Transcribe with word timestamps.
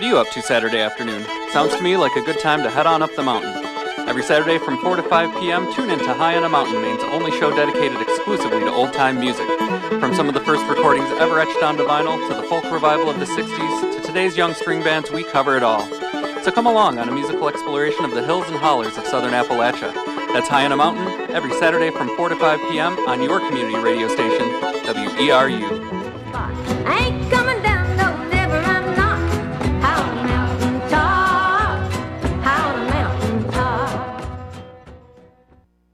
What 0.00 0.06
are 0.06 0.12
you 0.12 0.18
up 0.18 0.30
to 0.30 0.40
Saturday 0.40 0.80
afternoon? 0.80 1.22
Sounds 1.52 1.76
to 1.76 1.82
me 1.82 1.98
like 1.98 2.16
a 2.16 2.22
good 2.22 2.40
time 2.40 2.62
to 2.62 2.70
head 2.70 2.86
on 2.86 3.02
up 3.02 3.14
the 3.16 3.22
mountain. 3.22 3.52
Every 4.08 4.22
Saturday 4.22 4.56
from 4.56 4.78
4 4.78 4.96
to 4.96 5.02
5 5.02 5.38
p.m., 5.38 5.70
tune 5.74 5.90
in 5.90 5.98
to 5.98 6.14
High 6.14 6.38
on 6.38 6.44
a 6.44 6.48
Mountain, 6.48 6.80
Maine's 6.80 7.02
only 7.02 7.30
show 7.32 7.54
dedicated 7.54 8.00
exclusively 8.00 8.60
to 8.60 8.72
old 8.72 8.94
time 8.94 9.20
music. 9.20 9.46
From 10.00 10.14
some 10.14 10.26
of 10.26 10.32
the 10.32 10.40
first 10.40 10.64
recordings 10.70 11.06
ever 11.20 11.38
etched 11.38 11.62
onto 11.62 11.84
vinyl, 11.84 12.16
to 12.30 12.34
the 12.34 12.42
folk 12.44 12.64
revival 12.72 13.10
of 13.10 13.20
the 13.20 13.26
60s, 13.26 13.94
to 13.94 14.00
today's 14.00 14.38
young 14.38 14.54
string 14.54 14.82
bands, 14.82 15.10
we 15.10 15.22
cover 15.22 15.58
it 15.58 15.62
all. 15.62 15.86
So 16.42 16.50
come 16.50 16.64
along 16.64 16.98
on 16.98 17.10
a 17.10 17.12
musical 17.12 17.50
exploration 17.50 18.06
of 18.06 18.12
the 18.12 18.24
hills 18.24 18.48
and 18.48 18.56
hollers 18.56 18.96
of 18.96 19.04
southern 19.04 19.34
Appalachia. 19.34 19.92
That's 20.32 20.48
High 20.48 20.64
on 20.64 20.72
a 20.72 20.78
Mountain, 20.78 21.30
every 21.30 21.52
Saturday 21.58 21.90
from 21.90 22.08
4 22.16 22.30
to 22.30 22.36
5 22.36 22.70
p.m. 22.70 22.98
on 23.06 23.22
your 23.22 23.38
community 23.40 23.76
radio 23.76 24.08
station, 24.08 24.48
WERU. 24.86 25.89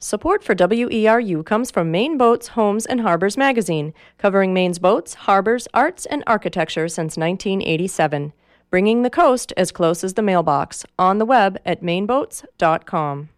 Support 0.07 0.45
for 0.45 0.55
WERU 0.55 1.45
comes 1.45 1.73
from 1.73 1.91
Maine 1.91 2.17
Boats, 2.17 2.47
Homes, 2.55 2.87
and 2.87 3.01
Harbors 3.01 3.37
magazine, 3.37 3.93
covering 4.19 4.55
Maine's 4.55 4.79
boats, 4.79 5.15
harbors, 5.15 5.67
arts, 5.75 6.07
and 6.07 6.23
architecture 6.29 6.87
since 6.87 7.17
1987. 7.17 8.33
Bringing 8.71 9.03
the 9.03 9.11
coast 9.11 9.53
as 9.57 9.73
close 9.73 10.05
as 10.05 10.15
the 10.15 10.23
mailbox. 10.23 10.87
On 10.97 11.19
the 11.19 11.25
web 11.25 11.59
at 11.67 11.83
maineboats.com. 11.83 13.31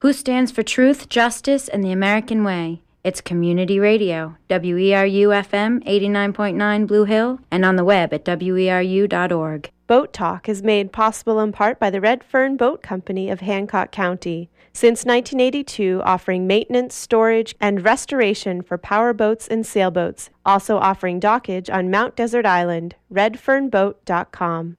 Who 0.00 0.14
stands 0.14 0.50
for 0.50 0.62
truth, 0.62 1.10
justice, 1.10 1.68
and 1.68 1.84
the 1.84 1.92
American 1.92 2.44
way? 2.44 2.80
It's 3.04 3.20
Community 3.20 3.78
Radio, 3.78 4.36
WERU 4.48 5.28
FM 5.28 5.84
89.9 5.84 6.86
Blue 6.86 7.04
Hill, 7.04 7.40
and 7.50 7.62
on 7.62 7.76
the 7.76 7.84
web 7.84 8.14
at 8.14 8.24
weru.org. 8.24 9.70
Boat 9.86 10.14
Talk 10.14 10.48
is 10.48 10.62
made 10.62 10.92
possible 10.92 11.40
in 11.40 11.52
part 11.52 11.78
by 11.78 11.90
the 11.90 12.00
Red 12.00 12.24
Fern 12.24 12.56
Boat 12.56 12.82
Company 12.82 13.28
of 13.28 13.40
Hancock 13.40 13.92
County. 13.92 14.48
Since 14.72 15.04
1982, 15.04 16.00
offering 16.04 16.46
maintenance, 16.46 16.94
storage, 16.94 17.56
and 17.60 17.84
restoration 17.84 18.62
for 18.62 18.78
power 18.78 19.12
boats 19.12 19.48
and 19.48 19.66
sailboats. 19.66 20.30
Also 20.46 20.78
offering 20.78 21.20
dockage 21.20 21.72
on 21.72 21.90
Mount 21.90 22.14
Desert 22.16 22.46
Island. 22.46 22.94
RedFernBoat.com. 23.12 24.76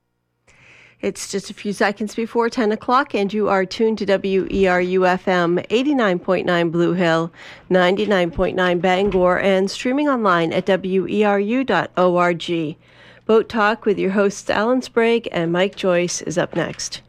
It's 1.02 1.32
just 1.32 1.50
a 1.50 1.54
few 1.56 1.74
seconds 1.74 2.14
before 2.14 2.50
10 2.50 2.72
o'clock, 2.72 3.16
and 3.16 3.34
you 3.34 3.50
are 3.50 3.66
tuned 3.66 3.98
to 3.98 4.06
WERU 4.06 5.00
FM 5.18 5.68
89.9 5.68 6.72
Blue 6.72 6.94
Hill, 6.94 7.32
99.9 7.72 8.82
Bangor, 8.82 9.40
and 9.40 9.70
streaming 9.70 10.08
online 10.08 10.54
at 10.54 10.68
WERU.org. 10.68 11.98
Boat 13.26 13.50
Talk 13.50 13.86
with 13.86 13.98
your 13.98 14.12
hosts 14.12 14.50
Alan 14.50 14.82
Sprague 14.84 15.28
and 15.32 15.52
Mike 15.52 15.76
Joyce 15.76 16.22
is 16.22 16.38
up 16.38 16.56
next. 16.56 17.02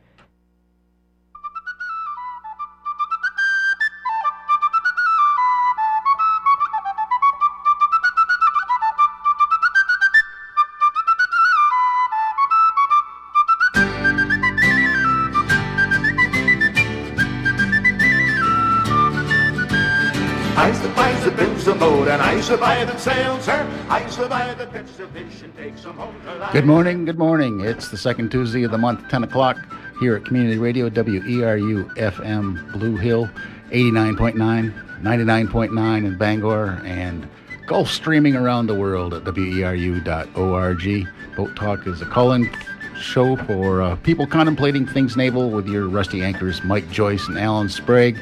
Boat 21.82 22.06
and 22.06 22.22
I 22.22 22.40
survive 22.40 22.88
and 22.88 23.00
sail, 23.00 23.40
sir. 23.40 23.68
I 23.88 24.08
survive 24.08 24.56
the 24.56 24.64
of 24.64 25.10
fish 25.10 25.42
and 25.42 25.56
take 25.56 25.76
some 25.76 25.96
home 25.96 26.14
to 26.22 26.34
life. 26.36 26.52
Good 26.52 26.64
morning, 26.64 27.04
good 27.04 27.18
morning. 27.18 27.60
It's 27.60 27.88
the 27.88 27.96
second 27.96 28.30
Tuesday 28.30 28.62
of 28.62 28.70
the 28.70 28.78
month, 28.78 29.08
10 29.08 29.24
o'clock, 29.24 29.58
here 29.98 30.14
at 30.14 30.24
Community 30.24 30.58
Radio, 30.58 30.88
WERU 30.88 31.92
FM 31.96 32.72
Blue 32.72 32.96
Hill, 32.96 33.28
89.9, 33.70 35.02
99.9 35.02 36.06
in 36.06 36.16
Bangor, 36.16 36.80
and 36.84 37.28
Gulf 37.66 37.90
streaming 37.90 38.36
around 38.36 38.68
the 38.68 38.78
world 38.78 39.12
at 39.12 39.24
weru.org. 39.24 41.08
Boat 41.36 41.56
Talk 41.56 41.86
is 41.88 42.00
a 42.00 42.06
call-in 42.06 42.48
show 42.96 43.34
for 43.34 43.82
uh, 43.82 43.96
people 43.96 44.28
contemplating 44.28 44.86
things 44.86 45.16
naval 45.16 45.50
with 45.50 45.66
your 45.66 45.88
rusty 45.88 46.22
anchors, 46.22 46.62
Mike 46.62 46.88
Joyce 46.92 47.26
and 47.26 47.36
Alan 47.36 47.68
Sprague, 47.68 48.18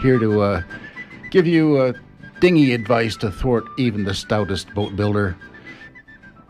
here 0.00 0.18
to 0.18 0.40
uh, 0.40 0.62
give 1.30 1.46
you 1.46 1.76
uh, 1.76 1.92
dinghy 2.42 2.72
advice 2.74 3.14
to 3.16 3.30
thwart 3.30 3.62
even 3.78 4.02
the 4.02 4.12
stoutest 4.12 4.74
boat 4.74 4.96
builder. 4.96 5.36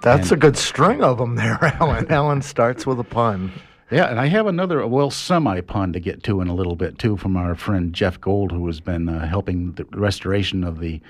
That's 0.00 0.30
And- 0.30 0.38
a 0.38 0.40
good 0.40 0.56
string 0.56 1.02
of 1.04 1.18
them 1.18 1.34
there, 1.36 1.58
Alan. 1.80 2.10
Alan 2.10 2.40
starts 2.40 2.86
with 2.86 2.98
a 2.98 3.04
pun. 3.04 3.52
Yeah, 3.90 4.06
and 4.06 4.18
I 4.18 4.24
have 4.28 4.46
another, 4.46 4.86
well, 4.86 5.10
semi 5.10 5.60
pun 5.60 5.92
to 5.92 6.00
get 6.00 6.22
to 6.22 6.40
in 6.40 6.48
a 6.48 6.54
little 6.54 6.76
bit, 6.76 6.98
too, 6.98 7.18
from 7.18 7.36
our 7.36 7.54
friend 7.54 7.92
Jeff 7.92 8.18
Gold, 8.18 8.50
who 8.50 8.66
has 8.68 8.80
been 8.80 9.06
uh, 9.10 9.26
helping 9.28 9.72
the 9.72 9.84
restoration 9.92 10.64
of 10.64 10.80
the 10.80 11.02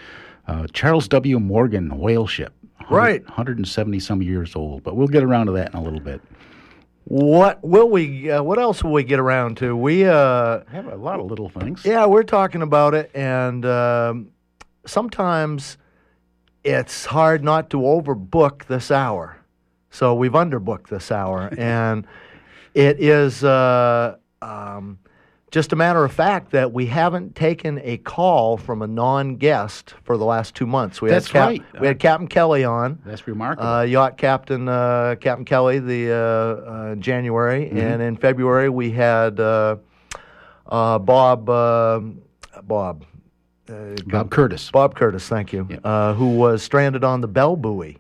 uh, 0.49 0.67
Charles 0.73 1.07
W. 1.07 1.39
Morgan 1.39 1.97
whale 1.97 2.27
ship. 2.27 2.53
Right. 2.91 3.23
170 3.25 4.01
some 4.01 4.21
years 4.21 4.57
old, 4.57 4.83
but 4.83 4.97
we'll 4.97 5.07
get 5.07 5.23
around 5.23 5.47
to 5.47 5.53
that 5.53 5.71
in 5.73 5.77
a 5.79 5.83
little 5.83 6.01
bit. 6.01 6.21
What 7.05 7.63
will 7.63 7.89
we? 7.89 8.29
Uh, 8.33 8.43
what 8.43 8.59
else 8.59 8.83
will 8.83 8.93
we 8.93 9.05
get 9.05 9.21
around 9.21 9.59
to? 9.59 9.77
We, 9.77 10.05
uh, 10.05 10.63
have 10.73 10.87
a 10.89 10.97
lot 10.97 11.21
of 11.21 11.27
little 11.27 11.49
things. 11.49 11.85
yeah, 11.85 12.05
we're 12.07 12.23
talking 12.25 12.63
about 12.63 12.95
it, 12.95 13.13
and 13.15 13.65
um, 13.65 14.29
sometimes 14.87 15.79
it's 16.65 17.07
hard 17.07 17.43
not 17.43 17.71
to 17.71 17.79
overbook 17.79 18.67
this 18.67 18.91
hour. 18.91 19.39
So 19.91 20.15
we've 20.15 20.33
underbooked 20.33 20.89
this 20.89 21.13
hour, 21.13 21.53
and 21.59 22.07
it 22.75 22.99
is 23.01 23.45
uh, 23.45 24.17
um, 24.41 24.99
just 25.51 25.73
a 25.75 25.77
matter 25.77 26.03
of 26.03 26.13
fact 26.13 26.53
that 26.53 26.73
we 26.73 26.87
haven't 26.87 27.37
taken 27.37 27.79
a 27.85 27.99
call 27.99 28.57
from 28.57 28.81
a 28.81 28.87
non-guest 28.87 29.95
for 30.03 30.17
the 30.17 30.25
last 30.25 30.55
two 30.55 30.67
months. 30.67 31.03
We 31.03 31.11
That's 31.11 31.27
had 31.27 31.33
Cap- 31.33 31.49
right. 31.49 31.81
We 31.81 31.87
had 31.87 31.99
Captain 31.99 32.27
Kelly 32.27 32.65
on. 32.65 33.01
That's 33.05 33.27
remarkable. 33.27 33.69
uh, 33.69 33.83
yacht 33.83 34.17
captain 34.17 34.67
uh, 34.67 35.17
Captain 35.21 35.45
Kelly 35.45 35.79
the 35.79 36.11
uh, 36.11 36.17
uh, 36.17 36.95
January, 36.95 37.69
and 37.71 38.01
in 38.01 38.17
February 38.17 38.71
we 38.71 38.91
had 38.93 39.39
uh, 39.39 39.77
uh, 40.67 40.99
Bob 40.99 41.51
uh, 41.51 42.01
Bob 42.63 43.05
uh, 43.69 43.95
Bob 44.07 44.31
Curtis. 44.31 44.71
Bob 44.71 44.95
Curtis, 44.95 45.29
thank 45.29 45.53
you, 45.53 45.67
Yep. 45.71 45.81
uh, 45.85 46.15
who 46.15 46.37
was 46.37 46.63
stranded 46.63 47.05
on 47.05 47.21
the 47.21 47.29
Bell 47.29 47.57
Buoy. 47.57 47.99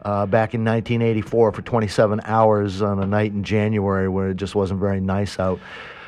Uh, 0.00 0.26
back 0.26 0.54
in 0.54 0.64
1984 0.64 1.50
for 1.50 1.60
27 1.62 2.20
hours 2.24 2.82
on 2.82 3.02
a 3.02 3.06
night 3.06 3.32
in 3.32 3.42
January 3.42 4.08
where 4.08 4.28
it 4.28 4.36
just 4.36 4.54
wasn't 4.54 4.78
very 4.78 5.00
nice 5.00 5.40
out. 5.40 5.58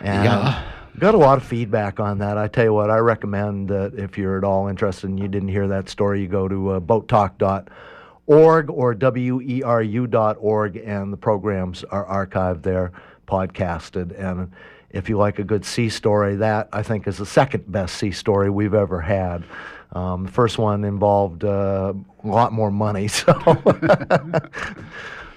And 0.00 0.24
Yeah. 0.26 0.62
got 1.00 1.16
a 1.16 1.18
lot 1.18 1.38
of 1.38 1.44
feedback 1.44 1.98
on 1.98 2.18
that. 2.18 2.38
I 2.38 2.46
tell 2.46 2.62
you 2.66 2.72
what, 2.72 2.88
I 2.88 2.98
recommend 2.98 3.68
that 3.70 3.94
if 3.94 4.16
you're 4.16 4.38
at 4.38 4.44
all 4.44 4.68
interested 4.68 5.10
and 5.10 5.18
you 5.18 5.26
didn't 5.26 5.48
hear 5.48 5.66
that 5.66 5.88
story, 5.88 6.20
you 6.20 6.28
go 6.28 6.46
to 6.46 6.70
uh, 6.70 6.80
boattalk.org 6.80 8.70
or 8.70 8.94
weru.org 8.94 10.76
and 10.76 11.12
the 11.12 11.16
programs 11.16 11.82
are 11.84 12.04
archived 12.26 12.62
there, 12.62 12.92
podcasted. 13.26 14.16
And 14.16 14.52
if 14.90 15.08
you 15.08 15.16
like 15.18 15.38
a 15.38 15.44
good 15.44 15.64
sea 15.64 15.88
story, 15.88 16.36
that 16.36 16.68
I 16.72 16.82
think 16.82 17.06
is 17.06 17.18
the 17.18 17.26
second 17.26 17.70
best 17.70 17.96
sea 17.96 18.10
story 18.10 18.50
we've 18.50 18.74
ever 18.74 19.00
had. 19.00 19.44
Um, 19.92 20.24
the 20.26 20.32
first 20.32 20.58
one 20.58 20.84
involved 20.84 21.44
uh, 21.44 21.92
a 22.22 22.26
lot 22.26 22.52
more 22.52 22.70
money, 22.70 23.08
so. 23.20 23.32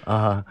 uh, 0.08 0.42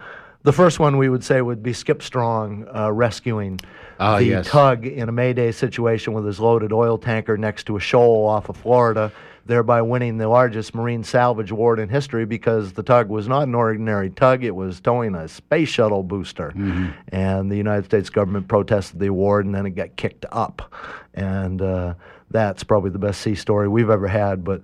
the 0.44 0.52
first 0.52 0.80
one 0.80 0.98
we 0.98 1.08
would 1.08 1.22
say 1.22 1.40
would 1.40 1.62
be 1.62 1.72
Skip 1.72 2.02
Strong 2.02 2.66
uh, 2.74 2.90
rescuing 2.92 3.60
Ah, 4.00 4.18
the 4.18 4.24
yes. 4.24 4.48
tug 4.48 4.84
in 4.84 5.08
a 5.08 5.12
Mayday 5.12 5.52
situation 5.52 6.12
with 6.12 6.26
his 6.26 6.40
loaded 6.40 6.72
oil 6.72 6.98
tanker 6.98 7.36
next 7.36 7.64
to 7.64 7.76
a 7.76 7.80
shoal 7.80 8.26
off 8.26 8.48
of 8.48 8.56
Florida, 8.56 9.12
thereby 9.46 9.82
winning 9.82 10.18
the 10.18 10.28
largest 10.28 10.74
marine 10.74 11.02
salvage 11.02 11.50
award 11.50 11.78
in 11.78 11.88
history 11.88 12.24
because 12.24 12.72
the 12.72 12.82
tug 12.82 13.08
was 13.08 13.26
not 13.26 13.44
an 13.44 13.54
ordinary 13.54 14.10
tug, 14.10 14.44
it 14.44 14.54
was 14.54 14.80
towing 14.80 15.14
a 15.14 15.28
space 15.28 15.68
shuttle 15.68 16.02
booster. 16.02 16.52
Mm-hmm. 16.54 16.90
And 17.08 17.50
the 17.50 17.56
United 17.56 17.84
States 17.84 18.10
government 18.10 18.48
protested 18.48 19.00
the 19.00 19.08
award 19.08 19.46
and 19.46 19.54
then 19.54 19.66
it 19.66 19.70
got 19.70 19.96
kicked 19.96 20.26
up. 20.30 20.72
And 21.14 21.60
uh, 21.60 21.94
that's 22.30 22.64
probably 22.64 22.90
the 22.90 22.98
best 22.98 23.20
sea 23.20 23.34
story 23.34 23.68
we've 23.68 23.90
ever 23.90 24.08
had. 24.08 24.44
But 24.44 24.62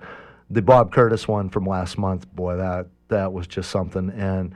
the 0.50 0.62
Bob 0.62 0.92
Curtis 0.92 1.26
one 1.26 1.48
from 1.48 1.66
last 1.66 1.98
month, 1.98 2.30
boy, 2.34 2.56
that, 2.56 2.86
that 3.08 3.32
was 3.32 3.46
just 3.46 3.70
something. 3.70 4.10
And 4.10 4.54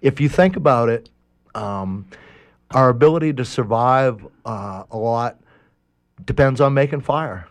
if 0.00 0.20
you 0.20 0.28
think 0.28 0.56
about 0.56 0.88
it, 0.88 1.10
um, 1.54 2.06
our 2.70 2.88
ability 2.88 3.32
to 3.34 3.44
survive 3.44 4.26
uh, 4.44 4.84
a 4.90 4.96
lot 4.96 5.40
depends 6.24 6.60
on 6.60 6.74
making 6.74 7.00
fire, 7.00 7.48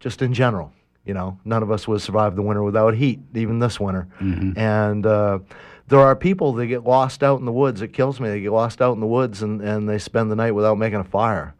just 0.00 0.22
in 0.22 0.32
general. 0.32 0.72
You 1.06 1.14
know, 1.14 1.38
none 1.44 1.62
of 1.62 1.70
us 1.70 1.86
would 1.86 2.02
survive 2.02 2.34
the 2.36 2.42
winter 2.42 2.62
without 2.62 2.94
heat, 2.94 3.20
even 3.34 3.58
this 3.60 3.78
winter. 3.78 4.08
And 4.56 5.06
uh, 5.06 5.38
there 5.88 6.00
are 6.00 6.16
people 6.16 6.52
that 6.54 6.66
get 6.66 6.82
lost 6.84 7.22
out 7.22 7.38
in 7.38 7.46
the 7.46 7.52
woods. 7.52 7.80
It 7.80 7.92
kills 7.92 8.18
me. 8.18 8.28
They 8.28 8.40
get 8.40 8.50
lost 8.52 8.82
out 8.82 8.94
in 8.94 9.00
the 9.00 9.06
woods 9.06 9.42
and, 9.42 9.60
and 9.62 9.88
they 9.88 9.98
spend 9.98 10.30
the 10.32 10.36
night 10.36 10.50
without 10.50 10.78
making 10.78 10.98
a 10.98 11.04
fire, 11.04 11.54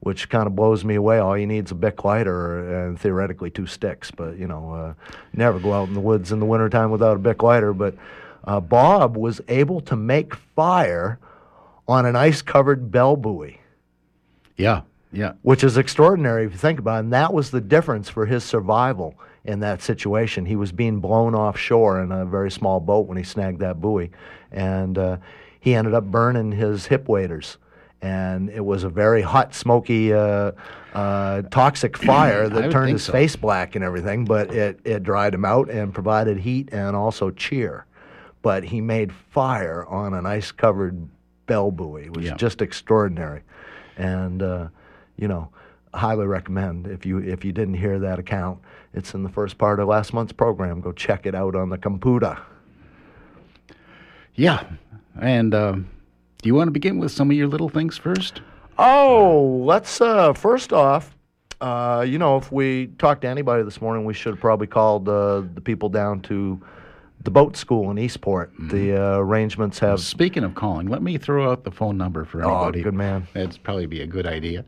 which 0.00 0.28
kind 0.28 0.46
of 0.46 0.54
blows 0.54 0.84
me 0.84 0.94
away. 0.94 1.18
All 1.18 1.36
you 1.36 1.48
need 1.48 1.64
is 1.66 1.72
a 1.72 1.74
Bic 1.74 2.04
lighter 2.04 2.86
and 2.86 2.98
theoretically 2.98 3.50
two 3.50 3.66
sticks. 3.66 4.12
But, 4.12 4.38
you 4.38 4.46
know, 4.46 4.72
uh, 4.72 4.94
never 5.32 5.58
go 5.58 5.72
out 5.72 5.88
in 5.88 5.94
the 5.94 6.00
woods 6.00 6.30
in 6.30 6.38
the 6.38 6.46
wintertime 6.46 6.92
without 6.92 7.16
a 7.16 7.18
Bic 7.18 7.42
lighter. 7.42 7.72
But 7.72 7.96
uh, 8.44 8.60
Bob 8.60 9.16
was 9.16 9.40
able 9.48 9.80
to 9.80 9.96
make 9.96 10.34
fire 10.36 11.18
on 11.88 12.06
an 12.06 12.14
ice 12.14 12.40
covered 12.40 12.92
bell 12.92 13.16
buoy, 13.16 13.58
Yeah, 14.56 14.82
yeah. 15.12 15.32
which 15.42 15.62
is 15.62 15.76
extraordinary 15.76 16.46
if 16.46 16.52
you 16.52 16.58
think 16.58 16.78
about 16.78 16.96
it. 16.96 17.00
And 17.00 17.12
that 17.12 17.32
was 17.32 17.50
the 17.50 17.60
difference 17.60 18.08
for 18.08 18.26
his 18.26 18.42
survival 18.44 19.14
in 19.44 19.60
that 19.60 19.82
situation. 19.82 20.46
He 20.46 20.56
was 20.56 20.72
being 20.72 21.00
blown 21.00 21.34
offshore 21.34 22.00
in 22.02 22.12
a 22.12 22.24
very 22.24 22.50
small 22.50 22.80
boat 22.80 23.06
when 23.06 23.18
he 23.18 23.24
snagged 23.24 23.60
that 23.60 23.80
buoy. 23.80 24.10
And 24.50 24.96
uh, 24.98 25.18
he 25.60 25.74
ended 25.74 25.94
up 25.94 26.04
burning 26.04 26.52
his 26.52 26.86
hip 26.86 27.08
waders. 27.08 27.58
And 28.00 28.50
it 28.50 28.64
was 28.64 28.82
a 28.82 28.88
very 28.88 29.22
hot, 29.22 29.54
smoky, 29.54 30.12
uh, 30.12 30.52
uh, 30.92 31.42
toxic 31.42 31.96
fire 32.10 32.48
that 32.48 32.72
turned 32.72 32.92
his 32.92 33.04
so. 33.04 33.12
face 33.12 33.36
black 33.36 33.76
and 33.76 33.84
everything, 33.84 34.24
but 34.24 34.52
it, 34.52 34.80
it 34.84 35.02
dried 35.04 35.34
him 35.34 35.44
out 35.44 35.70
and 35.70 35.94
provided 35.94 36.38
heat 36.38 36.70
and 36.72 36.96
also 36.96 37.30
cheer. 37.30 37.86
But 38.42 38.64
he 38.64 38.80
made 38.80 39.12
fire 39.12 39.86
on 39.86 40.14
an 40.14 40.26
ice 40.26 40.50
covered 40.50 41.08
bell 41.46 41.70
buoy. 41.70 42.06
It 42.06 42.16
was 42.16 42.26
Yeah. 42.26 42.34
just 42.34 42.60
extraordinary. 42.60 43.42
And, 43.96 44.42
uh, 44.42 44.68
you 45.22 45.28
know, 45.28 45.48
highly 45.94 46.26
recommend 46.26 46.88
if 46.88 47.06
you 47.06 47.18
if 47.18 47.44
you 47.44 47.52
didn't 47.52 47.74
hear 47.74 48.00
that 48.00 48.18
account, 48.18 48.58
it's 48.92 49.14
in 49.14 49.22
the 49.22 49.28
first 49.28 49.56
part 49.56 49.78
of 49.78 49.86
last 49.86 50.12
month's 50.12 50.32
program. 50.32 50.80
Go 50.80 50.90
check 50.90 51.26
it 51.26 51.34
out 51.34 51.54
on 51.54 51.70
the 51.70 51.78
computer. 51.78 52.36
Yeah. 54.34 54.64
And 55.20 55.54
um, 55.54 55.88
do 56.38 56.48
you 56.48 56.56
want 56.56 56.66
to 56.66 56.72
begin 56.72 56.98
with 56.98 57.12
some 57.12 57.30
of 57.30 57.36
your 57.36 57.46
little 57.46 57.68
things 57.68 57.96
first? 57.96 58.42
Oh, 58.78 59.62
let's 59.64 60.00
uh, 60.00 60.32
first 60.32 60.72
off, 60.72 61.16
uh, 61.60 62.04
you 62.04 62.18
know, 62.18 62.36
if 62.36 62.50
we 62.50 62.88
talked 62.98 63.20
to 63.20 63.28
anybody 63.28 63.62
this 63.62 63.80
morning, 63.80 64.04
we 64.04 64.14
should 64.14 64.32
have 64.32 64.40
probably 64.40 64.66
called 64.66 65.08
uh, 65.08 65.42
the 65.54 65.60
people 65.60 65.88
down 65.88 66.20
to 66.22 66.60
the 67.24 67.30
boat 67.30 67.56
school 67.56 67.90
in 67.90 67.98
Eastport. 67.98 68.52
The 68.58 68.96
uh, 68.96 69.18
arrangements 69.18 69.78
have. 69.78 70.00
Speaking 70.00 70.44
of 70.44 70.54
calling, 70.54 70.88
let 70.88 71.02
me 71.02 71.18
throw 71.18 71.50
out 71.50 71.64
the 71.64 71.70
phone 71.70 71.96
number 71.96 72.24
for 72.24 72.44
Oh, 72.44 72.56
anybody. 72.56 72.82
good 72.82 72.94
man. 72.94 73.26
That'd 73.32 73.62
probably 73.62 73.86
be 73.86 74.00
a 74.00 74.06
good 74.06 74.26
idea. 74.26 74.64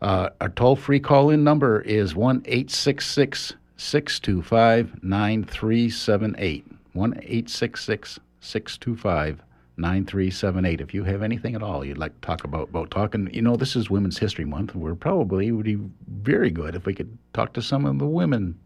Uh, 0.00 0.30
our 0.40 0.48
toll 0.48 0.76
free 0.76 0.98
call 1.00 1.30
in 1.30 1.44
number 1.44 1.80
is 1.82 2.14
1 2.14 2.42
866 2.46 3.54
625 3.76 5.02
9378. 5.04 6.66
1 6.92 7.12
866 7.22 8.18
625 8.40 9.42
9378. 9.76 10.80
If 10.80 10.92
you 10.94 11.04
have 11.04 11.22
anything 11.22 11.54
at 11.54 11.62
all 11.62 11.84
you'd 11.84 11.98
like 11.98 12.14
to 12.20 12.26
talk 12.26 12.44
about 12.44 12.72
boat 12.72 12.90
talk, 12.90 13.14
and 13.14 13.32
you 13.34 13.42
know, 13.42 13.56
this 13.56 13.76
is 13.76 13.88
Women's 13.90 14.18
History 14.18 14.44
Month. 14.44 14.74
We're 14.74 14.94
probably 14.94 15.52
would 15.52 15.64
be 15.64 15.78
very 16.08 16.50
good 16.50 16.74
if 16.74 16.84
we 16.86 16.94
could 16.94 17.16
talk 17.32 17.52
to 17.54 17.62
some 17.62 17.86
of 17.86 17.98
the 17.98 18.06
women 18.06 18.58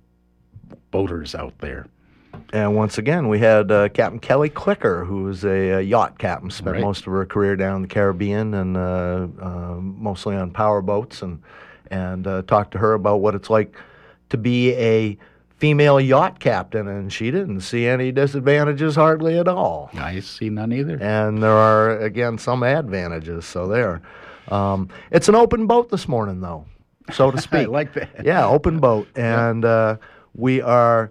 boaters 0.91 1.35
out 1.35 1.59
there. 1.59 1.87
And 2.53 2.77
once 2.77 2.97
again, 2.99 3.29
we 3.29 3.39
had 3.41 3.71
uh, 3.73 3.89
Captain 3.89 4.21
Kelly 4.21 4.49
Clicker, 4.49 5.05
who 5.05 5.29
is 5.29 5.45
a, 5.45 5.75
uh 5.75 5.79
yacht 5.79 6.19
captain, 6.19 6.51
spent 6.51 6.75
Right. 6.77 6.83
most 6.83 7.07
of 7.07 7.13
her 7.13 7.27
career 7.27 7.57
down 7.57 7.77
in 7.77 7.83
the 7.83 7.89
Caribbean 7.89 8.55
and 8.55 8.77
uh, 8.77 9.27
uh, 9.41 9.77
mostly 9.81 10.37
on 10.37 10.51
power 10.51 10.81
boats, 10.83 11.23
and 11.23 11.43
and 11.91 12.27
uh, 12.27 12.43
talked 12.43 12.73
to 12.73 12.79
her 12.79 12.95
about 12.95 13.19
what 13.21 13.35
it's 13.35 13.51
like 13.51 13.77
to 14.31 14.37
be 14.37 14.73
a 14.75 15.17
female 15.59 16.01
yacht 16.01 16.39
captain, 16.41 16.87
and 16.89 17.13
she 17.13 17.31
didn't 17.31 17.61
see 17.63 17.87
any 17.87 18.13
disadvantages 18.13 18.95
hardly 18.97 19.39
at 19.39 19.49
all. 19.49 19.91
I 19.95 20.21
see 20.21 20.51
none 20.51 20.73
either. 20.73 20.99
And 21.01 21.43
there 21.43 21.53
are 21.53 21.99
again 22.01 22.39
some 22.39 22.63
advantages. 22.63 23.45
So 23.47 23.67
there, 23.67 24.03
um, 24.49 24.89
it's 25.11 25.29
an 25.29 25.35
open 25.35 25.67
boat 25.67 25.89
this 25.91 26.07
morning, 26.09 26.41
though, 26.41 26.67
so 27.13 27.31
to 27.31 27.39
speak. 27.41 27.63
I 27.67 27.71
like 27.71 27.93
that. 27.95 28.25
Yeah, 28.25 28.47
open 28.47 28.79
boat, 28.81 29.09
and 29.17 29.65
uh, 29.65 29.97
we 30.35 30.61
are, 30.61 31.11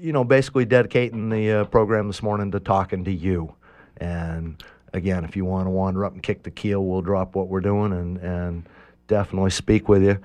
you 0.00 0.12
know, 0.12 0.24
basically 0.24 0.64
dedicating 0.64 1.28
the 1.28 1.50
uh, 1.50 1.64
program 1.64 2.06
this 2.06 2.22
morning 2.22 2.50
to 2.52 2.60
talking 2.60 3.04
to 3.04 3.12
you. 3.12 3.54
And 3.98 4.62
again, 4.92 5.24
if 5.24 5.36
you 5.36 5.44
want 5.44 5.66
to 5.66 5.70
wander 5.70 6.04
up 6.04 6.12
and 6.12 6.22
kick 6.22 6.42
the 6.42 6.50
keel, 6.50 6.84
we'll 6.84 7.02
drop 7.02 7.34
what 7.34 7.48
we're 7.48 7.60
doing 7.60 7.92
and 7.92 8.18
and 8.18 8.68
definitely 9.06 9.50
speak 9.50 9.88
with 9.88 10.02
you. 10.02 10.18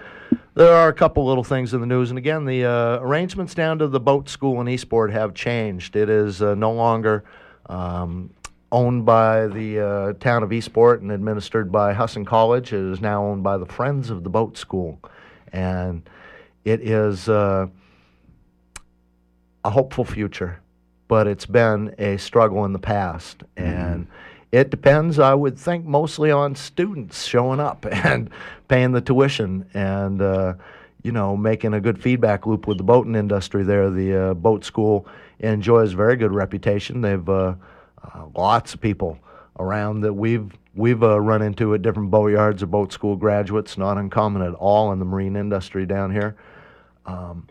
There 0.55 0.73
are 0.73 0.87
a 0.87 0.93
couple 0.93 1.25
little 1.25 1.43
things 1.43 1.73
in 1.73 1.81
the 1.81 1.87
news, 1.87 2.09
and 2.09 2.17
again, 2.17 2.45
the 2.45 2.65
uh, 2.65 2.99
arrangements 2.99 3.53
down 3.53 3.79
to 3.79 3.87
the 3.87 3.99
boat 3.99 4.29
school 4.29 4.59
in 4.61 4.67
Eastport 4.67 5.11
have 5.11 5.33
changed. 5.33 5.95
It 5.95 6.09
is 6.09 6.41
uh, 6.41 6.55
no 6.55 6.71
longer. 6.71 7.23
Um, 7.67 8.31
Owned 8.71 9.03
by 9.03 9.47
the 9.47 9.79
uh, 9.79 10.13
town 10.19 10.43
of 10.43 10.53
Eastport 10.53 11.01
and 11.01 11.11
administered 11.11 11.71
by 11.71 11.91
Husson 11.91 12.23
College. 12.23 12.71
It 12.71 12.93
is 12.93 13.01
now 13.01 13.25
owned 13.25 13.41
by 13.41 13.57
the 13.57 13.65
Friends 13.65 14.11
of 14.11 14.23
the 14.23 14.29
Boat 14.29 14.59
School. 14.59 14.99
And 15.51 16.07
it 16.65 16.87
is 16.87 17.27
uh, 17.27 17.65
a 19.63 19.69
hopeful 19.69 20.05
future, 20.05 20.61
but 21.07 21.27
it's 21.27 21.45
been 21.45 21.93
a 21.97 22.17
struggle 22.17 22.65
in 22.65 22.73
the 22.73 22.79
past. 22.79 23.43
And 23.57 24.07
it 24.51 24.69
depends, 24.69 25.19
I 25.19 25.33
would 25.33 25.57
think, 25.57 25.85
mostly 25.85 26.31
on 26.31 26.55
students 26.55 27.25
showing 27.25 27.59
up 27.59 27.85
and 27.91 28.29
paying 28.67 28.91
the 28.91 29.01
tuition 29.01 29.69
and, 29.73 30.21
uh, 30.21 30.53
you 31.03 31.11
know, 31.11 31.37
making 31.37 31.73
a 31.73 31.81
good 31.81 32.01
feedback 32.01 32.45
loop 32.45 32.67
with 32.67 32.77
the 32.77 32.83
boating 32.83 33.15
industry 33.15 33.63
there. 33.63 33.89
The 33.89 34.15
uh, 34.15 34.33
boat 34.33 34.65
school 34.65 35.07
enjoys 35.39 35.93
a 35.93 35.95
very 35.95 36.15
good 36.15 36.33
reputation. 36.33 37.01
They've 37.01 37.29
uh, 37.29 37.55
uh, 38.03 38.25
lots 38.35 38.73
of 38.73 38.81
people 38.81 39.19
around 39.59 40.01
that 40.01 40.13
we've 40.13 40.51
we've 40.75 41.03
uh, 41.03 41.19
run 41.19 41.41
into 41.41 41.73
at 41.73 41.81
different 41.81 42.11
boatyards 42.11 42.61
or 42.63 42.67
boat 42.67 42.91
school 42.93 43.15
graduates. 43.15 43.77
Not 43.77 43.97
uncommon 43.97 44.41
at 44.41 44.53
all 44.53 44.91
in 44.91 44.99
the 44.99 45.05
marine 45.05 45.35
industry 45.35 45.85
down 45.85 46.11
here. 46.11 46.35
Um, 47.05 47.47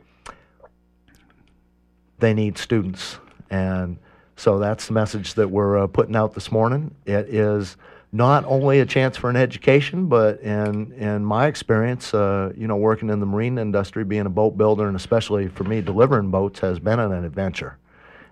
they 2.19 2.35
need 2.35 2.59
students, 2.59 3.19
and 3.51 3.99
so 4.37 4.59
that's 4.59 4.87
the 4.87 4.93
message 4.93 5.35
that 5.35 5.51
we're 5.51 5.79
uh, 5.79 5.87
putting 5.87 6.17
out 6.17 6.35
this 6.35 6.51
morning. 6.53 6.95
It 7.07 7.29
is 7.29 7.77
not 8.13 8.45
only 8.47 8.81
a 8.81 8.87
chance 8.87 9.17
for 9.17 9.29
an 9.29 9.37
education, 9.37 10.07
but 10.07 10.41
in 10.41 10.93
in 10.93 11.25
my 11.25 11.47
experience, 11.47 12.15
uh, 12.15 12.53
you 12.57 12.67
know, 12.67 12.77
working 12.77 13.11
in 13.11 13.21
the 13.21 13.27
marine 13.27 13.59
industry, 13.59 14.05
being 14.05 14.27
a 14.27 14.31
boat 14.31 14.57
builder, 14.57 14.87
and 14.87 14.97
especially 14.97 15.49
for 15.49 15.65
me, 15.65 15.81
delivering 15.81 16.31
boats 16.31 16.61
has 16.61 16.79
been 16.79 16.99
an 16.99 17.13
adventure. 17.25 17.77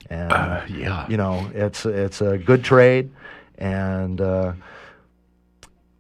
And 0.09 0.33
Uh, 0.33 0.61
yeah. 0.69 1.07
you 1.09 1.17
know, 1.17 1.51
it's 1.55 1.85
it's 1.85 2.21
a 2.21 2.39
good 2.39 2.63
trade, 2.65 3.11
and 3.59 4.21
uh, 4.21 4.53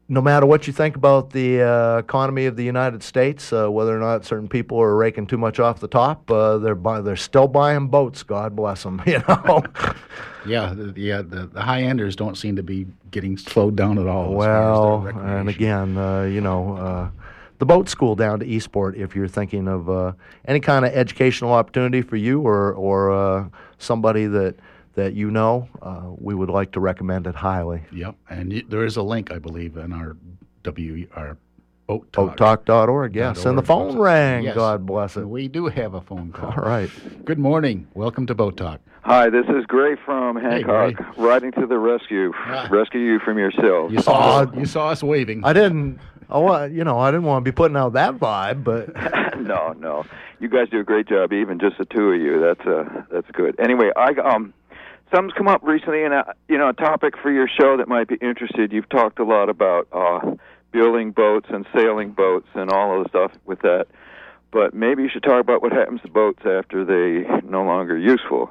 no 0.08 0.20
matter 0.20 0.46
what 0.46 0.66
you 0.66 0.72
think 0.72 0.94
about 0.96 1.30
the 1.30 1.62
uh, 1.62 1.98
economy 1.98 2.46
of 2.46 2.56
the 2.56 2.62
United 2.64 3.02
States, 3.02 3.52
uh, 3.52 3.68
whether 3.70 3.96
or 3.96 4.00
not 4.00 4.24
certain 4.24 4.48
people 4.48 4.80
are 4.80 4.94
raking 4.94 5.26
too 5.26 5.36
much 5.36 5.58
off 5.58 5.80
the 5.80 5.88
top, 5.88 6.30
uh, 6.30 6.58
they're 6.58 6.76
buy- 6.76 7.00
they're 7.00 7.16
still 7.16 7.48
buying 7.48 7.88
boats. 7.88 8.22
God 8.22 8.54
bless 8.54 8.82
them. 8.82 9.02
You 9.06 9.22
know. 9.28 9.62
Yeah, 10.46 10.74
the, 10.74 10.92
yeah. 11.00 11.22
The, 11.22 11.46
the 11.46 11.60
high 11.60 11.82
enders 11.82 12.14
don't 12.14 12.36
seem 12.36 12.54
to 12.56 12.62
be 12.62 12.86
getting 13.10 13.36
slowed 13.36 13.74
down 13.74 13.98
at 13.98 14.06
all. 14.06 14.40
as 14.40 14.44
far 14.46 15.06
as 15.08 15.14
Well, 15.14 15.26
and 15.26 15.48
again, 15.48 15.96
uh, 15.98 16.22
you 16.22 16.40
know, 16.40 16.76
uh, 16.76 17.10
the 17.58 17.66
boat 17.66 17.88
school 17.88 18.14
down 18.14 18.38
to 18.40 18.46
Eastport. 18.46 18.96
If 18.96 19.16
you're 19.16 19.26
thinking 19.26 19.66
of 19.66 19.90
uh, 19.90 20.12
any 20.46 20.60
kind 20.60 20.84
of 20.84 20.92
educational 20.92 21.52
opportunity 21.52 22.02
for 22.02 22.16
you 22.16 22.42
or 22.42 22.72
or 22.74 23.10
uh, 23.10 23.48
somebody 23.78 24.26
that 24.26 24.54
that 24.96 25.14
you 25.14 25.30
know, 25.30 25.68
uh, 25.80 26.02
we 26.18 26.34
would 26.34 26.50
like 26.50 26.72
to 26.72 26.80
recommend 26.80 27.26
it 27.26 27.34
highly. 27.36 27.82
Yep, 27.92 28.16
and 28.28 28.52
y- 28.52 28.62
there 28.68 28.84
is 28.84 28.96
a 28.96 29.02
link, 29.02 29.30
I 29.30 29.38
believe, 29.38 29.76
in 29.76 29.92
our 29.92 30.16
W 30.64 31.06
our 31.14 31.36
boat 31.86 32.12
talk. 32.12 32.36
Boattalk.org, 32.36 33.14
yes, 33.14 33.44
and 33.44 33.56
the 33.56 33.62
phone 33.62 33.96
rang. 33.98 34.44
Yes. 34.44 34.54
God 34.56 34.84
bless 34.84 35.16
it. 35.16 35.28
We 35.28 35.46
do 35.48 35.66
have 35.68 35.94
a 35.94 36.00
phone 36.00 36.32
call. 36.32 36.50
All 36.50 36.64
right. 36.64 36.90
Good 37.24 37.38
morning. 37.38 37.86
Welcome 37.94 38.26
to 38.26 38.34
Boat 38.34 38.56
Talk. 38.56 38.80
Hi, 39.02 39.30
this 39.30 39.46
is 39.48 39.64
Gray 39.66 39.94
from 40.04 40.34
Hancock, 40.34 40.94
Gray. 40.94 41.06
riding 41.16 41.52
to 41.52 41.66
the 41.66 41.78
rescue. 41.78 42.32
Ah. 42.34 42.66
Rescue 42.72 42.98
you 43.00 43.20
from 43.20 43.38
yourself. 43.38 43.92
You 43.92 44.00
saw 44.00 44.40
us, 44.40 44.48
Oh, 44.52 44.58
you 44.58 44.66
saw 44.66 44.88
us 44.88 45.00
waving. 45.02 45.44
I 45.44 45.52
didn't. 45.52 46.00
I 46.28 46.38
wa- 46.38 46.64
you 46.64 46.82
know, 46.82 46.98
I 46.98 47.12
didn't 47.12 47.22
want 47.26 47.44
to 47.44 47.48
be 47.48 47.54
putting 47.54 47.76
out 47.76 47.92
that 47.92 48.16
vibe, 48.16 48.64
but 48.64 48.92
no, 49.40 49.74
no, 49.78 50.04
you 50.40 50.48
guys 50.48 50.68
do 50.70 50.80
a 50.80 50.82
great 50.82 51.06
job. 51.06 51.32
Even 51.32 51.60
just 51.60 51.78
the 51.78 51.84
two 51.84 52.10
of 52.10 52.20
you, 52.20 52.40
that's 52.40 52.66
uh, 52.66 53.02
that's 53.12 53.30
good. 53.30 53.54
Anyway, 53.60 53.92
I 53.96 54.08
um, 54.24 54.52
something's 55.12 55.34
come 55.36 55.48
up 55.48 55.62
recently, 55.62 56.04
and 56.04 56.14
uh, 56.14 56.24
you 56.48 56.58
know, 56.58 56.68
a 56.68 56.72
topic 56.72 57.14
for 57.20 57.30
your 57.30 57.48
show 57.48 57.76
that 57.76 57.88
might 57.88 58.08
be 58.08 58.16
interested. 58.16 58.72
You've 58.72 58.88
talked 58.88 59.18
a 59.18 59.24
lot 59.24 59.48
about 59.48 59.88
uh, 59.92 60.34
building 60.72 61.12
boats 61.12 61.46
and 61.50 61.66
sailing 61.74 62.12
boats 62.12 62.48
and 62.54 62.70
all 62.70 62.98
of 62.98 63.04
the 63.04 63.08
stuff 63.08 63.32
with 63.44 63.60
that. 63.60 63.86
But 64.50 64.74
maybe 64.74 65.02
you 65.02 65.08
should 65.08 65.22
talk 65.22 65.40
about 65.40 65.62
what 65.62 65.72
happens 65.72 66.00
to 66.02 66.08
boats 66.08 66.42
after 66.46 66.84
they 66.84 67.28
no 67.46 67.64
longer 67.64 67.98
useful. 67.98 68.50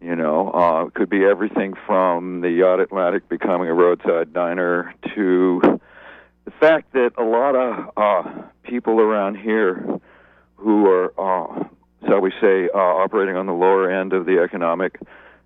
You 0.00 0.14
know, 0.14 0.52
uh, 0.52 0.86
it 0.86 0.94
could 0.94 1.10
be 1.10 1.24
everything 1.24 1.74
from 1.86 2.40
the 2.40 2.50
yacht 2.50 2.78
Atlantic 2.80 3.28
becoming 3.28 3.68
a 3.68 3.74
roadside 3.74 4.32
diner 4.32 4.94
to 5.14 5.80
the 6.44 6.50
fact 6.52 6.92
that 6.92 7.10
a 7.18 7.24
lot 7.24 7.56
of 7.56 7.90
uh, 7.96 8.42
people 8.62 9.00
around 9.00 9.36
here 9.36 10.00
who 10.56 10.86
are, 10.86 11.12
uh, 11.18 11.64
shall 12.06 12.20
we 12.20 12.30
say, 12.40 12.68
uh, 12.72 12.78
operating 12.78 13.36
on 13.36 13.46
the 13.46 13.52
lower 13.52 13.90
end 13.90 14.12
of 14.12 14.24
the 14.24 14.40
economic 14.40 15.00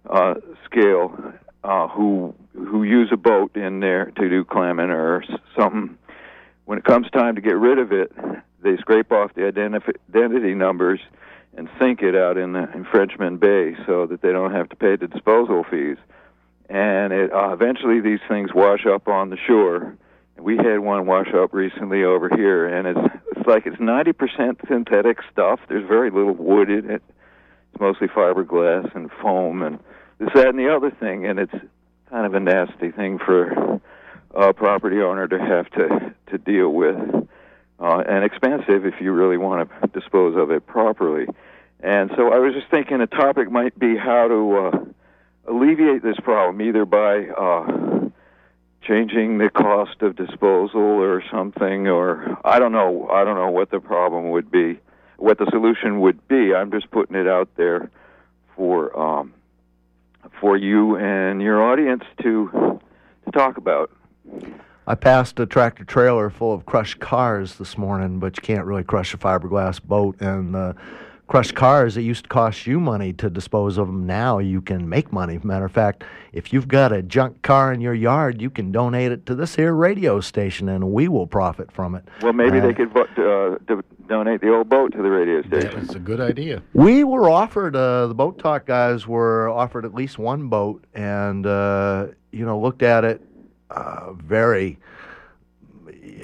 uh, 0.08 0.34
scale, 0.64 1.32
uh, 1.64 1.88
who 1.88 2.34
who 2.54 2.82
use 2.84 3.08
a 3.12 3.16
boat 3.16 3.56
in 3.56 3.80
there 3.80 4.06
to 4.16 4.28
do 4.28 4.44
clamming 4.44 4.90
or 4.90 5.24
something. 5.56 5.96
When 6.64 6.78
it 6.78 6.84
comes 6.84 7.10
time 7.10 7.34
to 7.36 7.40
get 7.40 7.56
rid 7.56 7.78
of 7.78 7.92
it, 7.92 8.12
they 8.62 8.76
scrape 8.78 9.10
off 9.12 9.34
the 9.34 9.42
identif- 9.42 9.96
identity 10.10 10.54
numbers 10.54 11.00
and 11.56 11.68
sink 11.78 12.02
it 12.02 12.14
out 12.14 12.36
in 12.38 12.52
the 12.52 12.70
in 12.74 12.84
Frenchman 12.84 13.36
Bay 13.38 13.76
so 13.86 14.06
that 14.06 14.22
they 14.22 14.32
don't 14.32 14.52
have 14.52 14.68
to 14.70 14.76
pay 14.76 14.96
the 14.96 15.06
disposal 15.08 15.64
fees. 15.70 15.98
and 16.68 17.12
it 17.12 17.32
uh, 17.32 17.50
eventually 17.52 18.00
these 18.00 18.20
things 18.28 18.50
wash 18.54 18.86
up 18.86 19.08
on 19.08 19.30
the 19.30 19.36
shore. 19.46 19.96
We 20.38 20.56
had 20.56 20.78
one 20.78 21.06
wash 21.06 21.28
up 21.34 21.52
recently 21.52 22.02
over 22.02 22.28
here, 22.34 22.66
and 22.66 22.88
it's 22.88 23.14
it's 23.36 23.46
like 23.46 23.66
it's 23.66 23.78
ninety 23.78 24.12
percent 24.12 24.58
synthetic 24.66 25.18
stuff. 25.30 25.60
There's 25.68 25.86
very 25.86 26.10
little 26.10 26.34
wood 26.34 26.70
in 26.70 26.90
it. 26.90 27.02
It's 27.72 27.80
mostly 27.80 28.08
fiberglass 28.08 28.94
and 28.94 29.10
foam 29.22 29.62
and 29.62 29.78
this, 30.18 30.28
that, 30.34 30.48
and 30.48 30.58
the 30.58 30.74
other 30.74 30.90
thing, 30.90 31.26
and 31.26 31.38
it's 31.38 31.54
kind 32.10 32.26
of 32.26 32.34
a 32.34 32.40
nasty 32.40 32.90
thing 32.90 33.18
for 33.18 33.80
a 34.34 34.52
property 34.52 35.00
owner 35.00 35.26
to 35.28 35.38
have 35.38 35.68
to 35.70 36.14
to 36.30 36.38
deal 36.38 36.68
with, 36.70 36.96
uh, 37.80 38.02
and 38.08 38.24
expensive 38.24 38.86
if 38.86 38.94
you 39.00 39.12
really 39.12 39.36
want 39.36 39.68
to 39.68 39.88
dispose 39.88 40.36
of 40.36 40.50
it 40.50 40.66
properly. 40.66 41.26
And 41.80 42.10
so 42.16 42.32
I 42.32 42.38
was 42.38 42.54
just 42.54 42.70
thinking 42.70 43.00
a 43.00 43.06
topic 43.06 43.50
might 43.50 43.76
be 43.78 43.96
how 43.96 44.28
to 44.28 44.56
uh, 44.56 45.50
alleviate 45.52 46.02
this 46.02 46.16
problem, 46.22 46.62
either 46.62 46.84
by 46.84 47.26
uh, 47.26 48.08
changing 48.82 49.38
the 49.38 49.50
cost 49.50 50.00
of 50.00 50.16
disposal 50.16 50.80
or 50.80 51.22
something, 51.30 51.88
or 51.88 52.38
I 52.44 52.58
don't 52.58 52.72
know. 52.72 53.08
I 53.10 53.24
don't 53.24 53.36
know 53.36 53.50
what 53.50 53.70
the 53.70 53.80
problem 53.80 54.30
would 54.30 54.50
be, 54.50 54.78
what 55.22 55.38
the 55.38 55.46
solution 55.50 56.00
would 56.00 56.26
be. 56.26 56.52
I'm 56.52 56.72
just 56.72 56.90
putting 56.90 57.14
it 57.14 57.28
out 57.28 57.48
there 57.56 57.90
for 58.56 58.98
um, 58.98 59.32
for 60.40 60.56
you 60.56 60.96
and 60.96 61.40
your 61.40 61.62
audience 61.62 62.02
to 62.22 62.80
to 63.24 63.30
talk 63.30 63.56
about. 63.56 63.90
I 64.84 64.96
passed 64.96 65.38
a 65.38 65.46
tractor 65.46 65.84
trailer 65.84 66.28
full 66.28 66.52
of 66.52 66.66
crushed 66.66 66.98
cars 66.98 67.54
this 67.54 67.78
morning, 67.78 68.18
but 68.18 68.36
you 68.36 68.42
can't 68.42 68.66
really 68.66 68.82
crush 68.82 69.14
a 69.14 69.16
fiberglass 69.16 69.80
boat. 69.80 70.20
And 70.20 70.56
uh, 70.56 70.72
crushed 71.32 71.54
cars, 71.54 71.94
that 71.94 72.02
used 72.02 72.24
to 72.24 72.28
cost 72.28 72.66
you 72.66 72.78
money 72.78 73.10
to 73.14 73.30
dispose 73.30 73.78
of 73.78 73.86
them. 73.86 74.06
Now 74.06 74.38
you 74.38 74.60
can 74.60 74.86
make 74.86 75.10
money. 75.14 75.40
Matter 75.42 75.64
of 75.64 75.72
fact, 75.72 76.04
if 76.34 76.52
you've 76.52 76.68
got 76.68 76.92
a 76.92 77.00
junk 77.02 77.40
car 77.40 77.72
in 77.72 77.80
your 77.80 77.94
yard, 77.94 78.42
you 78.42 78.50
can 78.50 78.70
donate 78.70 79.12
it 79.12 79.24
to 79.24 79.34
this 79.34 79.56
here 79.56 79.72
radio 79.72 80.20
station, 80.20 80.68
and 80.68 80.92
we 80.92 81.08
will 81.08 81.26
profit 81.26 81.72
from 81.72 81.94
it. 81.94 82.06
Well, 82.20 82.34
maybe 82.34 82.58
Uh, 82.58 82.66
they 82.66 82.74
could 82.74 82.90
vo- 82.92 83.06
uh, 83.16 83.56
do- 83.66 83.82
donate 84.08 84.42
the 84.42 84.52
old 84.52 84.68
boat 84.68 84.92
to 84.92 84.98
the 84.98 85.08
radio 85.08 85.40
station. 85.40 85.80
That's 85.80 85.94
a 85.94 85.98
good 85.98 86.20
idea. 86.20 86.60
We 86.74 87.02
were 87.02 87.30
offered, 87.30 87.74
uh, 87.76 88.08
the 88.08 88.14
Boat 88.14 88.38
Talk 88.38 88.66
guys 88.66 89.08
were 89.08 89.48
offered 89.48 89.86
at 89.86 89.94
least 89.94 90.18
one 90.18 90.48
boat 90.48 90.84
and, 90.92 91.46
uh, 91.46 92.08
you 92.30 92.44
know, 92.44 92.60
looked 92.60 92.82
at 92.82 93.04
it 93.04 93.22
uh, 93.70 94.12
very, 94.12 94.78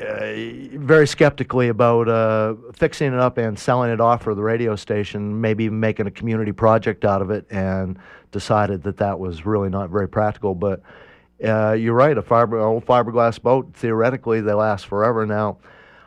uh, 0.01 0.79
very 0.79 1.07
skeptically 1.07 1.69
about 1.69 2.09
uh, 2.09 2.55
fixing 2.73 3.13
it 3.13 3.19
up 3.19 3.39
and 3.39 3.59
selling 3.59 3.91
it 3.91 4.01
off 4.01 4.23
for 4.23 4.35
the 4.35 4.43
radio 4.43 4.77
station, 4.77 5.41
maybe 5.41 5.65
even 5.65 5.81
making 5.81 6.07
a 6.07 6.11
community 6.11 6.53
project 6.53 7.05
out 7.05 7.23
of 7.23 7.31
it, 7.31 7.47
and 7.51 7.99
decided 8.31 8.83
that 8.85 8.97
that 8.99 9.19
was 9.19 9.45
really 9.45 9.69
not 9.69 9.91
very 9.91 10.09
practical. 10.09 10.55
But 10.55 10.83
uh, 11.45 11.73
you're 11.73 11.95
right, 11.95 12.17
a 12.17 12.23
fiber, 12.23 12.59
old 12.59 12.87
fiberglass 12.87 13.41
boat, 13.41 13.75
theoretically, 13.75 14.41
they 14.41 14.53
last 14.53 14.87
forever. 14.87 15.27
Now, 15.27 15.59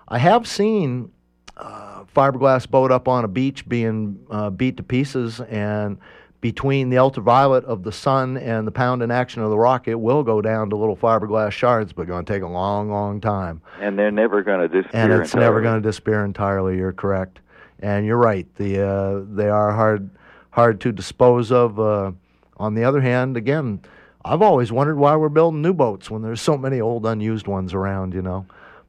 I 0.07 0.17
have 0.17 0.47
seen 0.47 1.11
uh, 1.57 2.03
fiberglass 2.15 2.69
boat 2.69 2.91
up 2.91 3.07
on 3.07 3.23
a 3.23 3.27
beach 3.27 3.67
being 3.67 4.25
uh, 4.29 4.49
beat 4.49 4.77
to 4.77 4.83
pieces, 4.83 5.39
and 5.41 5.97
between 6.41 6.89
the 6.89 6.97
ultraviolet 6.97 7.63
of 7.65 7.83
the 7.83 7.91
sun 7.91 8.35
and 8.35 8.65
the 8.65 8.71
pound 8.71 8.81
pounding 8.81 9.11
action 9.11 9.43
of 9.43 9.51
the 9.51 9.57
rock, 9.57 9.87
it 9.87 9.99
will 9.99 10.23
go 10.23 10.41
down 10.41 10.71
to 10.71 10.75
little 10.75 10.97
fiberglass 10.97 11.51
shards, 11.51 11.93
but 11.93 12.07
going 12.07 12.25
to 12.25 12.33
take 12.33 12.41
a 12.41 12.47
long, 12.47 12.89
long 12.89 13.21
time. 13.21 13.61
And 13.79 13.97
they're 13.97 14.11
never 14.11 14.41
going 14.41 14.59
to 14.59 14.67
disappear. 14.67 15.01
And 15.01 15.13
it's 15.13 15.35
never 15.35 15.61
going 15.61 15.81
to 15.81 15.87
disappear 15.87 16.25
entirely. 16.25 16.77
You're 16.77 16.93
correct, 16.93 17.39
and 17.79 18.05
you're 18.05 18.17
right. 18.17 18.47
The 18.55 18.81
uh, 18.81 19.21
they 19.29 19.49
are 19.49 19.71
hard 19.71 20.09
hard 20.49 20.81
to 20.81 20.91
dispose 20.91 21.51
of. 21.51 21.79
Uh, 21.79 22.11
on 22.57 22.73
the 22.73 22.83
other 22.83 23.01
hand, 23.01 23.37
again, 23.37 23.81
I've 24.25 24.41
always 24.41 24.71
wondered 24.71 24.97
why 24.97 25.15
we're 25.15 25.29
building 25.29 25.61
new 25.61 25.73
boats 25.73 26.09
when 26.09 26.23
there's 26.23 26.41
so 26.41 26.57
many 26.57 26.81
old 26.81 27.05
unused 27.05 27.47
ones 27.47 27.73
around. 27.73 28.15
You 28.15 28.23
know, 28.23 28.47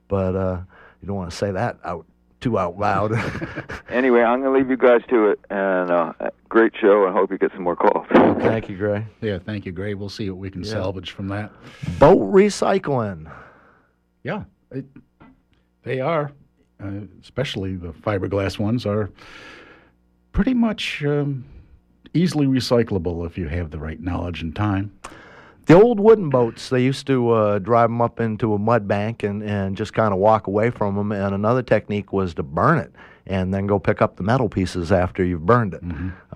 but 0.08 0.34
uh, 0.34 0.60
you 1.02 1.06
don't 1.06 1.16
want 1.16 1.30
to 1.30 1.36
say 1.36 1.52
that 1.52 1.78
out 1.84 2.06
too 2.42 2.58
out 2.58 2.78
loud. 2.78 3.12
Anyway, 3.88 4.22
I'm 4.22 4.40
going 4.40 4.50
to 4.54 4.58
leave 4.58 4.70
you 4.70 4.76
guys 4.78 5.02
to 5.10 5.28
it, 5.28 5.38
and 5.50 5.90
uh, 5.90 6.12
great 6.48 6.72
show. 6.80 7.06
I 7.06 7.12
hope 7.12 7.30
you 7.30 7.36
get 7.36 7.52
some 7.52 7.62
more 7.62 7.76
calls. 7.76 8.06
Thank 8.40 8.70
you, 8.70 8.76
Gray. 8.78 9.06
Yeah, 9.20 9.38
thank 9.38 9.66
you, 9.66 9.72
Gray. 9.72 9.92
We'll 9.92 10.08
see 10.08 10.30
what 10.30 10.38
we 10.38 10.50
can 10.50 10.62
Yeah. 10.64 10.70
salvage 10.70 11.10
from 11.10 11.28
that. 11.28 11.52
Boat 11.98 12.32
recycling. 12.32 13.30
Yeah, 14.24 14.44
it, 14.70 14.86
they 15.82 16.00
are, 16.00 16.32
uh, 16.82 16.90
especially 17.20 17.76
the 17.76 17.88
fiberglass 17.92 18.58
ones, 18.58 18.86
are 18.86 19.10
pretty 20.32 20.54
much 20.54 21.04
um, 21.04 21.44
easily 22.14 22.46
recyclable 22.46 23.26
if 23.26 23.36
you 23.36 23.48
have 23.48 23.70
the 23.72 23.78
right 23.78 24.00
knowledge 24.00 24.40
and 24.40 24.56
time. 24.56 24.90
The 25.66 25.74
old 25.80 26.00
wooden 26.00 26.28
boats, 26.28 26.68
they 26.68 26.82
used 26.82 27.06
to 27.06 27.30
uh, 27.30 27.58
drive 27.58 27.88
them 27.88 28.00
up 28.02 28.20
into 28.20 28.54
a 28.54 28.58
mud 28.58 28.88
bank 28.88 29.22
and, 29.22 29.42
and 29.42 29.76
just 29.76 29.92
kind 29.94 30.12
of 30.12 30.18
walk 30.18 30.46
away 30.46 30.70
from 30.70 30.96
them. 30.96 31.12
And 31.12 31.34
another 31.34 31.62
technique 31.62 32.12
was 32.12 32.34
to 32.34 32.42
burn 32.42 32.78
it 32.78 32.92
and 33.26 33.54
then 33.54 33.66
go 33.66 33.78
pick 33.78 34.02
up 34.02 34.16
the 34.16 34.22
metal 34.22 34.48
pieces 34.48 34.90
after 34.90 35.24
you've 35.24 35.46
burned 35.46 35.74
it. 35.74 35.82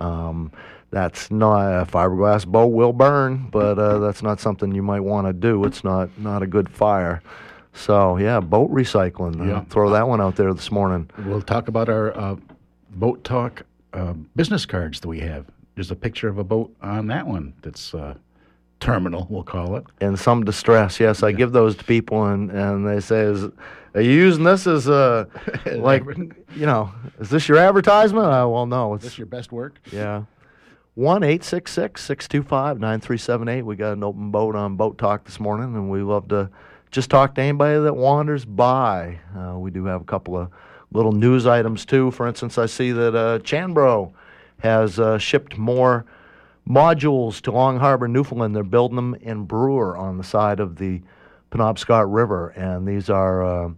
Um, 0.01 0.51
that's 0.89 1.29
not 1.29 1.81
a 1.81 1.85
fiberglass 1.85 2.47
boat 2.47 2.67
will 2.67 2.93
burn, 2.93 3.49
but 3.51 3.77
uh, 3.77 3.99
that's 3.99 4.23
not 4.23 4.39
something 4.39 4.73
you 4.73 4.81
might 4.83 5.01
want 5.01 5.27
to 5.27 5.33
do. 5.33 5.65
It's 5.65 5.83
not 5.83 6.09
not 6.17 6.41
a 6.43 6.47
good 6.47 6.69
fire. 6.69 7.21
So 7.73 8.17
yeah, 8.17 8.39
boat 8.39 8.71
recycling. 8.71 9.45
Yeah. 9.45 9.65
throw 9.65 9.89
that 9.89 10.07
one 10.07 10.21
out 10.21 10.37
there 10.37 10.53
this 10.53 10.71
morning. 10.71 11.09
We'll 11.25 11.41
talk 11.41 11.67
about 11.67 11.89
our 11.89 12.17
uh, 12.17 12.35
boat 12.91 13.23
talk 13.25 13.63
uh, 13.93 14.13
business 14.35 14.65
cards 14.65 15.01
that 15.01 15.07
we 15.09 15.19
have. 15.19 15.45
There's 15.75 15.91
a 15.91 15.95
picture 15.95 16.29
of 16.29 16.37
a 16.37 16.43
boat 16.43 16.73
on 16.81 17.07
that 17.07 17.27
one 17.27 17.53
that's 17.61 17.93
uh, 17.93 18.15
terminal, 18.79 19.27
we'll 19.29 19.43
call 19.43 19.75
it. 19.77 19.85
in 20.01 20.15
some 20.17 20.43
distress. 20.43 20.99
Yes, 20.99 21.23
I 21.23 21.31
give 21.31 21.51
those 21.51 21.75
to 21.77 21.83
people, 21.83 22.25
and, 22.25 22.49
and 22.51 22.87
they 22.87 22.99
say, 22.99 23.21
"Is 23.21 23.45
are 23.95 24.01
you 24.01 24.11
using 24.11 24.43
this 24.43 24.67
as 24.67 24.87
a 24.87 25.27
like 25.75 26.03
you 26.05 26.65
know? 26.65 26.91
Is 27.19 27.29
this 27.29 27.47
your 27.47 27.57
advertisement?" 27.57 28.25
Uh, 28.27 28.47
well, 28.49 28.65
no, 28.65 28.93
Is 28.95 29.01
this 29.01 29.17
your 29.17 29.27
best 29.27 29.51
work? 29.51 29.75
yeah. 29.91 30.23
One 30.95 31.21
eight 31.23 31.43
six 31.43 31.71
six 31.73 32.03
six 32.03 32.27
two 32.27 32.41
five 32.41 32.79
nine 32.79 32.99
three 32.99 33.17
seven 33.19 33.47
eight. 33.47 33.61
We 33.61 33.75
got 33.75 33.93
an 33.93 34.03
open 34.03 34.31
boat 34.31 34.55
on 34.55 34.75
Boat 34.77 34.97
Talk 34.97 35.25
this 35.25 35.39
morning, 35.39 35.75
and 35.75 35.91
we 35.91 36.01
love 36.01 36.27
to 36.29 36.49
just 36.89 37.09
talk 37.11 37.35
to 37.35 37.41
anybody 37.41 37.79
that 37.79 37.95
wanders 37.95 38.45
by. 38.45 39.19
Uh, 39.37 39.59
we 39.59 39.69
do 39.69 39.85
have 39.85 40.01
a 40.01 40.05
couple 40.05 40.35
of 40.37 40.49
little 40.91 41.11
news 41.11 41.45
items 41.45 41.85
too. 41.85 42.09
For 42.11 42.27
instance, 42.27 42.57
I 42.57 42.65
see 42.65 42.91
that 42.93 43.13
uh, 43.13 43.37
Cianbro 43.39 44.11
has 44.59 44.99
uh, 44.99 45.19
shipped 45.19 45.55
more 45.57 46.05
modules 46.67 47.41
to 47.41 47.51
Long 47.51 47.79
Harbor, 47.79 48.07
Newfoundland. 48.07 48.55
They're 48.55 48.63
building 48.63 48.97
them 48.97 49.15
in 49.21 49.45
Brewer 49.45 49.95
on 49.95 50.17
the 50.17 50.23
side 50.23 50.59
of 50.59 50.77
the 50.77 51.01
Penobscot 51.51 52.05
River, 52.13 52.49
and 52.49 52.87
these 52.87 53.09
are 53.09 53.45
uh, 53.45 53.69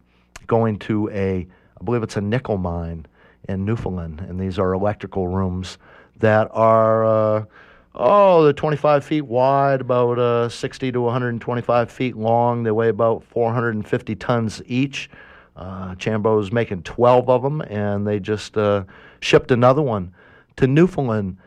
going 0.47 0.79
to 0.79 1.09
a, 1.11 1.47
I 1.79 1.83
believe 1.83 2.03
it's 2.03 2.17
a 2.17 2.21
nickel 2.21 2.57
mine 2.57 3.05
in 3.47 3.63
Newfoundland, 3.63 4.21
and 4.21 4.39
these 4.39 4.57
are 4.57 4.73
electrical 4.73 5.27
rooms 5.27 5.77
that 6.17 6.49
are, 6.51 7.05
uh, 7.05 7.45
oh, 7.93 8.43
they're 8.43 8.53
25 8.53 9.05
feet 9.05 9.21
wide, 9.21 9.81
about 9.81 10.17
uh, 10.17 10.49
60 10.49 10.91
to 10.91 11.01
125 11.01 11.91
feet 11.91 12.17
long. 12.17 12.63
They 12.63 12.71
weigh 12.71 12.89
about 12.89 13.23
450 13.23 14.15
tons 14.15 14.61
each. 14.65 15.09
Uh, 15.55 15.93
Cianbro's 15.95 16.51
making 16.51 16.83
12 16.83 17.29
of 17.29 17.43
them, 17.43 17.61
and 17.61 18.07
they 18.07 18.19
just 18.19 18.57
uh, 18.57 18.83
shipped 19.19 19.51
another 19.51 19.81
one 19.81 20.13
to 20.55 20.67
Newfoundland 20.67 21.37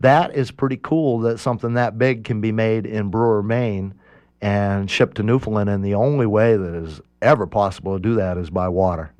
that 0.00 0.34
is 0.34 0.50
pretty 0.50 0.76
cool 0.76 1.20
that 1.20 1.38
something 1.38 1.74
that 1.74 1.98
big 1.98 2.24
can 2.24 2.40
be 2.40 2.52
made 2.52 2.86
in 2.86 3.10
Brewer, 3.10 3.42
Maine, 3.42 3.94
and 4.40 4.90
shipped 4.90 5.16
to 5.16 5.22
Newfoundland. 5.22 5.68
And 5.68 5.84
the 5.84 5.94
only 5.94 6.26
way 6.26 6.56
that 6.56 6.74
is 6.74 7.00
ever 7.20 7.46
possible 7.46 7.94
to 7.96 8.00
do 8.00 8.14
that 8.16 8.38
is 8.38 8.50
by 8.50 8.68
water. 8.68 9.10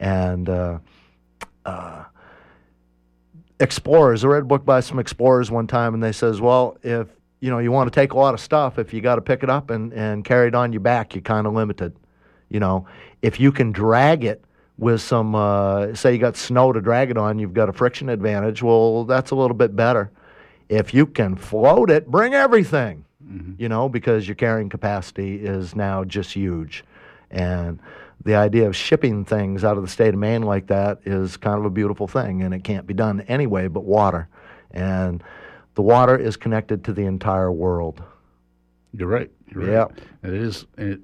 And 0.00 0.48
uh, 0.48 0.78
uh, 1.64 2.04
explorers, 3.60 4.24
I 4.24 4.28
read 4.28 4.42
a 4.42 4.46
book 4.46 4.64
by 4.64 4.80
some 4.80 4.98
explorers 4.98 5.50
one 5.50 5.66
time, 5.66 5.94
and 5.94 6.02
they 6.02 6.12
says, 6.12 6.40
well, 6.40 6.76
if 6.82 7.06
you 7.40 7.50
know 7.50 7.58
you 7.58 7.70
want 7.70 7.92
to 7.92 7.94
take 7.94 8.12
a 8.12 8.18
lot 8.18 8.34
of 8.34 8.40
stuff, 8.40 8.78
if 8.78 8.92
you 8.92 9.00
got 9.00 9.16
to 9.16 9.22
pick 9.22 9.42
it 9.42 9.50
up 9.50 9.70
and, 9.70 9.92
and 9.92 10.24
carry 10.24 10.48
it 10.48 10.54
on 10.54 10.72
your 10.72 10.80
back, 10.80 11.14
you're 11.14 11.22
kind 11.22 11.46
of 11.46 11.52
limited. 11.52 11.94
You 12.48 12.58
know, 12.58 12.86
if 13.22 13.38
you 13.38 13.52
can 13.52 13.70
drag 13.70 14.24
it 14.24 14.44
with 14.80 15.02
some, 15.02 15.34
uh, 15.34 15.94
say 15.94 16.12
you 16.14 16.18
got 16.18 16.36
snow 16.36 16.72
to 16.72 16.80
drag 16.80 17.10
it 17.10 17.18
on, 17.18 17.38
you've 17.38 17.54
got 17.54 17.68
a 17.68 17.72
friction 17.72 18.08
advantage. 18.08 18.62
Well, 18.62 19.04
that's 19.04 19.30
a 19.30 19.34
little 19.34 19.56
bit 19.56 19.76
better. 19.76 20.10
If 20.68 20.94
you 20.94 21.06
can 21.06 21.36
float 21.36 21.90
it, 21.90 22.06
bring 22.06 22.32
everything, 22.32 23.04
you 23.58 23.68
know, 23.68 23.88
because 23.88 24.26
your 24.26 24.36
carrying 24.36 24.68
capacity 24.70 25.36
is 25.36 25.76
now 25.76 26.04
just 26.04 26.32
huge. 26.32 26.84
And 27.30 27.78
the 28.24 28.34
idea 28.34 28.66
of 28.66 28.74
shipping 28.74 29.24
things 29.24 29.64
out 29.64 29.76
of 29.76 29.82
the 29.82 29.88
state 29.88 30.14
of 30.14 30.20
Maine 30.20 30.42
like 30.42 30.66
that 30.68 31.00
is 31.04 31.36
kind 31.36 31.58
of 31.58 31.64
a 31.64 31.70
beautiful 31.70 32.08
thing, 32.08 32.42
and 32.42 32.54
it 32.54 32.64
can't 32.64 32.86
be 32.86 32.94
done 32.94 33.20
anyway 33.22 33.68
but 33.68 33.84
water. 33.84 34.28
And 34.70 35.22
the 35.74 35.82
water 35.82 36.16
is 36.16 36.36
connected 36.36 36.84
to 36.84 36.92
the 36.92 37.04
entire 37.04 37.52
world. 37.52 38.02
You're 38.92 39.08
right. 39.08 39.30
You're 39.52 39.64
right. 39.64 39.72
Yep. 39.72 40.00
It 40.24 40.34
is. 40.34 40.66
It, 40.78 41.00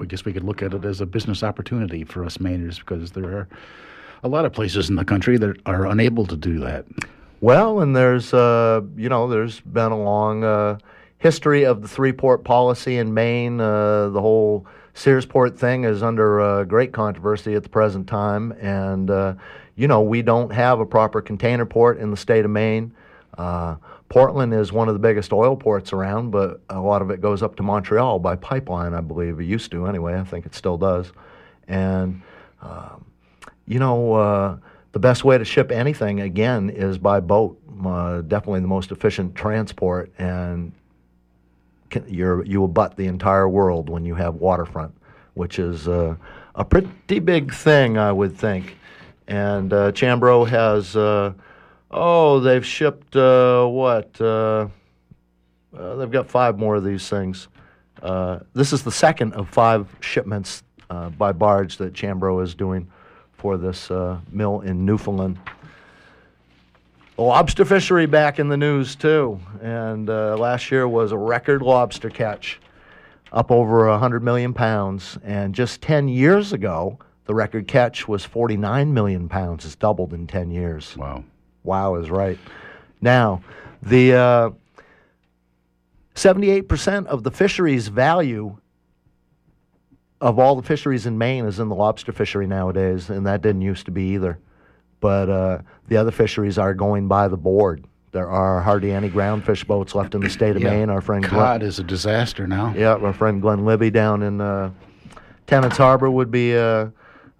I 0.00 0.04
guess 0.04 0.24
we 0.24 0.32
could 0.32 0.44
look 0.44 0.62
at 0.62 0.74
it 0.74 0.84
as 0.84 1.00
a 1.00 1.06
business 1.06 1.42
opportunity 1.42 2.04
for 2.04 2.24
us 2.24 2.38
Mainers 2.38 2.78
because 2.78 3.12
there 3.12 3.26
are 3.26 3.48
a 4.22 4.28
lot 4.28 4.44
of 4.44 4.52
places 4.52 4.88
in 4.88 4.96
the 4.96 5.04
country 5.04 5.38
that 5.38 5.60
are 5.66 5.86
unable 5.86 6.26
to 6.26 6.36
do 6.36 6.58
that. 6.60 6.84
Well, 7.40 7.80
and 7.80 7.94
there's 7.94 8.34
uh, 8.34 8.80
you 8.96 9.08
know 9.08 9.28
there's 9.28 9.60
been 9.60 9.92
a 9.92 10.00
long 10.00 10.44
uh, 10.44 10.78
history 11.18 11.64
of 11.64 11.82
the 11.82 11.88
three 11.88 12.12
port 12.12 12.44
policy 12.44 12.96
in 12.96 13.14
Maine. 13.14 13.60
Uh, 13.60 14.08
the 14.08 14.20
whole 14.20 14.66
Searsport 14.94 15.56
thing 15.56 15.84
is 15.84 16.02
under 16.02 16.40
uh, 16.40 16.64
great 16.64 16.92
controversy 16.92 17.54
at 17.54 17.62
the 17.62 17.68
present 17.68 18.08
time, 18.08 18.52
and 18.60 19.10
uh, 19.10 19.34
you 19.76 19.86
know 19.86 20.02
we 20.02 20.22
don't 20.22 20.52
have 20.52 20.80
a 20.80 20.86
proper 20.86 21.22
container 21.22 21.64
port 21.64 21.98
in 21.98 22.10
the 22.10 22.16
state 22.16 22.44
of 22.44 22.50
Maine. 22.50 22.92
Portland 24.08 24.54
is 24.54 24.72
one 24.72 24.88
of 24.88 24.94
the 24.94 25.00
biggest 25.00 25.32
oil 25.32 25.54
ports 25.54 25.92
around, 25.92 26.30
but 26.30 26.62
a 26.70 26.80
lot 26.80 27.02
of 27.02 27.10
it 27.10 27.20
goes 27.20 27.42
up 27.42 27.56
to 27.56 27.62
Montreal 27.62 28.18
by 28.18 28.36
pipeline, 28.36 28.94
I 28.94 29.02
believe. 29.02 29.38
It 29.38 29.44
used 29.44 29.70
to 29.72 29.86
anyway. 29.86 30.18
I 30.18 30.24
think 30.24 30.46
it 30.46 30.54
still 30.54 30.78
does. 30.78 31.12
And, 31.66 32.22
um, 32.62 33.04
you 33.66 33.78
know, 33.78 34.14
uh, 34.14 34.56
the 34.92 34.98
best 34.98 35.24
way 35.24 35.36
to 35.36 35.44
ship 35.44 35.70
anything, 35.70 36.20
again, 36.20 36.70
is 36.70 36.96
by 36.96 37.20
boat. 37.20 37.60
Uh, 37.84 38.22
definitely 38.22 38.60
the 38.60 38.66
most 38.66 38.90
efficient 38.90 39.34
transport. 39.34 40.10
And 40.18 40.72
can, 41.90 42.04
you're, 42.08 42.42
you 42.44 42.64
abut 42.64 42.96
the 42.96 43.06
entire 43.06 43.48
world 43.48 43.90
when 43.90 44.06
you 44.06 44.14
have 44.14 44.36
waterfront, 44.36 44.94
which 45.34 45.58
is 45.58 45.86
uh, 45.86 46.16
a 46.54 46.64
pretty 46.64 47.18
big 47.18 47.52
thing, 47.52 47.98
I 47.98 48.10
would 48.10 48.36
think. 48.36 48.78
And 49.26 49.70
uh, 49.74 49.92
Cianbro 49.92 50.48
has 50.48 50.96
uh, 50.96 51.34
Oh, 51.90 52.40
they've 52.40 52.64
shipped 52.64 53.16
uh, 53.16 53.64
what? 53.66 54.20
Uh, 54.20 54.68
uh, 55.76 55.96
they've 55.96 56.10
got 56.10 56.28
five 56.28 56.58
more 56.58 56.76
of 56.76 56.84
these 56.84 57.08
things. 57.08 57.48
Uh, 58.02 58.40
this 58.52 58.72
is 58.72 58.82
the 58.82 58.92
second 58.92 59.32
of 59.34 59.48
five 59.48 59.88
shipments 60.00 60.62
uh, 60.90 61.08
by 61.10 61.32
barge 61.32 61.78
that 61.78 61.94
Cianbro 61.94 62.42
is 62.42 62.54
doing 62.54 62.90
for 63.32 63.56
this 63.56 63.90
uh, 63.90 64.18
mill 64.30 64.60
in 64.60 64.84
Newfoundland. 64.84 65.38
Lobster 67.16 67.64
fishery 67.64 68.06
back 68.06 68.38
in 68.38 68.48
the 68.48 68.56
news 68.56 68.94
too, 68.94 69.40
and 69.60 70.06
last 70.06 70.70
year 70.70 70.86
was 70.86 71.10
a 71.10 71.18
record 71.18 71.62
lobster 71.62 72.10
catch, 72.10 72.60
up 73.32 73.50
over 73.50 73.88
100 73.88 74.22
million 74.22 74.54
pounds. 74.54 75.18
And 75.24 75.52
just 75.52 75.82
10 75.82 76.06
years 76.06 76.52
ago, 76.52 76.96
the 77.24 77.34
record 77.34 77.66
catch 77.66 78.06
was 78.06 78.24
49 78.24 78.94
million 78.94 79.28
pounds. 79.28 79.64
It's 79.64 79.74
doubled 79.74 80.12
in 80.12 80.28
10 80.28 80.52
years. 80.52 80.96
Wow. 80.96 81.24
Wow 81.68 81.96
is 81.96 82.10
right. 82.10 82.38
Now, 83.00 83.42
the 83.82 84.14
uh, 84.14 84.50
78% 86.14 87.06
of 87.06 87.22
the 87.22 87.30
fisheries 87.30 87.88
value 87.88 88.56
of 90.20 90.38
all 90.40 90.56
the 90.56 90.62
fisheries 90.62 91.06
in 91.06 91.16
Maine 91.16 91.44
is 91.44 91.60
in 91.60 91.68
the 91.68 91.76
lobster 91.76 92.10
fishery 92.10 92.46
nowadays, 92.48 93.08
and 93.08 93.24
that 93.26 93.40
didn't 93.40 93.62
used 93.62 93.84
to 93.84 93.92
be 93.92 94.14
either. 94.14 94.38
But 95.00 95.28
uh, 95.30 95.58
the 95.86 95.96
other 95.96 96.10
fisheries 96.10 96.58
are 96.58 96.74
going 96.74 97.06
by 97.06 97.28
the 97.28 97.36
board. 97.36 97.84
There 98.10 98.28
are 98.28 98.60
hardly 98.60 98.90
any 98.90 99.10
ground 99.10 99.44
fish 99.44 99.62
boats 99.62 99.94
left 99.94 100.14
in 100.16 100.22
the 100.22 100.30
state 100.30 100.56
of 100.56 100.62
Yeah. 100.62 100.70
Maine. 100.70 100.90
Our 100.90 101.00
friend 101.02 101.22
Cod 101.22 101.60
Glenn, 101.60 101.62
is 101.68 101.78
a 101.78 101.84
disaster 101.84 102.48
now. 102.48 102.74
yeah, 102.76 102.94
our 102.94 103.12
friend 103.12 103.40
Glenn 103.40 103.64
Libby 103.64 103.90
down 103.90 104.22
in 104.22 104.40
uh, 104.40 104.70
Tenants 105.46 105.76
Harbor 105.76 106.10
would 106.10 106.30
be, 106.32 106.56
uh, 106.56 106.88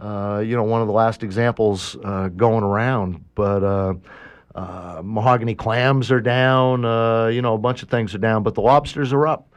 uh, 0.00 0.42
you 0.44 0.54
know, 0.54 0.62
one 0.62 0.80
of 0.80 0.86
the 0.86 0.92
last 0.92 1.22
examples 1.22 1.96
uh, 2.04 2.28
going 2.28 2.64
around. 2.64 3.24
But 3.34 3.64
uh, 3.64 3.94
uh, 4.54 5.02
mahogany 5.04 5.54
clams 5.54 6.10
are 6.10 6.20
down. 6.20 6.82
You 7.32 7.42
know, 7.42 7.54
a 7.54 7.58
bunch 7.58 7.82
of 7.82 7.88
things 7.88 8.14
are 8.14 8.18
down, 8.18 8.42
but 8.42 8.54
the 8.54 8.62
lobsters 8.62 9.12
are 9.12 9.26
up. 9.26 9.52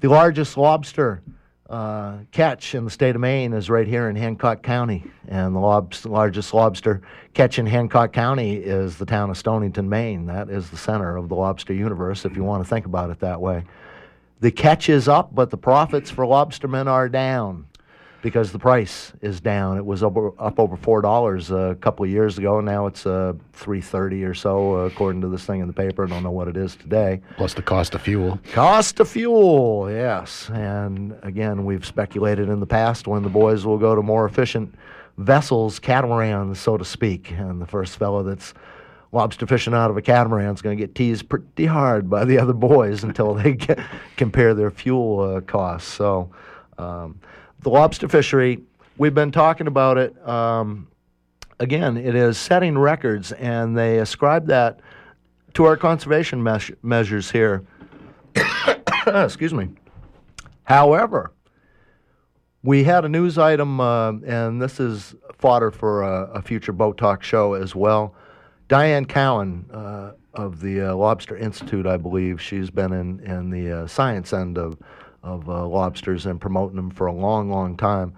The 0.00 0.08
largest 0.08 0.58
lobster 0.58 1.22
uh, 1.70 2.18
catch 2.30 2.74
in 2.74 2.84
the 2.84 2.90
state 2.90 3.14
of 3.16 3.20
Maine 3.20 3.52
is 3.52 3.70
right 3.70 3.88
here 3.88 4.08
in 4.08 4.14
Hancock 4.14 4.62
County, 4.62 5.04
and 5.26 5.54
the 5.54 5.58
largest 5.58 6.54
lobster 6.54 7.00
catch 7.34 7.58
in 7.58 7.66
Hancock 7.66 8.12
County 8.12 8.56
is 8.56 8.98
the 8.98 9.06
town 9.06 9.30
of 9.30 9.38
Stonington, 9.38 9.88
Maine. 9.88 10.26
That 10.26 10.48
is 10.50 10.70
the 10.70 10.76
center 10.76 11.16
of 11.16 11.28
the 11.28 11.34
lobster 11.34 11.72
universe, 11.72 12.24
if 12.24 12.36
you 12.36 12.44
want 12.44 12.62
to 12.62 12.68
think 12.68 12.86
about 12.86 13.10
it 13.10 13.20
that 13.20 13.40
way. 13.40 13.64
The 14.40 14.50
catch 14.52 14.88
is 14.90 15.08
up, 15.08 15.34
but 15.34 15.50
the 15.50 15.56
profits 15.56 16.10
for 16.10 16.24
lobstermen 16.24 16.86
are 16.86 17.08
down 17.08 17.66
because 18.26 18.50
the 18.50 18.58
price 18.58 19.12
is 19.20 19.40
down. 19.40 19.76
It 19.76 19.86
was 19.86 20.02
over, 20.02 20.32
up 20.40 20.58
over 20.58 20.76
four 20.76 21.00
dollars 21.00 21.52
a 21.52 21.76
couple 21.80 22.04
of 22.04 22.10
years 22.10 22.38
ago. 22.38 22.60
Now 22.60 22.88
it's 22.88 23.06
uh, 23.06 23.34
three 23.52 23.80
thirty 23.80 24.24
or 24.24 24.34
so, 24.34 24.74
uh, 24.74 24.78
according 24.86 25.20
to 25.20 25.28
this 25.28 25.44
thing 25.44 25.60
in 25.60 25.68
the 25.68 25.72
paper. 25.72 26.04
I 26.04 26.08
don't 26.08 26.24
know 26.24 26.32
what 26.32 26.48
it 26.48 26.56
is 26.56 26.74
today. 26.74 27.20
Plus 27.36 27.54
the 27.54 27.62
cost 27.62 27.94
of 27.94 28.02
fuel. 28.02 28.40
Cost 28.52 28.98
of 28.98 29.08
fuel, 29.08 29.88
yes. 29.88 30.50
And 30.52 31.14
again, 31.22 31.64
we've 31.64 31.86
speculated 31.86 32.48
in 32.48 32.58
the 32.58 32.66
past 32.66 33.06
when 33.06 33.22
the 33.22 33.28
boys 33.28 33.64
will 33.64 33.78
go 33.78 33.94
to 33.94 34.02
more 34.02 34.26
efficient 34.26 34.74
vessels, 35.18 35.78
catamarans, 35.78 36.58
so 36.58 36.76
to 36.76 36.84
speak. 36.84 37.30
And 37.30 37.62
the 37.62 37.66
first 37.66 37.96
fellow 37.96 38.24
that's 38.24 38.54
lobster 39.12 39.46
fishing 39.46 39.72
out 39.72 39.88
of 39.88 39.96
a 39.96 40.02
catamaran 40.02 40.52
is 40.52 40.62
going 40.62 40.76
to 40.76 40.82
get 40.84 40.96
teased 40.96 41.28
pretty 41.28 41.66
hard 41.66 42.10
by 42.10 42.24
the 42.24 42.40
other 42.40 42.52
boys 42.52 43.04
until 43.04 43.34
they 43.34 43.52
get, 43.66 43.78
compare 44.16 44.52
their 44.52 44.72
fuel 44.72 45.20
uh, 45.20 45.40
costs. 45.42 45.92
So, 45.92 46.32
um, 46.76 47.20
the 47.60 47.70
lobster 47.70 48.08
fishery, 48.08 48.60
we've 48.96 49.14
been 49.14 49.32
talking 49.32 49.66
about 49.66 49.98
it. 49.98 50.28
Um, 50.28 50.88
again, 51.58 51.96
it 51.96 52.14
is 52.14 52.38
setting 52.38 52.78
records, 52.78 53.32
and 53.32 53.76
they 53.76 53.98
ascribe 53.98 54.46
that 54.48 54.80
to 55.54 55.64
our 55.64 55.76
conservation 55.76 56.42
meas- 56.42 56.72
measures 56.82 57.30
here. 57.30 57.64
Excuse 59.06 59.54
me. 59.54 59.70
However, 60.64 61.32
we 62.62 62.84
had 62.84 63.04
a 63.04 63.08
news 63.08 63.38
item, 63.38 63.80
uh, 63.80 64.12
and 64.26 64.60
this 64.60 64.80
is 64.80 65.14
fodder 65.38 65.70
for 65.70 66.02
a, 66.02 66.24
a 66.32 66.42
future 66.42 66.72
Boat 66.72 66.98
Talk 66.98 67.22
show 67.22 67.54
as 67.54 67.74
well. 67.74 68.14
Diane 68.68 69.04
Cowan 69.04 69.64
uh, 69.72 70.12
of 70.34 70.60
the 70.60 70.90
uh, 70.90 70.94
Lobster 70.94 71.36
Institute, 71.36 71.86
I 71.86 71.96
believe, 71.96 72.42
she's 72.42 72.68
been 72.68 72.92
in, 72.92 73.20
in 73.20 73.50
the 73.50 73.82
uh, 73.82 73.86
science 73.86 74.32
end 74.32 74.58
of, 74.58 74.76
of 75.26 75.48
uh, 75.48 75.66
lobsters 75.66 76.24
and 76.26 76.40
promoting 76.40 76.76
them 76.76 76.90
for 76.90 77.06
a 77.06 77.12
long, 77.12 77.50
long 77.50 77.76
time. 77.76 78.14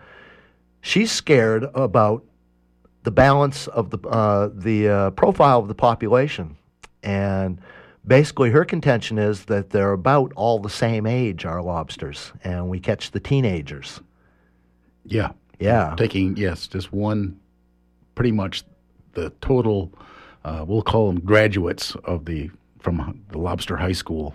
She's 0.81 1.11
scared 1.11 1.65
about 1.75 2.25
the 3.03 3.11
balance 3.11 3.67
of 3.69 3.91
the 3.91 3.99
uh, 4.09 4.51
the 4.53 4.89
uh, 4.89 5.11
profile 5.11 5.59
of 5.59 5.69
the 5.69 5.75
population, 5.75 6.57
and 7.03 7.61
basically 8.07 8.51
her 8.51 8.65
contention 8.65 9.19
is 9.19 9.47
that 9.47 9.71
they're 9.71 9.93
about 9.93 10.33
all 10.37 10.59
the 10.59 10.71
same 10.71 11.07
age, 11.07 11.45
our 11.45 11.63
lobsters, 11.63 12.33
and 12.45 12.69
we 12.69 12.79
catch 12.79 13.11
the 13.11 13.21
teenagers. 13.21 14.01
Yeah. 15.05 15.33
Yeah, 15.61 15.97
Taking, 15.97 16.37
yes, 16.37 16.69
just 16.69 16.93
one, 16.93 17.39
pretty 18.15 18.31
much 18.31 18.63
the 19.15 19.31
total, 19.41 19.93
uh, 20.45 20.65
we'll 20.67 20.83
call 20.83 21.09
them 21.09 21.21
graduates 21.21 21.97
of 22.05 22.27
the, 22.27 22.51
from 22.81 23.23
the 23.31 23.39
Lobster 23.39 23.77
High 23.77 23.93
School. 23.93 24.35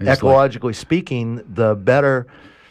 yeah. 0.00 0.16
Ecologically 0.16 0.74
speaking, 0.74 1.42
the 1.54 1.74
better, 1.74 2.26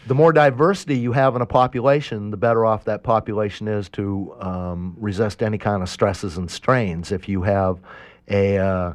the 0.08 0.16
more 0.16 0.32
diversity 0.32 0.98
you 0.98 1.12
have 1.14 1.36
in 1.36 1.42
a 1.42 1.46
population, 1.46 2.32
the 2.32 2.38
better 2.38 2.66
off 2.66 2.86
that 2.86 3.04
population 3.04 3.68
is 3.68 3.90
to 3.90 4.36
um, 4.40 4.96
resist 4.98 5.42
any 5.42 5.58
kind 5.58 5.82
of 5.82 5.90
stresses 5.90 6.38
and 6.38 6.50
strains. 6.50 7.12
If 7.12 7.30
you 7.30 7.42
have 7.44 7.80
a 8.28 8.58
uh, 8.58 8.94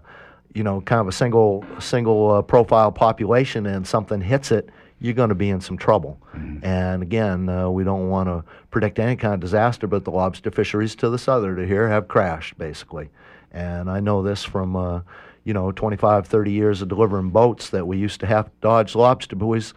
you 0.55 0.65
know, 0.65 0.81
kind 0.81 1.01
of 1.01 1.09
a 1.09 1.13
single 1.13 1.65
single 1.79 2.31
uh, 2.31 2.43
profile 2.43 2.91
population 2.91 3.67
and 3.67 3.87
something 3.87 4.21
hits 4.21 4.51
it, 4.51 4.71
you're 5.01 5.15
going 5.15 5.29
to 5.29 5.35
be 5.35 5.49
in 5.49 5.61
some 5.61 5.79
trouble. 5.79 6.19
And 6.63 7.03
again, 7.03 7.49
uh, 7.49 7.71
we 7.71 7.85
don't 7.85 8.09
want 8.09 8.29
to 8.29 8.45
predict 8.71 8.99
any 8.99 9.17
kind 9.17 9.35
of 9.35 9.41
disaster, 9.41 9.87
but 9.87 10.05
the 10.05 10.11
lobster 10.11 10.51
fisheries 10.51 10.95
to 10.97 11.09
the 11.09 11.19
southern 11.19 11.59
of 11.59 11.69
here 11.69 11.89
have 11.89 12.09
crashed 12.09 12.59
basically. 12.59 13.09
And 13.53 13.91
I 13.91 14.01
know 14.01 14.23
this 14.23 14.45
from 14.45 14.77
uh, 14.77 15.01
you 15.45 15.53
know 15.55 15.73
25, 15.73 16.27
30 16.27 16.53
years 16.53 16.83
of 16.83 16.89
delivering 16.89 17.31
boats 17.31 17.71
that 17.71 17.87
we 17.87 17.97
used 17.99 18.21
to 18.21 18.27
have 18.27 18.47
to 18.47 18.53
dodge 18.61 18.95
lobster 18.95 19.37
buoys. 19.37 19.75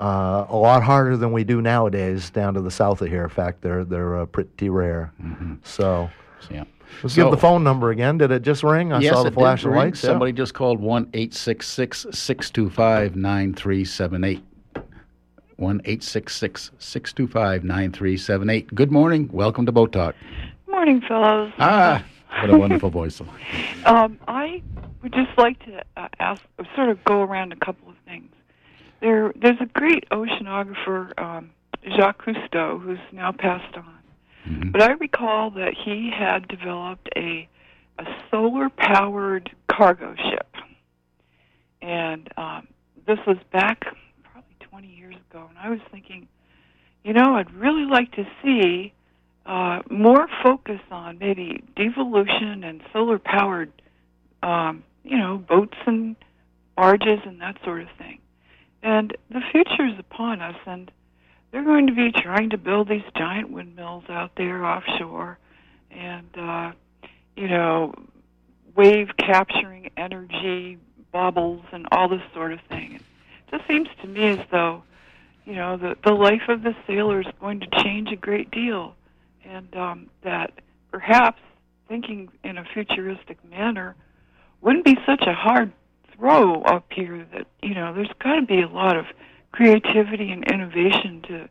Uh, 0.00 0.46
a 0.48 0.56
lot 0.56 0.82
harder 0.82 1.14
than 1.16 1.30
we 1.30 1.44
do 1.44 1.60
nowadays 1.60 2.30
down 2.30 2.54
to 2.54 2.60
the 2.62 2.70
south 2.70 3.02
of 3.02 3.08
here. 3.08 3.24
In 3.24 3.28
fact, 3.28 3.60
they're 3.60 3.84
they're 3.84 4.20
uh, 4.20 4.26
pretty 4.26 4.70
rare. 4.70 5.12
So, 5.62 6.08
Yeah. 6.50 6.64
let's 7.02 7.14
So- 7.14 7.22
give 7.24 7.30
the 7.30 7.36
phone 7.36 7.62
number 7.62 7.90
again. 7.90 8.16
Did 8.16 8.30
it 8.30 8.40
just 8.42 8.62
ring? 8.62 8.94
I 8.94 9.00
yes, 9.00 9.12
saw 9.12 9.22
the 9.24 9.28
it 9.28 9.34
flash 9.34 9.62
of 9.64 9.72
ring. 9.72 9.78
lights. 9.78 10.02
yeah. 10.02 10.08
Somebody 10.10 10.32
just 10.32 10.54
called 10.54 10.80
1 10.80 11.08
866 11.12 12.06
625 12.12 13.14
9378. 13.14 14.42
1 15.56 15.80
866 15.84 16.70
625 16.78 17.64
9378. 17.64 18.74
Good 18.74 18.90
morning. 18.90 19.28
Welcome 19.30 19.66
to 19.66 19.72
Boat 19.72 19.92
Talk. 19.92 20.14
Morning, 20.66 21.02
fellows. 21.02 21.52
Ah, 21.58 22.02
what 22.30 22.50
a 22.50 22.58
wonderful 22.58 22.90
voice. 22.90 23.20
Um, 23.86 24.18
I 24.28 24.62
would 25.02 25.12
just 25.14 25.30
like 25.38 25.58
to 25.64 25.82
uh, 25.96 26.08
ask, 26.18 26.42
sort 26.76 26.90
of 26.90 27.02
go 27.04 27.22
around 27.22 27.52
a 27.52 27.56
couple 27.56 27.88
of 27.88 27.94
things. 28.04 28.30
There, 29.00 29.32
there's 29.40 29.60
a 29.60 29.66
great 29.66 30.06
oceanographer, 30.10 31.18
um, 31.18 31.50
Jacques 31.96 32.22
Cousteau, 32.26 32.78
who's 32.80 32.98
now 33.10 33.32
passed 33.32 33.74
on. 33.74 34.00
But 34.72 34.82
I 34.82 34.92
recall 34.92 35.50
that 35.52 35.74
he 35.74 36.10
had 36.10 36.48
developed 36.48 37.08
a 37.16 37.48
a 37.98 38.04
solar-powered 38.30 39.50
cargo 39.68 40.14
ship, 40.16 40.54
and 41.82 42.28
um, 42.38 42.66
this 43.06 43.18
was 43.26 43.36
back 43.52 43.82
probably 44.24 44.56
20 44.60 44.88
years 44.88 45.16
ago. 45.30 45.46
And 45.48 45.58
I 45.58 45.68
was 45.68 45.80
thinking, 45.90 46.26
you 47.04 47.12
know, 47.12 47.36
I'd 47.36 47.52
really 47.52 47.84
like 47.84 48.12
to 48.12 48.26
see 48.42 48.94
uh, 49.46 49.80
more 49.90 50.28
focus 50.42 50.80
on 50.90 51.18
maybe 51.18 51.62
devolution 51.76 52.64
and 52.64 52.82
solar 52.92 53.18
powered, 53.18 53.72
um, 54.42 54.84
you 55.02 55.16
know, 55.16 55.38
boats 55.38 55.76
and 55.86 56.16
barges 56.76 57.20
and 57.24 57.40
that 57.40 57.56
sort 57.64 57.82
of 57.82 57.88
thing. 57.98 58.18
And 58.82 59.16
the 59.30 59.40
future 59.52 59.86
is 59.86 59.98
upon 59.98 60.40
us, 60.40 60.56
and 60.66 60.90
they're 61.50 61.64
going 61.64 61.86
to 61.88 61.94
be 61.94 62.12
trying 62.12 62.50
to 62.50 62.58
build 62.58 62.88
these 62.88 63.02
giant 63.16 63.50
windmills 63.50 64.04
out 64.08 64.32
there 64.36 64.64
offshore, 64.64 65.38
and 65.90 66.28
uh, 66.38 66.72
you 67.36 67.48
know, 67.48 67.94
wave 68.76 69.08
capturing 69.18 69.90
energy 69.96 70.78
bubbles 71.12 71.62
and 71.72 71.86
all 71.92 72.08
this 72.08 72.22
sort 72.32 72.52
of 72.52 72.60
thing. 72.68 72.94
It 72.94 73.02
just 73.50 73.66
seems 73.68 73.88
to 74.02 74.08
me 74.08 74.28
as 74.28 74.38
though, 74.50 74.82
you 75.44 75.54
know, 75.54 75.76
the 75.76 75.96
the 76.04 76.12
life 76.12 76.48
of 76.48 76.62
the 76.62 76.74
sailor 76.86 77.20
is 77.20 77.26
going 77.40 77.60
to 77.60 77.66
change 77.82 78.10
a 78.12 78.16
great 78.16 78.50
deal, 78.50 78.94
and 79.44 79.74
um, 79.76 80.10
that 80.22 80.52
perhaps 80.90 81.40
thinking 81.88 82.28
in 82.44 82.58
a 82.58 82.64
futuristic 82.64 83.38
manner 83.48 83.96
wouldn't 84.60 84.84
be 84.84 84.96
such 85.06 85.24
a 85.26 85.34
hard 85.34 85.72
throw 86.14 86.62
up 86.62 86.86
here. 86.92 87.26
That 87.32 87.46
you 87.62 87.74
know, 87.74 87.94
there's 87.94 88.10
got 88.22 88.36
to 88.36 88.42
be 88.42 88.62
a 88.62 88.68
lot 88.68 88.96
of 88.96 89.06
creativity 89.52 90.30
and 90.30 90.44
innovation 90.50 91.22
to 91.28 91.48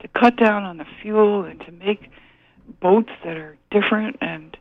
to 0.00 0.08
cut 0.18 0.36
down 0.36 0.64
on 0.64 0.78
the 0.78 0.86
fuel 1.02 1.44
and 1.44 1.60
to 1.60 1.72
make 1.72 2.10
boats 2.80 3.10
that 3.24 3.36
are 3.36 3.56
different 3.70 4.16
and 4.20 4.56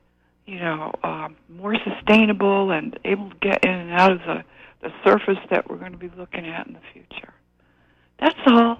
you 0.46 0.60
know 0.60 0.92
um, 1.04 1.36
more 1.48 1.76
sustainable 1.76 2.72
and 2.72 3.00
able 3.06 3.30
to 3.30 3.36
get 3.42 3.63
in 3.63 3.72
and 3.72 3.92
out 3.92 4.12
of 4.12 4.20
the 4.20 4.44
the 4.82 4.92
surface 5.04 5.38
that 5.50 5.70
we're 5.70 5.78
going 5.78 5.92
to 5.92 5.98
be 5.98 6.10
looking 6.18 6.48
at 6.48 6.65
in 6.68 6.74
the 6.74 6.80
future. 6.94 7.34
That's 8.20 8.39
all. 8.48 8.80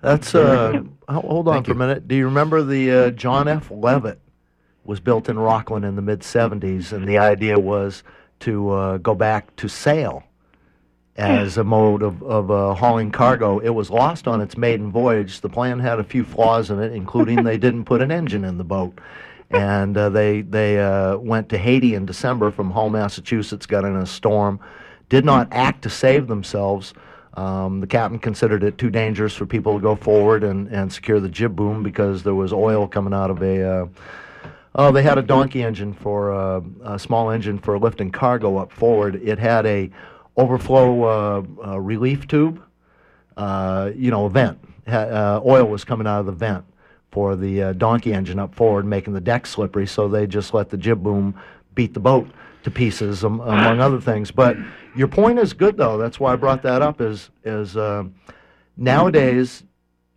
That's 0.00 0.34
uh. 0.34 0.82
Hold 1.08 1.48
on 1.48 1.54
Thank 1.54 1.66
for 1.66 1.72
a 1.72 1.76
minute. 1.76 2.08
Do 2.08 2.16
you 2.16 2.24
remember 2.24 2.62
the 2.62 2.90
uh, 2.90 3.10
John 3.10 3.48
F. 3.48 3.70
Leavitt 3.70 4.20
was 4.84 5.00
built 5.00 5.28
in 5.28 5.38
Rockland 5.38 5.84
in 5.84 5.96
the 5.96 6.02
mid 6.02 6.20
'70s, 6.20 6.92
and 6.92 7.06
the 7.06 7.18
idea 7.18 7.58
was 7.58 8.02
to 8.40 8.70
uh, 8.70 8.96
go 8.98 9.14
back 9.14 9.54
to 9.56 9.68
sail 9.68 10.24
as 11.16 11.56
a 11.56 11.64
mode 11.64 12.02
of, 12.02 12.22
of 12.22 12.50
uh, 12.50 12.74
hauling 12.74 13.10
cargo. 13.10 13.58
It 13.58 13.70
was 13.70 13.90
lost 13.90 14.28
on 14.28 14.40
its 14.40 14.56
maiden 14.56 14.90
voyage. 14.90 15.40
The 15.40 15.48
plan 15.48 15.78
had 15.78 15.98
a 15.98 16.04
few 16.04 16.24
flaws 16.24 16.70
in 16.70 16.78
it, 16.80 16.92
including 16.92 17.44
they 17.44 17.56
didn't 17.56 17.84
put 17.84 18.02
an 18.02 18.10
engine 18.10 18.44
in 18.44 18.58
the 18.58 18.64
boat. 18.64 18.98
And 19.50 19.96
uh, 19.96 20.08
they 20.08 20.42
they 20.42 20.80
uh, 20.80 21.18
went 21.18 21.48
to 21.50 21.58
Haiti 21.58 21.94
in 21.94 22.04
December 22.04 22.50
from 22.50 22.72
Hull, 22.72 22.90
Massachusetts. 22.90 23.64
Got 23.64 23.84
in 23.84 23.96
a 23.96 24.04
storm, 24.06 24.58
did 25.08 25.24
not 25.24 25.48
act 25.52 25.82
to 25.82 25.90
save 25.90 26.26
themselves. 26.26 26.92
Um, 27.36 27.80
the 27.80 27.86
captain 27.86 28.18
considered 28.18 28.64
it 28.64 28.78
too 28.78 28.88
dangerous 28.88 29.34
for 29.34 29.44
people 29.44 29.74
to 29.74 29.80
go 29.80 29.94
forward 29.94 30.42
and, 30.42 30.68
and 30.68 30.90
secure 30.90 31.20
the 31.20 31.28
jib 31.28 31.54
boom 31.54 31.82
because 31.82 32.22
there 32.22 32.34
was 32.34 32.52
oil 32.52 32.88
coming 32.88 33.12
out 33.12 33.30
of 33.30 33.42
a. 33.42 33.62
Uh, 33.62 33.86
oh, 34.74 34.90
they 34.90 35.02
had 35.02 35.18
a 35.18 35.22
donkey 35.22 35.62
engine 35.62 35.92
for 35.92 36.32
uh, 36.32 36.62
a 36.84 36.98
small 36.98 37.30
engine 37.30 37.58
for 37.58 37.78
lifting 37.78 38.10
cargo 38.10 38.56
up 38.56 38.72
forward. 38.72 39.16
It 39.22 39.38
had 39.38 39.66
a 39.66 39.90
overflow 40.38 41.04
uh, 41.04 41.42
uh, 41.66 41.80
relief 41.80 42.26
tube, 42.26 42.62
uh, 43.36 43.90
you 43.94 44.10
know, 44.10 44.24
a 44.24 44.30
vent. 44.30 44.58
Ha- 44.88 45.40
oil 45.44 45.66
was 45.66 45.84
coming 45.84 46.06
out 46.06 46.20
of 46.20 46.26
the 46.26 46.32
vent 46.32 46.64
for 47.10 47.36
the 47.36 47.74
donkey 47.74 48.14
engine 48.14 48.38
up 48.38 48.54
forward, 48.54 48.86
making 48.86 49.12
the 49.12 49.20
deck 49.20 49.46
slippery. 49.46 49.86
So 49.86 50.08
they 50.08 50.26
just 50.26 50.54
let 50.54 50.70
the 50.70 50.76
jib 50.76 51.02
boom 51.02 51.34
beat 51.74 51.92
the 51.92 52.00
boat 52.00 52.28
to 52.64 52.70
pieces, 52.70 53.24
um, 53.24 53.40
among 53.40 53.80
other 53.80 54.00
things. 54.00 54.30
But 54.30 54.56
your 54.96 55.08
point 55.08 55.38
is 55.38 55.52
good, 55.52 55.76
though. 55.76 55.98
That's 55.98 56.18
why 56.18 56.32
I 56.32 56.36
brought 56.36 56.62
that 56.62 56.82
up. 56.82 57.00
Is 57.00 57.30
is 57.44 57.76
uh, 57.76 58.04
nowadays 58.76 59.62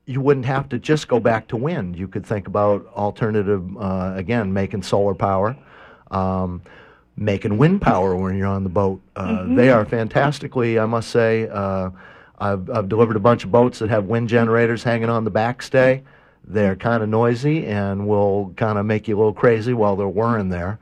you 0.06 0.22
wouldn't 0.22 0.46
have 0.46 0.68
to 0.70 0.80
just 0.80 1.08
go 1.08 1.20
back 1.20 1.48
to 1.50 1.56
wind. 1.56 1.96
You 1.96 2.08
could 2.08 2.26
think 2.26 2.48
about 2.48 2.88
alternative, 2.96 3.64
uh, 3.78 4.14
again, 4.16 4.52
making 4.52 4.82
solar 4.82 5.14
power, 5.14 5.56
um, 6.10 6.64
making 7.16 7.60
wind 7.60 7.80
power 7.82 8.16
when 8.16 8.36
you're 8.36 8.48
on 8.48 8.64
the 8.64 8.70
boat. 8.70 9.00
Uh, 9.16 9.46
They 9.56 9.70
are 9.70 9.86
fantastically, 9.86 10.80
I 10.80 10.88
must 10.88 11.12
say. 11.12 11.48
Uh, 11.48 11.92
I've, 12.40 12.70
I've 12.72 12.90
delivered 12.90 13.18
a 13.18 13.20
bunch 13.20 13.44
of 13.44 13.52
boats 13.52 13.78
that 13.80 13.90
have 13.90 14.06
wind 14.06 14.30
generators 14.30 14.82
hanging 14.82 15.10
on 15.10 15.26
the 15.26 15.32
backstay. 15.32 16.02
They're 16.44 16.76
kind 16.76 17.04
of 17.04 17.10
noisy 17.10 17.68
and 17.68 18.08
will 18.08 18.52
kind 18.56 18.80
of 18.80 18.88
make 18.88 19.08
you 19.08 19.16
a 19.16 19.20
little 19.20 19.34
crazy 19.34 19.74
while 19.74 19.96
they're 19.96 20.08
whirring 20.08 20.50
there. 20.50 20.80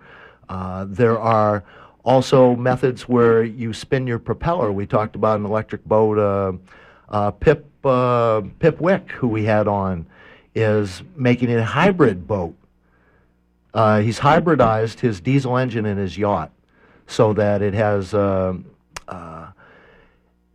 Uh, 0.48 0.86
there 0.88 1.20
are 1.20 1.66
also 2.08 2.56
methods 2.56 3.10
where 3.10 3.44
you 3.44 3.74
spin 3.74 4.08
your 4.08 4.18
propeller. 4.18 4.72
We 4.72 4.86
talked 4.86 5.18
about 5.18 5.40
an 5.40 5.46
electric 5.46 5.84
boat. 5.84 6.18
Uh, 6.18 6.54
uh, 7.10 7.32
Pip 7.32 7.66
uh, 7.86 8.42
Pip 8.60 8.80
Wick, 8.80 9.12
who 9.12 9.28
we 9.28 9.44
had 9.44 9.68
on, 9.68 10.06
is 10.56 11.04
making 11.16 11.54
a 11.54 11.64
hybrid 11.64 12.26
boat. 12.26 12.56
Uh, 13.74 14.00
he's 14.00 14.20
hybridized 14.20 15.02
his 15.02 15.20
diesel 15.20 15.58
engine 15.58 15.86
in 15.86 15.98
his 15.98 16.18
yacht 16.18 16.52
so 17.08 17.34
that 17.34 17.62
it 17.62 17.74
has 17.74 18.14
uh, 18.14 18.54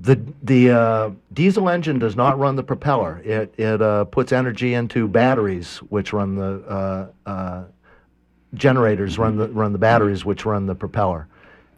the 0.02 0.20
the 0.42 0.70
uh, 0.70 1.10
diesel 1.32 1.68
engine 1.68 1.98
does 1.98 2.16
not 2.16 2.38
run 2.38 2.56
the 2.56 2.62
propeller. 2.62 3.20
It 3.24 3.54
it 3.58 3.80
uh, 3.80 4.04
puts 4.06 4.32
energy 4.32 4.72
into 4.72 5.06
batteries, 5.06 5.78
which 5.90 6.12
run 6.12 6.34
the 6.34 7.10
uh, 7.26 7.64
generators 8.54 9.18
run 9.18 9.36
the 9.36 9.48
run 9.48 9.72
the 9.72 9.78
batteries, 9.78 10.24
which 10.24 10.44
run 10.44 10.66
the 10.66 10.74
propeller. 10.74 11.28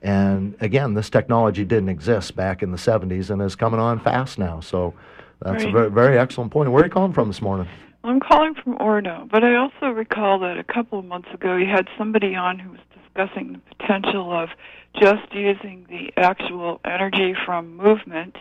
And 0.04 0.54
again, 0.60 0.92
this 0.92 1.08
technology 1.08 1.64
didn't 1.64 1.88
exist 1.88 2.36
back 2.36 2.62
in 2.62 2.70
the 2.70 2.76
70s 2.76 3.30
and 3.30 3.40
is 3.40 3.56
coming 3.56 3.80
on 3.80 3.98
fast 3.98 4.38
now. 4.38 4.60
So 4.60 4.92
that's 5.40 5.64
a 5.64 5.70
very, 5.70 5.90
very 5.90 6.18
excellent 6.18 6.52
point. 6.52 6.70
Where 6.70 6.82
are 6.82 6.86
you 6.86 6.92
calling 6.92 7.14
from 7.14 7.28
this 7.28 7.40
morning? 7.40 7.66
I'm 8.04 8.20
calling 8.20 8.54
from 8.54 8.76
Orono, 8.76 9.26
but 9.30 9.42
I 9.42 9.56
also 9.56 9.86
recall 9.86 10.38
that 10.40 10.58
a 10.58 10.62
couple 10.62 10.98
of 10.98 11.06
months 11.06 11.28
ago 11.32 11.56
you 11.56 11.64
had 11.66 11.88
somebody 11.96 12.34
on 12.34 12.58
who 12.58 12.72
was 12.72 12.80
discussing 12.92 13.54
the 13.54 13.74
potential 13.76 14.30
of 14.30 14.50
just 14.94 15.32
using 15.32 15.86
the 15.88 16.12
actual 16.18 16.82
energy 16.84 17.34
from 17.46 17.74
movement 17.74 18.36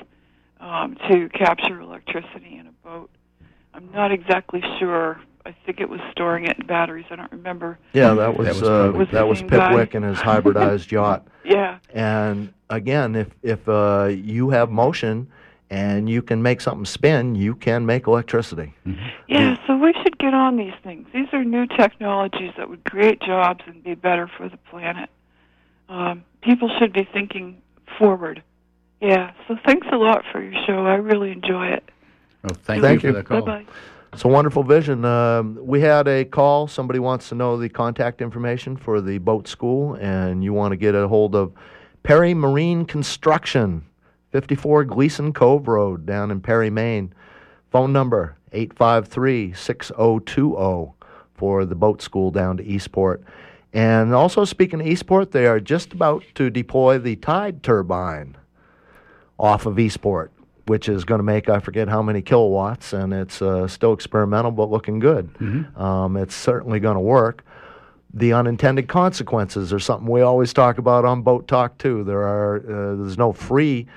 um, 0.59 0.97
to 1.09 1.29
capture 1.29 1.79
electricity 1.79 2.57
in 2.59 2.67
a 2.67 2.71
boat. 2.85 3.09
I'm 3.73 3.89
not 3.93 4.11
exactly 4.11 4.61
sure. 4.79 5.21
I 5.45 5.55
think 5.65 5.79
it 5.79 5.87
was 5.87 6.01
storing 6.11 6.45
it 6.45 6.59
in 6.59 6.67
batteries. 6.67 7.05
I 7.09 7.15
don't 7.15 7.31
remember. 7.31 7.79
Yeah, 7.93 8.13
that 8.15 8.37
was, 8.37 8.47
was 8.49 8.63
uh, 8.63 8.91
probably- 8.91 9.05
that 9.05 9.27
was 9.29 9.41
Was 9.41 9.49
guy. 9.49 9.69
Pipwick 9.71 9.93
and 9.95 10.03
his 10.03 10.17
hybridized 10.17 10.91
yacht. 10.91 11.25
Yeah. 11.43 11.79
And 11.93 12.53
again, 12.69 13.15
if 13.15 13.29
if 13.41 13.67
uh, 13.67 14.09
you 14.11 14.49
have 14.49 14.69
motion 14.71 15.27
and 15.69 16.09
you 16.09 16.21
can 16.21 16.41
make 16.41 16.61
something 16.61 16.85
spin, 16.85 17.35
you 17.35 17.55
can 17.55 17.85
make 17.85 18.07
electricity. 18.07 18.73
Yeah, 19.27 19.57
so 19.65 19.75
we 19.75 19.93
should 20.03 20.17
get 20.19 20.33
on 20.33 20.55
these 20.55 20.73
things. 20.83 21.07
These 21.13 21.27
are 21.33 21.43
new 21.43 21.65
technologies 21.65 22.51
that 22.57 22.69
would 22.69 22.83
create 22.85 23.19
jobs 23.21 23.61
and 23.65 23.83
be 23.83 23.95
better 23.95 24.29
for 24.37 24.47
the 24.47 24.57
planet. 24.57 25.09
Um, 25.89 26.23
people 26.41 26.69
should 26.77 26.93
be 26.93 27.07
thinking 27.11 27.61
forward. 27.97 28.43
Yeah, 29.01 29.31
so 29.47 29.57
thanks 29.65 29.87
a 29.91 29.97
lot 29.97 30.23
for 30.31 30.41
your 30.41 30.53
show. 30.65 30.85
I 30.85 30.95
really 30.95 31.31
enjoy 31.31 31.67
it. 31.67 31.89
Well, 32.43 32.55
thank, 32.63 32.83
Thank 32.83 33.03
you 33.03 33.09
you. 33.09 33.15
for 33.15 33.21
the 33.21 33.23
call. 33.23 33.41
Bye 33.41 33.63
bye. 33.63 33.71
It's 34.13 34.23
a 34.23 34.27
wonderful 34.27 34.61
vision. 34.61 35.03
Um, 35.05 35.57
we 35.59 35.81
had 35.81 36.07
a 36.07 36.23
call. 36.23 36.67
Somebody 36.67 36.99
wants 36.99 37.29
to 37.29 37.35
know 37.35 37.57
the 37.57 37.67
contact 37.67 38.21
information 38.21 38.77
for 38.77 39.01
the 39.01 39.17
boat 39.17 39.47
school, 39.47 39.95
and 39.95 40.43
you 40.43 40.53
want 40.53 40.71
to 40.71 40.77
get 40.77 40.93
a 40.93 41.07
hold 41.07 41.33
of 41.33 41.51
Perry 42.03 42.35
Marine 42.35 42.85
Construction, 42.85 43.83
54 44.31 44.83
Gleason 44.83 45.33
Cove 45.33 45.67
Road, 45.67 46.05
down 46.05 46.29
in 46.29 46.41
Perry, 46.41 46.69
Maine. 46.69 47.11
Phone 47.71 47.91
number 47.91 48.37
853 48.51 49.53
6020 49.53 50.93
for 51.33 51.65
the 51.65 51.73
boat 51.73 52.03
school 52.03 52.29
down 52.29 52.57
to 52.57 52.63
Eastport. 52.63 53.23
And 53.73 54.13
also, 54.13 54.45
speaking 54.45 54.79
of 54.79 54.85
Eastport, 54.85 55.31
they 55.31 55.47
are 55.47 55.59
just 55.59 55.91
about 55.91 56.23
to 56.35 56.51
deploy 56.51 56.99
the 56.99 57.15
tide 57.15 57.63
turbine 57.63 58.37
off 59.39 59.65
of 59.65 59.79
Eastport, 59.79 60.31
which 60.65 60.87
is 60.87 61.03
going 61.05 61.19
to 61.19 61.23
make 61.23 61.49
I 61.49 61.59
forget 61.59 61.87
how 61.89 62.01
many 62.01 62.21
kilowatts, 62.21 62.93
and 62.93 63.13
it's 63.13 63.41
uh, 63.41 63.67
still 63.67 63.93
experimental 63.93 64.51
but 64.51 64.69
looking 64.69 64.99
good. 64.99 65.29
Um, 65.75 66.17
it's 66.17 66.35
certainly 66.35 66.79
going 66.79 66.95
to 66.95 67.01
work. 67.01 67.43
The 68.13 68.33
unintended 68.33 68.87
consequences 68.87 69.73
are 69.73 69.79
something 69.79 70.07
we 70.07 70.21
always 70.21 70.53
talk 70.53 70.77
about 70.77 71.03
on 71.03 71.23
Boat 71.23 71.47
Talk 71.47 71.77
too. 71.79 72.03
There 72.03 72.21
are 72.21 72.57
uh, 72.57 72.95
there's 72.95 73.17
no 73.17 73.33
free. 73.33 73.87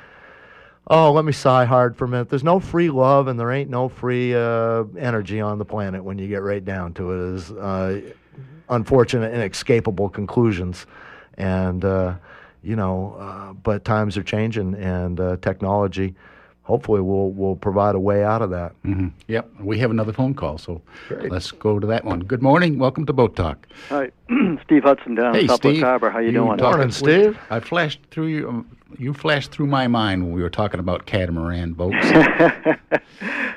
Oh, 0.88 1.12
let 1.12 1.24
me 1.24 1.33
sigh 1.33 1.64
hard 1.64 1.96
for 1.96 2.05
a 2.05 2.09
minute. 2.09 2.29
There's 2.29 2.44
no 2.44 2.61
free 2.61 2.90
love, 2.90 3.26
and 3.26 3.38
there 3.38 3.50
ain't 3.50 3.68
no 3.68 3.88
free 3.88 4.35
uh, 4.35 4.85
energy 4.96 5.40
on 5.40 5.59
the 5.59 5.64
planet 5.64 6.02
when 6.05 6.16
you 6.16 6.29
get 6.29 6.42
right 6.42 6.64
down 6.64 6.94
to 6.94 7.12
it. 7.12 7.35
Is 7.35 7.50
uh, 7.50 8.00
unfortunate, 8.68 9.35
inescapable 9.35 10.09
conclusions, 10.09 10.87
and 11.37 11.85
uh, 11.85 12.14
you 12.62 12.76
know, 12.76 13.16
uh, 13.18 13.52
but 13.52 13.85
times 13.85 14.16
are 14.16 14.22
changing, 14.22 14.74
and 14.74 15.20
uh, 15.20 15.37
technology, 15.42 16.14
hopefully, 16.66 17.00
we'll 17.00 17.31
we'll 17.31 17.57
provide 17.57 17.94
a 17.94 17.98
way 18.00 18.24
out 18.24 18.42
of 18.42 18.50
that. 18.50 18.72
hmm 18.83 19.09
Yep, 19.29 19.50
we 19.61 19.79
have 19.79 19.90
another 19.90 20.12
phone 20.12 20.35
call, 20.35 20.59
so 20.59 20.83
let's 21.11 21.50
go 21.52 21.79
to 21.79 21.87
that 21.87 22.05
one. 22.05 22.20
Good 22.20 22.42
morning. 22.42 22.79
Welcome 22.79 23.07
to 23.07 23.12
Boat 23.12 23.37
Talk. 23.37 23.66
Hi, 23.88 24.11
Steve 24.64 24.83
Hudson 24.83 25.14
down 25.14 25.35
Hey, 25.35 25.42
in 25.42 25.48
Southwest 25.48 25.76
Steve. 25.76 25.83
Harbor. 25.83 26.11
How 26.11 26.18
you, 26.18 26.33
doing? 26.33 26.57
Morning, 26.59 26.90
Steve. 26.90 27.38
I 27.48 27.61
flashed 27.61 28.00
through 28.11 28.26
you. 28.26 28.48
Um, 28.48 28.76
you 28.98 29.12
flashed 29.14 29.50
through 29.50 29.66
my 29.66 29.88
mind 29.88 30.24
when 30.24 30.33
we 30.33 30.42
were 30.42 30.50
talking 30.50 30.81
about 30.81 31.07
catamaran 31.07 31.72
boats. 31.72 31.96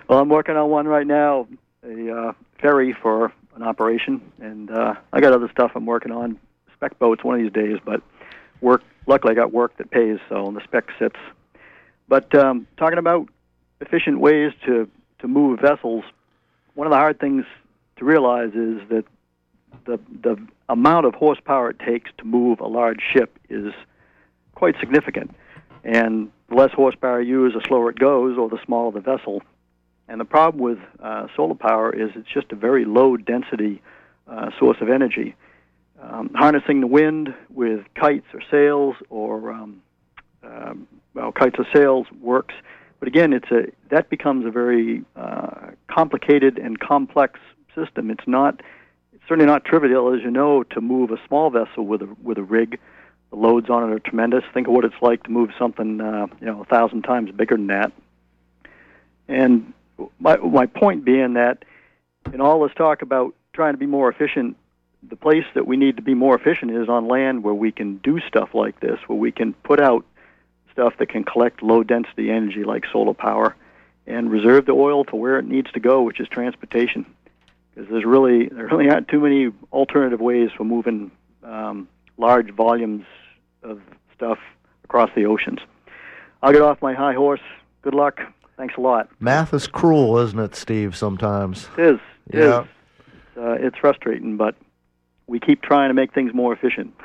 well, 0.08 0.20
I'm 0.20 0.30
working 0.30 0.56
on 0.56 0.70
one 0.70 0.88
right 0.88 1.06
now, 1.08 1.48
a 1.84 2.12
uh, 2.12 2.34
ferry 2.60 2.94
for 2.94 3.32
an 3.56 3.64
operation, 3.64 4.22
and 4.42 4.72
uh, 4.72 4.96
I 5.14 5.20
got 5.22 5.34
other 5.34 5.50
stuff 5.50 5.72
I'm 5.76 5.86
working 5.86 6.12
on, 6.12 6.40
spec 6.74 6.98
boats 7.00 7.24
one 7.24 7.36
of 7.36 7.42
these 7.42 7.52
days. 7.54 7.78
But 7.84 8.02
work, 8.62 8.82
luckily, 9.06 9.32
I 9.32 9.36
got 9.36 9.54
work 9.54 9.78
that 9.78 9.92
pays, 9.92 10.18
so 10.30 10.52
the 10.54 10.64
spec 10.64 10.86
sits. 10.98 11.16
But 12.10 12.34
um, 12.36 12.68
talking 12.76 12.98
about 12.98 13.30
efficient 13.80 14.20
ways 14.20 14.52
to, 14.66 14.90
to 15.20 15.28
move 15.28 15.60
vessels, 15.60 16.04
one 16.74 16.88
of 16.88 16.92
the 16.92 16.98
hard 16.98 17.20
things 17.20 17.46
to 17.98 18.06
realize 18.06 18.50
is 18.50 18.82
that 18.90 19.06
the, 19.86 20.00
the 20.24 20.36
amount 20.68 21.06
of 21.06 21.14
horsepower 21.14 21.70
it 21.70 21.80
takes 21.80 22.10
to 22.18 22.26
move 22.26 22.60
a 22.60 22.68
large 22.68 23.00
ship 23.14 23.38
is 23.48 23.74
quite 24.56 24.76
significant. 24.80 25.36
And 25.84 26.32
the 26.50 26.56
less 26.56 26.72
horsepower 26.74 27.22
you 27.22 27.44
use, 27.44 27.54
the 27.54 27.66
slower 27.68 27.92
it 27.92 28.00
goes, 28.00 28.38
or 28.38 28.50
the 28.50 28.60
smaller 28.66 28.92
the 28.92 29.02
vessel. 29.02 29.44
And 30.08 30.20
the 30.20 30.26
problem 30.26 30.64
with 30.64 30.80
uh, 31.02 31.28
solar 31.36 31.54
power 31.54 31.94
is 31.94 32.10
it's 32.16 32.28
just 32.34 32.52
a 32.52 32.56
very 32.56 32.86
low 32.86 33.18
density 33.18 33.82
uh, 34.28 34.50
source 34.58 34.78
of 34.82 34.90
energy. 34.90 35.36
Um, 36.02 36.32
harnessing 36.34 36.82
the 36.82 36.88
wind 36.88 37.36
with 37.50 37.82
kites 37.94 38.26
or 38.34 38.42
sails 38.50 38.96
or 39.10 39.52
um, 39.52 39.82
um, 40.44 40.88
kites 41.36 41.58
or 41.60 41.66
sails 41.74 42.08
works, 42.22 42.54
but 43.00 43.08
again, 43.08 43.34
it's 43.34 43.50
a 43.52 43.68
that 43.90 44.10
becomes 44.10 44.46
a 44.46 44.52
very 44.52 45.04
uh, 45.16 45.72
complicated 45.88 46.58
and 46.58 46.80
complex 46.80 47.40
system. 47.76 48.12
It's 48.12 48.28
not 48.28 48.62
it's 49.14 49.24
certainly 49.28 49.46
not 49.46 49.66
trivial, 49.66 50.14
as 50.14 50.22
you 50.22 50.32
know, 50.32 50.64
to 50.64 50.82
move 50.82 51.12
a 51.12 51.18
small 51.28 51.50
vessel 51.50 51.86
with 51.86 52.02
a 52.02 52.16
with 52.22 52.38
a 52.38 52.44
rig. 52.44 52.80
The 53.30 53.36
loads 53.36 53.70
on 53.70 53.90
it 53.90 53.94
are 53.94 54.00
tremendous. 54.00 54.44
Think 54.54 54.68
of 54.68 54.74
what 54.74 54.86
it's 54.86 55.02
like 55.02 55.24
to 55.24 55.32
move 55.32 55.52
something 55.58 56.02
uh, 56.02 56.28
you 56.40 56.48
know 56.48 56.62
a 56.62 56.66
thousand 56.66 57.04
times 57.04 57.32
bigger 57.32 57.56
than 57.56 57.68
that. 57.68 57.92
And 59.28 59.74
my 60.20 60.38
my 60.38 60.66
point 60.66 61.06
being 61.06 61.34
that 61.34 61.64
in 62.34 62.42
all 62.42 62.62
this 62.64 62.76
talk 62.76 63.02
about 63.02 63.34
trying 63.54 63.74
to 63.74 63.78
be 63.78 63.86
more 63.86 64.10
efficient, 64.10 64.58
the 65.08 65.16
place 65.16 65.46
that 65.56 65.66
we 65.66 65.78
need 65.78 65.96
to 65.96 66.02
be 66.02 66.14
more 66.14 66.36
efficient 66.36 66.72
is 66.72 66.90
on 66.90 67.08
land 67.08 67.44
where 67.44 67.54
we 67.54 67.72
can 67.72 67.98
do 67.98 68.20
stuff 68.28 68.50
like 68.54 68.80
this, 68.82 69.00
where 69.08 69.18
we 69.18 69.32
can 69.32 69.54
put 69.54 69.80
out 69.80 70.06
stuff 70.80 70.94
that 70.98 71.10
can 71.10 71.26
collect 71.26 71.62
low 71.62 71.84
density 71.84 72.32
energy 72.32 72.64
like 72.64 72.86
solar 72.92 73.14
power 73.14 73.54
and 74.08 74.32
reserve 74.32 74.66
the 74.66 74.72
oil 74.72 75.04
to 75.04 75.16
where 75.18 75.38
it 75.38 75.46
needs 75.46 75.70
to 75.74 75.80
go, 75.80 76.02
which 76.02 76.22
is 76.22 76.28
transportation. 76.30 77.06
Because 77.76 77.90
there's 77.90 78.06
really 78.06 78.48
there 78.48 78.68
really 78.68 78.90
aren't 78.90 79.10
too 79.10 79.20
many 79.20 79.52
alternative 79.74 80.22
ways 80.22 80.52
for 80.56 80.64
moving 80.64 81.12
um, 81.44 81.90
large 82.18 82.52
volumes 82.52 83.06
of 83.62 83.82
stuff 84.16 84.40
across 84.86 85.10
the 85.16 85.26
oceans. 85.26 85.60
I'll 86.42 86.54
get 86.54 86.62
off 86.62 86.82
my 86.82 86.94
high 86.94 87.14
horse. 87.14 87.42
Good 87.82 87.94
luck. 87.94 88.22
Thanks 88.56 88.76
a 88.78 88.82
lot. 88.82 89.10
Math 89.20 89.54
is 89.54 89.68
cruel, 89.68 90.18
isn't 90.20 90.40
it, 90.40 90.56
Steve? 90.56 90.96
Sometimes. 90.96 91.68
It 91.78 91.84
is. 91.96 92.00
It 92.30 92.40
Yeah. 92.40 92.62
is. 92.62 92.68
Uh, 93.38 93.52
it's 93.60 93.78
frustrating, 93.78 94.38
but 94.38 94.56
we 95.28 95.40
keep 95.42 95.62
trying 95.62 95.90
to 95.90 95.94
make 95.94 96.14
things 96.14 96.34
more 96.34 96.54
efficient. 96.54 96.94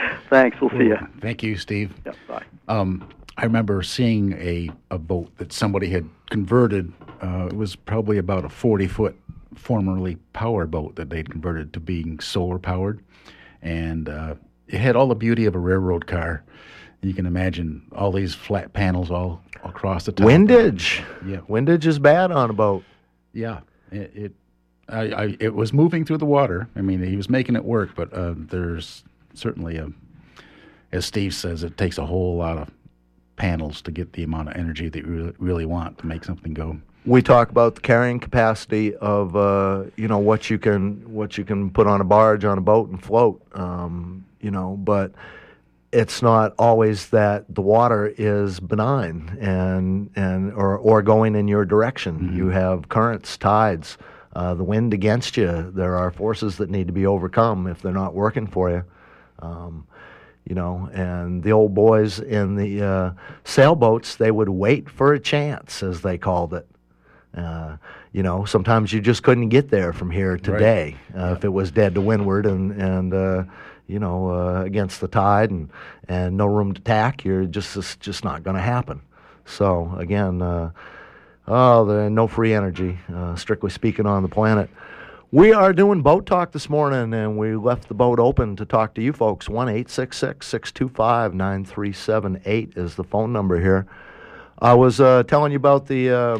Well. 0.00 0.18
Thanks. 0.30 0.60
We'll 0.60 0.70
see 0.70 0.86
you. 0.86 0.96
Thank 1.20 1.42
you, 1.42 1.56
Steve. 1.56 1.92
Yep, 2.06 2.16
bye. 2.28 2.44
Um, 2.68 3.08
I 3.36 3.44
remember 3.44 3.82
seeing 3.82 4.32
a, 4.34 4.70
a 4.90 4.98
boat 4.98 5.36
that 5.38 5.52
somebody 5.52 5.88
had 5.88 6.08
converted. 6.30 6.92
Uh, 7.20 7.46
it 7.46 7.56
was 7.56 7.76
probably 7.76 8.18
about 8.18 8.44
a 8.44 8.48
40 8.48 8.86
foot 8.88 9.16
formerly 9.54 10.16
power 10.32 10.66
boat 10.66 10.96
that 10.96 11.10
they'd 11.10 11.30
converted 11.30 11.72
to 11.74 11.80
being 11.80 12.18
solar 12.20 12.58
powered. 12.58 13.02
And 13.60 14.08
uh, 14.08 14.34
it 14.66 14.78
had 14.78 14.96
all 14.96 15.06
the 15.06 15.14
beauty 15.14 15.46
of 15.46 15.54
a 15.54 15.58
railroad 15.58 16.06
car. 16.06 16.42
You 17.02 17.14
can 17.14 17.26
imagine 17.26 17.82
all 17.94 18.12
these 18.12 18.34
flat 18.34 18.72
panels 18.72 19.10
all 19.10 19.42
across 19.64 20.04
the 20.04 20.12
top. 20.12 20.26
Windage. 20.26 21.02
Yeah. 21.26 21.40
Windage 21.48 21.86
is 21.86 21.98
bad 21.98 22.30
on 22.30 22.50
a 22.50 22.52
boat. 22.52 22.84
Yeah, 23.32 23.60
it, 23.90 24.12
it 24.14 24.32
I, 24.88 25.00
I, 25.00 25.36
it 25.40 25.54
was 25.54 25.72
moving 25.72 26.04
through 26.04 26.18
the 26.18 26.26
water. 26.26 26.68
I 26.76 26.82
mean, 26.82 27.02
he 27.02 27.16
was 27.16 27.30
making 27.30 27.56
it 27.56 27.64
work, 27.64 27.94
but 27.94 28.12
uh, 28.12 28.34
there's 28.36 29.04
certainly 29.34 29.76
a, 29.76 29.90
as 30.92 31.06
Steve 31.06 31.34
says, 31.34 31.62
it 31.62 31.76
takes 31.76 31.98
a 31.98 32.06
whole 32.06 32.36
lot 32.36 32.58
of 32.58 32.70
panels 33.36 33.82
to 33.82 33.90
get 33.90 34.12
the 34.12 34.22
amount 34.22 34.48
of 34.48 34.56
energy 34.56 34.88
that 34.88 35.04
you 35.04 35.34
really, 35.38 35.66
want 35.66 35.98
to 35.98 36.06
make 36.06 36.24
something 36.24 36.52
go. 36.52 36.78
we 37.06 37.22
talk 37.22 37.50
about 37.50 37.74
the 37.74 37.80
carrying 37.80 38.20
capacity 38.20 38.94
of 38.96 39.34
uh, 39.34 39.84
you 39.96 40.06
know 40.06 40.18
what 40.18 40.50
you 40.50 40.58
can 40.58 41.12
what 41.12 41.38
you 41.38 41.44
can 41.44 41.70
put 41.70 41.86
on 41.86 42.00
a 42.00 42.04
barge 42.04 42.44
on 42.44 42.58
a 42.58 42.60
boat 42.60 42.88
and 42.90 43.02
float 43.02 43.42
um, 43.54 44.24
you 44.40 44.50
know 44.50 44.76
but 44.76 45.12
it's 45.92 46.22
not 46.22 46.54
always 46.58 47.08
that 47.08 47.44
the 47.54 47.60
water 47.60 48.14
is 48.16 48.60
benign 48.60 49.36
and 49.40 50.10
and 50.16 50.52
or 50.52 50.78
or 50.78 51.02
going 51.02 51.34
in 51.34 51.48
your 51.48 51.64
direction. 51.64 52.34
You 52.34 52.48
have 52.48 52.88
currents 52.88 53.36
tides 53.36 53.98
uh, 54.34 54.54
the 54.54 54.64
wind 54.64 54.94
against 54.94 55.36
you. 55.36 55.70
There 55.74 55.96
are 55.96 56.10
forces 56.10 56.56
that 56.56 56.70
need 56.70 56.86
to 56.86 56.92
be 56.92 57.06
overcome 57.06 57.66
if 57.66 57.82
they're 57.82 57.92
not 57.92 58.14
working 58.14 58.46
for 58.46 58.70
you 58.70 58.84
um, 59.42 59.86
you 60.48 60.54
know, 60.54 60.88
and 60.92 61.42
the 61.42 61.52
old 61.52 61.74
boys 61.74 62.18
in 62.18 62.56
the 62.56 62.82
uh, 62.82 63.10
sailboats, 63.44 64.16
they 64.16 64.30
would 64.30 64.48
wait 64.48 64.90
for 64.90 65.12
a 65.12 65.20
chance, 65.20 65.82
as 65.82 66.00
they 66.00 66.18
called 66.18 66.54
it. 66.54 66.66
Uh, 67.34 67.76
you 68.12 68.22
know, 68.22 68.44
sometimes 68.44 68.92
you 68.92 69.00
just 69.00 69.22
couldn't 69.22 69.48
get 69.48 69.70
there 69.70 69.92
from 69.92 70.10
here 70.10 70.36
today 70.36 70.96
uh, 71.16 71.34
if 71.36 71.44
it 71.44 71.48
was 71.48 71.70
dead 71.70 71.94
to 71.94 72.00
windward 72.00 72.44
and 72.44 72.72
and 72.72 73.14
uh, 73.14 73.44
you 73.86 73.98
know 73.98 74.30
uh, 74.30 74.62
against 74.64 75.00
the 75.00 75.08
tide 75.08 75.50
and 75.50 75.70
and 76.08 76.36
no 76.36 76.46
room 76.46 76.74
to 76.74 76.80
tack. 76.82 77.24
You're 77.24 77.44
just 77.44 77.76
it's 77.76 77.96
just 77.96 78.24
not 78.24 78.42
going 78.42 78.56
to 78.56 78.62
happen. 78.62 79.00
So 79.46 79.94
again, 79.96 80.42
uh, 80.42 80.72
oh, 81.48 81.84
there 81.86 82.10
no 82.10 82.26
free 82.26 82.52
energy, 82.52 82.98
uh, 83.14 83.34
strictly 83.36 83.70
speaking, 83.70 84.06
on 84.06 84.22
the 84.22 84.28
planet. 84.28 84.68
We 85.34 85.54
are 85.54 85.72
doing 85.72 86.02
boat 86.02 86.26
talk 86.26 86.52
this 86.52 86.68
morning, 86.68 87.14
and 87.14 87.38
we 87.38 87.56
left 87.56 87.88
the 87.88 87.94
boat 87.94 88.18
open 88.18 88.54
to 88.56 88.66
talk 88.66 88.92
to 88.96 89.00
you 89.00 89.14
folks. 89.14 89.48
1 89.48 89.86
625 89.88 91.32
9378 91.32 92.72
is 92.76 92.96
the 92.96 93.02
phone 93.02 93.32
number 93.32 93.58
here. 93.58 93.86
I 94.58 94.74
was 94.74 95.00
uh, 95.00 95.22
telling 95.22 95.52
you 95.52 95.56
about 95.56 95.86
the, 95.86 96.10
uh, 96.10 96.38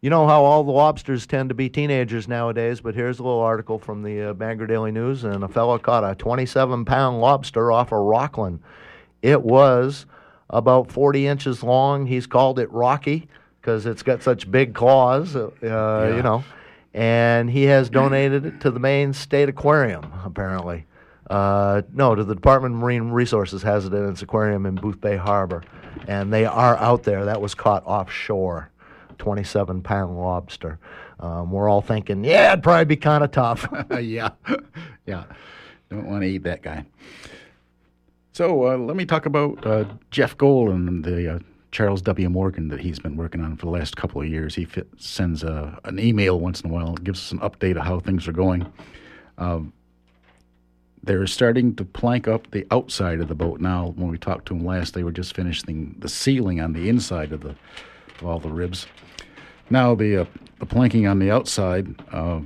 you 0.00 0.10
know 0.10 0.26
how 0.26 0.42
all 0.42 0.64
the 0.64 0.72
lobsters 0.72 1.24
tend 1.24 1.50
to 1.50 1.54
be 1.54 1.68
teenagers 1.68 2.26
nowadays, 2.26 2.80
but 2.80 2.96
here's 2.96 3.20
a 3.20 3.22
little 3.22 3.38
article 3.38 3.78
from 3.78 4.02
the 4.02 4.30
uh, 4.30 4.32
Bangor 4.32 4.66
Daily 4.66 4.90
News, 4.90 5.22
and 5.22 5.44
a 5.44 5.48
fellow 5.48 5.78
caught 5.78 6.02
a 6.02 6.16
27 6.16 6.84
pound 6.84 7.20
lobster 7.20 7.70
off 7.70 7.92
of 7.92 8.00
Rockland. 8.00 8.58
It 9.22 9.40
was 9.40 10.06
about 10.48 10.90
40 10.90 11.28
inches 11.28 11.62
long. 11.62 12.06
He's 12.06 12.26
called 12.26 12.58
it 12.58 12.72
Rocky 12.72 13.28
because 13.60 13.86
it's 13.86 14.02
got 14.02 14.20
such 14.24 14.50
big 14.50 14.74
claws, 14.74 15.36
uh, 15.36 15.52
you 15.62 16.24
know 16.24 16.42
and 16.94 17.50
he 17.50 17.64
has 17.64 17.90
donated 17.90 18.46
it 18.46 18.60
to 18.60 18.70
the 18.70 18.80
Maine 18.80 19.12
State 19.12 19.48
Aquarium, 19.48 20.12
apparently. 20.24 20.86
Uh, 21.28 21.82
no, 21.92 22.14
to 22.16 22.24
the 22.24 22.34
Department 22.34 22.74
of 22.74 22.80
Marine 22.80 23.10
Resources 23.10 23.62
has 23.62 23.86
it 23.86 23.94
in 23.94 24.08
its 24.08 24.20
aquarium 24.20 24.66
in 24.66 24.76
Boothbay 24.76 25.16
Harbor, 25.16 25.62
and 26.08 26.32
they 26.32 26.44
are 26.44 26.76
out 26.78 27.04
there. 27.04 27.24
That 27.24 27.40
was 27.40 27.54
caught 27.54 27.84
offshore, 27.86 28.70
27 29.18 29.82
pound 29.82 30.18
lobster. 30.18 30.80
Um, 31.20 31.52
we're 31.52 31.68
all 31.68 31.82
thinking, 31.82 32.24
yeah, 32.24 32.52
it'd 32.52 32.64
probably 32.64 32.86
be 32.86 32.96
kind 32.96 33.22
of 33.22 33.30
tough. 33.30 33.68
yeah, 34.00 34.30
yeah. 35.06 35.24
Don't 35.88 36.06
want 36.08 36.22
to 36.22 36.28
eat 36.28 36.42
that 36.44 36.62
guy. 36.62 36.84
So 38.32 38.68
uh, 38.68 38.76
let 38.76 38.96
me 38.96 39.04
talk 39.04 39.26
about 39.26 39.64
uh, 39.66 39.84
Jeff 40.10 40.36
Gold 40.36 40.70
and 40.70 41.04
the 41.04 41.34
uh, 41.34 41.38
Charles 41.72 42.02
W. 42.02 42.28
Morgan 42.28 42.68
that 42.68 42.80
he's 42.80 42.98
been 42.98 43.16
working 43.16 43.42
on 43.42 43.56
for 43.56 43.66
the 43.66 43.72
last 43.72 43.96
couple 43.96 44.20
of 44.20 44.28
years. 44.28 44.54
He 44.54 44.64
fit, 44.64 44.88
sends 44.96 45.44
uh, 45.44 45.78
an 45.84 45.98
email 45.98 46.40
once 46.40 46.60
in 46.60 46.70
a 46.70 46.72
while 46.72 46.94
gives 46.94 47.20
us 47.20 47.32
an 47.32 47.38
update 47.40 47.76
of 47.76 47.84
how 47.84 48.00
things 48.00 48.26
are 48.26 48.32
going. 48.32 48.70
Um, 49.38 49.72
they're 51.02 51.26
starting 51.26 51.74
to 51.76 51.84
plank 51.84 52.28
up 52.28 52.50
the 52.50 52.66
outside 52.70 53.20
of 53.20 53.28
the 53.28 53.34
boat 53.34 53.60
now. 53.60 53.94
When 53.96 54.08
we 54.08 54.18
talked 54.18 54.46
to 54.46 54.54
them 54.54 54.64
last, 54.64 54.94
they 54.94 55.02
were 55.02 55.12
just 55.12 55.34
finishing 55.34 55.96
the 55.98 56.08
ceiling 56.08 56.60
on 56.60 56.72
the 56.72 56.88
inside 56.88 57.32
of 57.32 57.40
the 57.40 57.54
of 58.20 58.26
all 58.26 58.38
the 58.38 58.50
ribs. 58.50 58.86
Now 59.70 59.94
the 59.94 60.22
uh, 60.22 60.24
the 60.58 60.66
planking 60.66 61.06
on 61.06 61.18
the 61.18 61.30
outside. 61.30 61.94
Uh, 62.12 62.40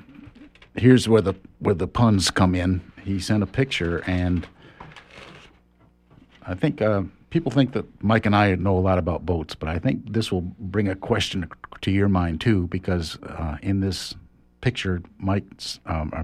here's 0.77 1.09
where 1.09 1.23
the 1.23 1.35
where 1.59 1.75
the 1.75 1.89
puns 1.89 2.31
come 2.31 2.55
in. 2.55 2.81
He 3.03 3.19
sent 3.19 3.43
a 3.43 3.47
picture, 3.47 4.05
and 4.07 4.47
I 6.47 6.55
think 6.55 6.81
uh, 6.81 7.03
people 7.35 7.51
think 7.51 7.73
that 7.73 7.85
Mike 8.01 8.27
and 8.27 8.37
I 8.37 8.55
know 8.55 8.79
a 8.79 8.79
lot 8.79 8.97
about 8.97 9.27
boats, 9.27 9.57
but 9.57 9.69
I 9.69 9.81
think 9.81 10.13
this 10.13 10.31
will 10.31 10.43
bring 10.43 10.87
a 10.87 10.95
question 10.95 11.51
to 11.81 11.91
your 11.91 12.09
mind 12.09 12.41
too, 12.41 12.69
because 12.69 13.19
uh, 13.25 13.57
in 13.61 13.81
this 13.81 14.15
picture, 14.61 15.03
Mike's 15.19 15.81
um, 15.87 16.13
uh, 16.15 16.23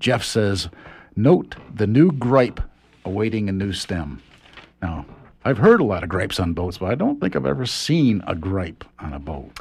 Jeff 0.00 0.24
says, 0.24 0.68
"Note 1.14 1.54
the 1.72 1.86
new 1.86 2.10
gripe 2.10 2.60
awaiting 3.04 3.48
a 3.48 3.52
new 3.52 3.72
stem." 3.72 4.20
Now, 4.82 5.06
I've 5.44 5.58
heard 5.58 5.80
a 5.80 5.84
lot 5.84 6.02
of 6.02 6.08
gripes 6.08 6.40
on 6.40 6.54
boats, 6.54 6.78
but 6.78 6.90
I 6.90 6.96
don't 6.96 7.20
think 7.20 7.36
I've 7.36 7.46
ever 7.46 7.64
seen 7.64 8.20
a 8.26 8.34
gripe 8.34 8.84
on 8.98 9.12
a 9.12 9.20
boat. 9.20 9.60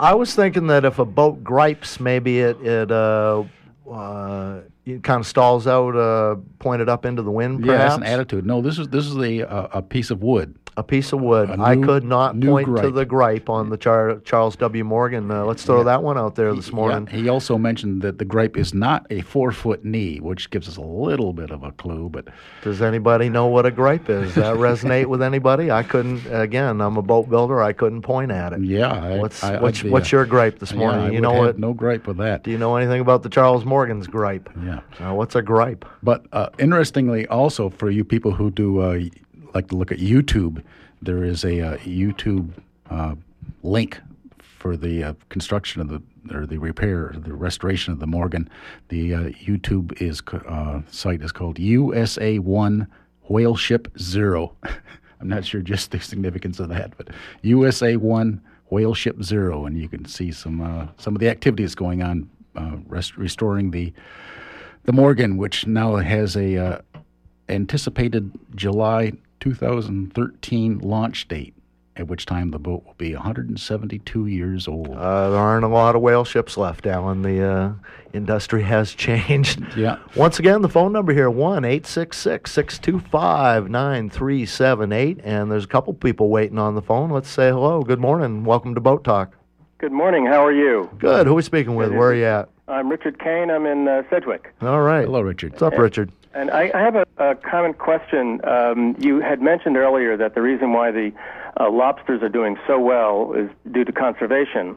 I 0.00 0.14
was 0.14 0.34
thinking 0.34 0.68
that 0.68 0.86
if 0.86 1.00
a 1.00 1.04
boat 1.04 1.44
gripes, 1.44 2.00
maybe 2.00 2.40
it 2.40 2.58
it 2.62 2.90
uh, 2.90 3.44
uh, 3.90 4.60
it 4.84 5.02
kind 5.04 5.20
of 5.20 5.26
stalls 5.26 5.66
out, 5.66 5.96
uh, 5.96 6.36
pointed 6.58 6.88
up 6.88 7.04
into 7.04 7.22
the 7.22 7.30
wind. 7.30 7.64
Yeah, 7.64 7.78
that's 7.78 7.96
an 7.96 8.02
attitude. 8.02 8.44
No, 8.46 8.60
this 8.60 8.78
is 8.78 8.88
this 8.88 9.06
is 9.06 9.16
a 9.16 9.40
a 9.72 9.82
piece 9.82 10.10
of 10.10 10.22
wood. 10.22 10.56
A 10.74 10.82
piece 10.82 11.12
of 11.12 11.20
wood. 11.20 11.50
A 11.50 11.60
I 11.60 11.74
new- 11.74 11.84
could 11.86 12.02
not 12.02 12.34
new 12.34 12.48
point 12.48 12.76
to 12.78 12.90
the 12.90 13.04
gripe 13.04 13.50
on 13.50 13.68
the 13.68 13.76
Char- 13.76 14.20
Charles 14.24 14.56
W. 14.56 14.82
Morgan. 14.84 15.30
Uh, 15.30 15.44
let's 15.44 15.64
throw 15.64 15.84
that 15.84 16.02
one 16.02 16.16
out 16.16 16.34
there 16.34 16.54
this 16.54 16.72
morning. 16.72 17.06
Yeah, 17.12 17.18
he 17.18 17.28
also 17.28 17.58
mentioned 17.58 18.00
that 18.00 18.18
the 18.18 18.24
gripe 18.24 18.56
is 18.56 18.72
not 18.72 19.06
a 19.10 19.20
four 19.20 19.52
foot 19.52 19.84
knee, 19.84 20.18
which 20.18 20.48
gives 20.48 20.68
us 20.68 20.78
a 20.78 20.80
little 20.82 21.34
bit 21.34 21.50
of 21.50 21.62
a 21.62 21.72
clue. 21.72 22.08
But 22.08 22.28
Does 22.62 22.80
anybody 22.80 23.28
know 23.28 23.48
what 23.48 23.66
a 23.66 23.70
gripe 23.70 24.08
is? 24.08 24.28
Does 24.32 24.34
that 24.36 24.56
resonate 24.56 25.06
with 25.06 25.20
anybody? 25.20 25.70
I 25.70 25.82
couldn't. 25.82 26.24
Again, 26.32 26.80
I'm 26.80 26.96
a 26.96 27.02
boat 27.02 27.28
builder. 27.28 27.62
I 27.62 27.74
couldn't 27.74 28.00
point 28.00 28.30
at 28.30 28.54
it. 28.54 28.62
yeah, 28.62 28.92
I, 28.92 29.18
What's 29.18 29.44
I, 29.44 29.60
what's, 29.60 29.84
what's 29.84 30.10
your 30.10 30.24
gripe 30.24 30.58
this 30.58 30.72
morning? 30.72 31.02
I 31.02 31.10
you 31.10 31.20
know 31.20 31.34
what? 31.34 31.58
No 31.58 31.74
gripe 31.74 32.06
with 32.06 32.16
that. 32.16 32.44
Do 32.44 32.50
you 32.50 32.56
know 32.56 32.76
anything 32.76 33.02
about 33.02 33.22
the 33.22 33.28
Charles 33.28 33.66
Morgan's 33.66 34.06
gripe? 34.06 34.48
Yeah. 34.64 34.80
Uh, 34.98 35.12
what's 35.12 35.34
a 35.34 35.42
gripe? 35.42 35.84
But 36.02 36.24
uh, 36.32 36.48
interestingly, 36.58 37.26
also 37.26 37.68
for 37.68 37.90
you 37.90 38.04
people 38.04 38.32
who 38.32 38.50
do 38.50 38.80
uh, 38.80 39.00
like 39.54 39.68
to 39.68 39.76
look 39.76 39.92
at 39.92 39.98
YouTube, 39.98 40.62
there 41.00 41.24
is 41.24 41.44
a 41.44 41.60
uh, 41.60 41.76
YouTube 41.78 42.50
uh, 42.90 43.14
link 43.62 44.00
for 44.40 44.76
the 44.76 45.02
uh, 45.04 45.14
construction 45.28 45.80
of 45.80 45.88
the 45.88 46.02
or 46.32 46.46
the 46.46 46.58
repair, 46.58 47.12
the 47.16 47.34
restoration 47.34 47.92
of 47.92 47.98
the 47.98 48.06
Morgan. 48.06 48.48
The 48.88 49.14
uh, 49.14 49.18
YouTube 49.30 50.00
is 50.00 50.22
uh, 50.48 50.82
site 50.88 51.20
is 51.22 51.32
called 51.32 51.58
USA 51.58 52.38
One 52.38 52.86
Whale 53.24 53.56
Ship 53.56 53.88
Zero. 53.98 54.54
I'm 55.20 55.28
not 55.28 55.44
sure 55.44 55.60
just 55.60 55.90
the 55.90 56.00
significance 56.00 56.60
of 56.60 56.68
that, 56.68 56.96
but 56.96 57.08
USA 57.42 57.96
One 57.96 58.40
Whale 58.70 58.94
Ship 58.94 59.20
Zero, 59.22 59.66
and 59.66 59.76
you 59.76 59.88
can 59.88 60.04
see 60.04 60.30
some 60.30 60.90
some 60.96 61.16
of 61.16 61.20
the 61.20 61.28
activities 61.28 61.74
going 61.74 62.02
on 62.02 62.30
rest- 62.86 63.16
restoring 63.16 63.72
the 63.72 63.92
the 64.84 64.92
Morgan, 64.92 65.36
which 65.36 65.66
now 65.66 65.96
has 65.96 66.36
a 66.36 66.82
anticipated 67.48 68.30
July 68.54 69.12
2013 69.42 70.78
launch 70.78 71.26
date, 71.26 71.52
at 71.96 72.06
which 72.06 72.26
time 72.26 72.52
the 72.52 72.60
boat 72.60 72.84
will 72.84 72.94
be 72.94 73.12
172 73.12 74.26
years 74.28 74.68
old. 74.68 74.90
Uh, 74.90 75.30
there 75.30 75.40
aren't 75.40 75.64
a 75.64 75.68
lot 75.68 75.96
of 75.96 76.00
whale 76.00 76.22
ships 76.22 76.56
left, 76.56 76.86
Alan. 76.86 77.22
The 77.22 77.44
uh, 77.44 77.72
industry 78.12 78.62
has 78.74 78.94
changed. 78.94 79.60
Yeah. 79.76 79.98
Once 80.14 80.38
again, 80.38 80.62
the 80.62 80.68
phone 80.68 80.92
number 80.92 81.12
here 81.12 81.28
one 81.28 81.64
eight 81.64 81.86
six 81.86 82.18
six 82.18 82.52
six 82.52 82.78
two 82.78 83.00
five 83.00 83.68
nine 83.68 84.08
three 84.08 84.46
seven 84.46 84.92
eight, 84.92 85.18
and 85.24 85.50
there's 85.50 85.64
a 85.64 85.68
couple 85.68 85.92
people 85.92 86.28
waiting 86.28 86.58
on 86.58 86.76
the 86.76 86.82
phone. 86.82 87.10
Let's 87.10 87.28
say 87.28 87.50
hello. 87.50 87.82
Good 87.82 87.98
morning. 87.98 88.44
Welcome 88.44 88.76
to 88.76 88.80
Boat 88.80 89.02
Talk. 89.02 89.36
Good 89.78 89.90
morning. 89.90 90.24
How 90.24 90.46
are 90.46 90.52
you? 90.52 90.88
Good. 91.00 91.26
Who 91.26 91.32
are 91.32 91.36
we 91.36 91.42
speaking 91.42 91.74
with? 91.74 91.90
Where 91.90 92.10
are 92.10 92.14
you 92.14 92.26
at? 92.26 92.48
I'm 92.68 92.88
Richard 92.88 93.18
Kane. 93.18 93.50
I'm 93.50 93.66
in 93.66 93.88
uh, 93.88 94.04
Sedgwick. 94.08 94.54
All 94.62 94.82
right. 94.82 95.04
Hello, 95.04 95.20
Richard. 95.20 95.50
What's 95.50 95.62
up, 95.62 95.76
Richard? 95.76 96.12
And 96.34 96.50
I, 96.50 96.70
I 96.74 96.80
have 96.80 96.96
a, 96.96 97.06
a 97.18 97.34
common 97.34 97.74
question. 97.74 98.40
Um, 98.44 98.96
you 98.98 99.20
had 99.20 99.42
mentioned 99.42 99.76
earlier 99.76 100.16
that 100.16 100.34
the 100.34 100.42
reason 100.42 100.72
why 100.72 100.90
the 100.90 101.12
uh, 101.60 101.70
lobsters 101.70 102.22
are 102.22 102.28
doing 102.28 102.56
so 102.66 102.78
well 102.78 103.34
is 103.34 103.50
due 103.70 103.84
to 103.84 103.92
conservation. 103.92 104.76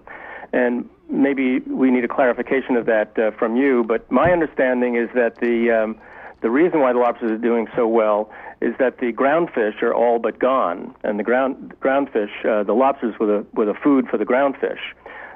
And 0.51 0.89
maybe 1.09 1.59
we 1.59 1.91
need 1.91 2.03
a 2.03 2.07
clarification 2.07 2.75
of 2.75 2.85
that 2.87 3.17
uh, 3.17 3.31
from 3.31 3.55
you. 3.55 3.83
But 3.83 4.09
my 4.11 4.31
understanding 4.31 4.95
is 4.95 5.09
that 5.15 5.37
the, 5.37 5.71
um, 5.71 5.97
the 6.41 6.49
reason 6.49 6.81
why 6.81 6.93
the 6.93 6.99
lobsters 6.99 7.31
are 7.31 7.37
doing 7.37 7.67
so 7.75 7.87
well 7.87 8.29
is 8.61 8.73
that 8.79 8.99
the 8.99 9.13
groundfish 9.13 9.81
are 9.81 9.93
all 9.93 10.19
but 10.19 10.39
gone. 10.39 10.95
And 11.03 11.19
the 11.19 11.23
ground, 11.23 11.73
groundfish, 11.79 12.45
uh, 12.45 12.63
the 12.63 12.73
lobsters 12.73 13.17
were 13.19 13.27
the, 13.27 13.45
were 13.53 13.65
the 13.65 13.73
food 13.73 14.07
for 14.09 14.17
the 14.17 14.25
groundfish. 14.25 14.79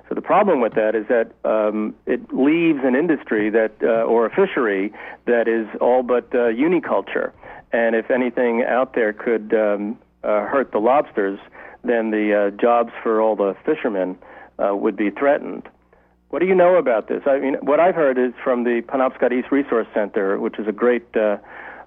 So 0.09 0.15
the 0.15 0.21
problem 0.21 0.59
with 0.59 0.73
that 0.73 0.95
is 0.95 1.05
that 1.07 1.31
um, 1.47 1.93
it 2.07 2.33
leaves 2.33 2.79
an 2.83 2.95
industry 2.95 3.51
that, 3.51 3.73
uh, 3.83 4.03
or 4.03 4.25
a 4.25 4.29
fishery 4.31 4.91
that 5.25 5.47
is 5.47 5.67
all 5.79 6.01
but 6.01 6.33
uh, 6.33 6.49
uniculture. 6.49 7.31
And 7.71 7.95
if 7.95 8.09
anything 8.09 8.63
out 8.63 8.95
there 8.95 9.13
could 9.13 9.53
um, 9.53 9.99
uh, 10.23 10.47
hurt 10.47 10.71
the 10.71 10.79
lobsters, 10.79 11.39
then 11.83 12.09
the 12.09 12.33
uh, 12.33 12.59
jobs 12.59 12.91
for 13.03 13.21
all 13.21 13.35
the 13.35 13.55
fishermen 13.63 14.17
uh, 14.57 14.75
would 14.75 14.97
be 14.97 15.11
threatened. 15.11 15.69
What 16.29 16.39
do 16.39 16.47
you 16.47 16.55
know 16.55 16.75
about 16.75 17.07
this? 17.07 17.21
I 17.27 17.37
mean, 17.37 17.55
what 17.61 17.79
I've 17.79 17.95
heard 17.95 18.17
is 18.17 18.33
from 18.43 18.63
the 18.63 18.81
Penobscot 18.87 19.31
East 19.31 19.51
Resource 19.51 19.87
Center, 19.93 20.39
which 20.39 20.57
is 20.57 20.67
a 20.67 20.71
great 20.71 21.05
uh, 21.15 21.37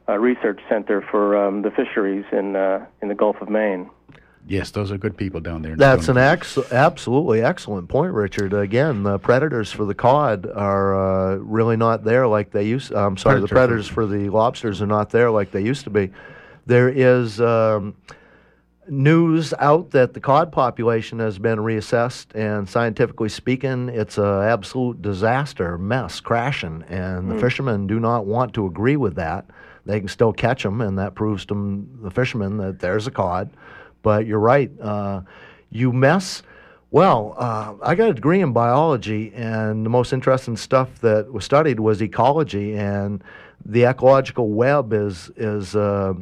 research 0.09 0.61
center 0.69 1.01
for 1.01 1.37
um, 1.37 1.63
the 1.63 1.71
fisheries 1.71 2.25
in 2.33 2.57
in 3.01 3.09
the 3.09 3.15
Gulf 3.15 3.37
of 3.41 3.49
Maine. 3.49 3.89
Yes, 4.49 4.71
those 4.73 4.91
are 4.91 4.99
good 4.99 5.17
people 5.17 5.41
down 5.41 5.63
there. 5.63 5.77
That's 5.77 6.09
an 6.09 6.19
ex- 6.19 6.59
absolutely 6.73 7.43
excellent 7.43 7.89
point, 7.89 8.13
Richard. 8.13 8.53
Again, 8.53 9.03
the 9.05 9.19
predators 9.19 9.71
for 9.71 9.85
the 9.85 9.95
cod 9.95 10.47
are 10.47 10.95
uh, 11.33 11.37
really 11.37 11.77
not 11.77 12.03
there 12.05 12.27
like 12.27 12.51
they 12.51 12.65
used. 12.65 12.93
I'm 12.93 13.17
sorry, 13.17 13.41
the 13.41 13.47
predators 13.49 13.87
for 13.87 14.05
the 14.05 14.29
lobsters 14.31 14.83
are 14.83 14.87
not 14.87 15.11
there 15.11 15.31
like 15.31 15.53
they 15.53 15.63
used 15.63 15.85
to 15.85 15.91
be. 15.91 16.11
There 16.67 16.89
is 16.89 17.41
um, 17.41 17.95
news 18.89 19.55
out 19.59 19.93
that 19.93 20.13
the 20.13 20.21
cod 20.21 20.51
population 20.51 21.21
has 21.21 21.39
been 21.39 21.59
reassessed, 21.59 22.35
and 22.35 22.69
scientifically 22.69 23.29
speaking, 23.29 23.89
it's 23.89 24.19
an 24.19 24.25
absolute 24.43 25.01
disaster, 25.01 25.79
mess, 25.79 26.19
crashing, 26.21 26.85
and 26.89 27.31
the 27.31 27.35
Hmm. 27.35 27.41
fishermen 27.41 27.87
do 27.87 28.01
not 28.01 28.27
want 28.27 28.55
to 28.55 28.67
agree 28.67 28.97
with 28.97 29.15
that. 29.15 29.47
They 29.87 29.99
can 30.01 30.09
still 30.09 30.33
catch 30.33 30.63
them, 30.65 30.81
and 30.81 30.99
that 30.99 31.15
proves 31.15 31.45
to 31.47 31.87
the 32.03 32.11
fishermen 32.11 32.57
that 32.59 32.81
there's 32.81 33.07
a 33.07 33.11
cod. 33.13 33.51
But 34.03 34.27
you're 34.27 34.39
right. 34.39 34.71
Uh, 34.81 35.23
you 35.71 35.93
mess. 35.93 36.43
Well, 36.91 37.35
uh, 37.39 37.75
I 37.83 37.95
got 37.95 38.11
a 38.11 38.15
degree 38.15 38.43
in 38.43 38.53
biology, 38.53 39.33
and 39.35 39.87
the 39.87 39.91
most 39.91 40.13
interesting 40.13 40.59
stuff 40.59 41.01
that 41.01 41.33
was 41.33 41.45
studied 41.45 41.81
was 41.81 42.03
ecology, 42.03 42.77
and 42.77 43.25
the 43.65 43.85
ecological 43.85 44.51
web 44.51 44.93
is 44.93 45.31
is 45.37 45.75
uh, 45.75 46.13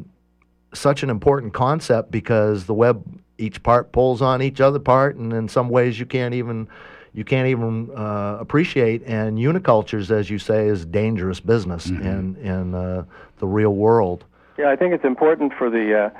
such 0.72 1.02
an 1.02 1.10
important 1.10 1.52
concept 1.54 2.12
because 2.12 2.66
the 2.66 2.74
web 2.74 3.04
each 3.38 3.62
part 3.62 3.90
pulls 3.90 4.22
on 4.22 4.42
each 4.42 4.60
other 4.60 4.78
part, 4.78 5.16
and 5.16 5.32
in 5.32 5.48
some 5.48 5.68
ways 5.68 5.98
you 5.98 6.06
can't 6.06 6.34
even 6.34 6.68
you 7.12 7.24
can't 7.24 7.48
even 7.48 7.90
uh, 7.96 8.36
appreciate. 8.38 9.02
And 9.06 9.38
unicultures, 9.38 10.12
as 10.12 10.30
you 10.30 10.38
say, 10.38 10.68
is 10.68 10.84
dangerous 10.84 11.40
business 11.40 11.86
in 11.86 12.36
in 12.36 12.74
uh, 12.74 13.04
the 13.38 13.46
real 13.46 13.74
world. 13.74 14.24
Yeah, 14.58 14.70
I 14.70 14.76
think 14.76 14.94
it's 14.94 15.04
important 15.04 15.52
for 15.54 15.70
the 15.70 15.98
uh, 15.98 16.10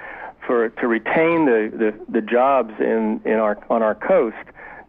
for 0.51 0.69
to 0.69 0.89
retain 0.89 1.45
the, 1.45 1.71
the, 1.73 2.13
the 2.13 2.21
jobs 2.21 2.73
in, 2.81 3.21
in 3.25 3.35
our 3.35 3.57
on 3.71 3.85
our 3.85 3.95
coast 3.95 4.37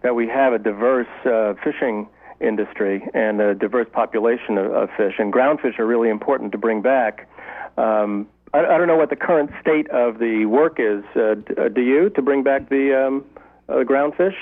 that 0.02 0.15
we 0.15 0.28
have 0.28 0.54
a 0.54 0.58
diverse 0.58 1.06
uh, 1.24 1.54
fishing 1.63 2.08
industry 2.39 3.08
and 3.13 3.39
a 3.39 3.54
diverse 3.54 3.86
population 3.93 4.58
of, 4.58 4.74
of 4.74 4.89
fish. 4.97 5.13
And 5.19 5.32
groundfish 5.32 5.78
are 5.78 5.86
really 5.86 6.10
important 6.10 6.52
to 6.54 6.58
bring 6.58 6.82
back. 6.82 7.30
Um, 7.78 8.28
I, 8.56 8.62
I 8.65 8.78
don't 8.80 8.88
know 8.88 8.95
what 8.95 9.12
the 9.12 9.15
current 9.15 9.52
state 9.62 9.88
of 9.91 10.17
the 10.17 10.45
work 10.45 10.80
is. 10.80 11.04
Uh, 11.15 11.36
uh, 11.62 11.69
do 11.69 11.82
you 11.82 12.10
to 12.10 12.24
bring 12.24 12.41
back 12.41 12.69
the 12.69 13.00
um, 13.00 13.24
uh, 13.69 13.84
groundfish? 13.84 14.36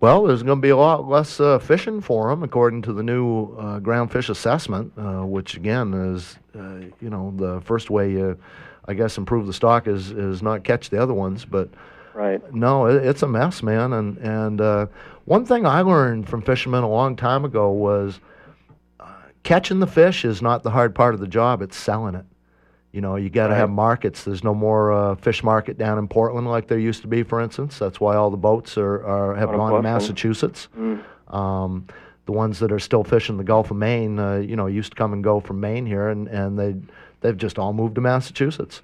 Well, 0.00 0.24
there's 0.24 0.42
going 0.42 0.58
to 0.58 0.62
be 0.62 0.68
a 0.68 0.76
lot 0.76 1.08
less 1.08 1.40
uh, 1.40 1.58
fishing 1.58 2.02
for 2.02 2.28
them, 2.28 2.42
according 2.42 2.82
to 2.82 2.92
the 2.92 3.02
new 3.02 3.56
uh, 3.56 3.78
ground 3.78 4.12
fish 4.12 4.28
assessment, 4.28 4.92
uh, 4.98 5.24
which 5.24 5.56
again 5.56 5.94
is, 5.94 6.38
uh, 6.54 6.80
you 7.00 7.08
know, 7.08 7.32
the 7.34 7.62
first 7.62 7.88
way 7.88 8.12
you, 8.12 8.38
I 8.88 8.94
guess, 8.94 9.18
improve 9.18 9.46
the 9.46 9.52
stock 9.52 9.86
is 9.86 10.10
is 10.10 10.42
not 10.42 10.64
catch 10.64 10.90
the 10.90 11.00
other 11.00 11.14
ones. 11.14 11.44
But 11.44 11.68
right, 12.14 12.40
no, 12.54 12.86
it, 12.86 13.04
it's 13.04 13.22
a 13.22 13.28
mess, 13.28 13.62
man. 13.62 13.92
And 13.92 14.16
and 14.18 14.60
uh, 14.60 14.86
one 15.26 15.44
thing 15.44 15.66
I 15.66 15.82
learned 15.82 16.28
from 16.28 16.42
fishermen 16.42 16.82
a 16.82 16.88
long 16.88 17.14
time 17.14 17.44
ago 17.44 17.70
was 17.70 18.18
uh, 18.98 19.04
catching 19.42 19.78
the 19.78 19.86
fish 19.86 20.24
is 20.24 20.40
not 20.40 20.62
the 20.62 20.70
hard 20.70 20.94
part 20.94 21.12
of 21.14 21.20
the 21.20 21.28
job; 21.28 21.60
it's 21.62 21.76
selling 21.76 22.14
it. 22.14 22.24
You 22.90 23.02
know, 23.02 23.16
you 23.16 23.28
got 23.28 23.48
to 23.48 23.52
Right. 23.52 23.58
have 23.58 23.70
markets. 23.70 24.24
There's 24.24 24.42
no 24.42 24.54
more 24.54 24.90
uh, 24.90 25.14
fish 25.16 25.44
market 25.44 25.76
down 25.76 25.98
in 25.98 26.08
Portland 26.08 26.48
like 26.48 26.68
there 26.68 26.78
used 26.78 27.02
to 27.02 27.08
be, 27.08 27.22
for 27.22 27.38
instance. 27.42 27.78
That's 27.78 28.00
why 28.00 28.16
all 28.16 28.30
the 28.30 28.38
boats 28.38 28.78
are, 28.78 29.04
are 29.06 29.34
have 29.34 29.50
gone 29.50 29.72
to 29.72 29.82
Massachusetts. 29.82 30.68
Mm. 30.76 31.04
Um, 31.32 31.86
the 32.24 32.32
ones 32.32 32.58
that 32.60 32.72
are 32.72 32.78
still 32.78 33.04
fishing 33.04 33.36
the 33.36 33.44
Gulf 33.44 33.70
of 33.70 33.76
Maine, 33.76 34.18
uh, 34.18 34.36
you 34.36 34.56
know, 34.56 34.66
used 34.66 34.92
to 34.92 34.96
come 34.96 35.12
and 35.12 35.22
go 35.22 35.38
from 35.40 35.60
Maine 35.60 35.84
here, 35.84 36.08
and, 36.08 36.28
and 36.28 36.58
they 36.58 36.74
they've 37.20 37.36
just 37.36 37.58
all 37.58 37.72
moved 37.72 37.94
to 37.96 38.00
Massachusetts. 38.00 38.82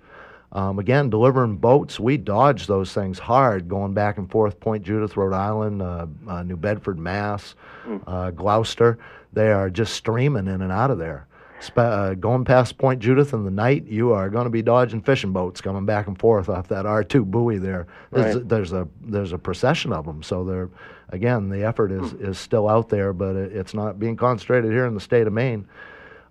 Um, 0.52 0.78
again, 0.78 1.10
delivering 1.10 1.56
boats, 1.56 1.98
we 1.98 2.16
dodged 2.16 2.68
those 2.68 2.92
things 2.92 3.18
hard, 3.18 3.68
going 3.68 3.92
back 3.92 4.18
and 4.18 4.30
forth. 4.30 4.60
Point 4.60 4.84
Judith, 4.84 5.16
Rhode 5.16 5.34
Island, 5.34 5.82
uh, 5.82 6.06
uh, 6.28 6.42
New 6.44 6.56
Bedford, 6.56 6.96
Mass, 6.98 7.56
uh, 8.06 8.30
Gloucester. 8.30 8.98
They 9.32 9.50
are 9.50 9.68
just 9.68 9.94
streaming 9.94 10.46
in 10.46 10.62
and 10.62 10.70
out 10.70 10.92
of 10.92 10.98
there. 10.98 11.26
Spe- 11.58 11.78
uh, 11.78 12.14
going 12.14 12.44
past 12.44 12.78
Point 12.78 13.00
Judith 13.00 13.32
in 13.32 13.44
the 13.44 13.50
night, 13.50 13.86
you 13.86 14.12
are 14.12 14.28
going 14.30 14.44
to 14.44 14.50
be 14.50 14.62
dodging 14.62 15.00
fishing 15.02 15.32
boats 15.32 15.60
coming 15.60 15.86
back 15.86 16.06
and 16.06 16.16
forth 16.18 16.48
off 16.48 16.68
that 16.68 16.84
R2 16.84 17.24
buoy 17.24 17.58
there. 17.58 17.88
There's, 18.12 18.36
Right. 18.36 18.48
there's 18.48 18.72
a 18.72 18.86
there's 19.00 19.32
a 19.32 19.38
procession 19.38 19.92
of 19.92 20.04
them. 20.04 20.22
So 20.22 20.44
they're 20.44 20.68
again 21.08 21.48
the 21.48 21.64
effort 21.64 21.90
is, 21.90 22.12
is 22.14 22.38
still 22.38 22.68
out 22.68 22.90
there, 22.90 23.12
but 23.12 23.34
it, 23.34 23.52
it's 23.56 23.72
not 23.74 23.98
being 23.98 24.14
concentrated 24.16 24.70
here 24.70 24.86
in 24.86 24.94
the 24.94 25.00
state 25.00 25.26
of 25.26 25.32
Maine. 25.32 25.66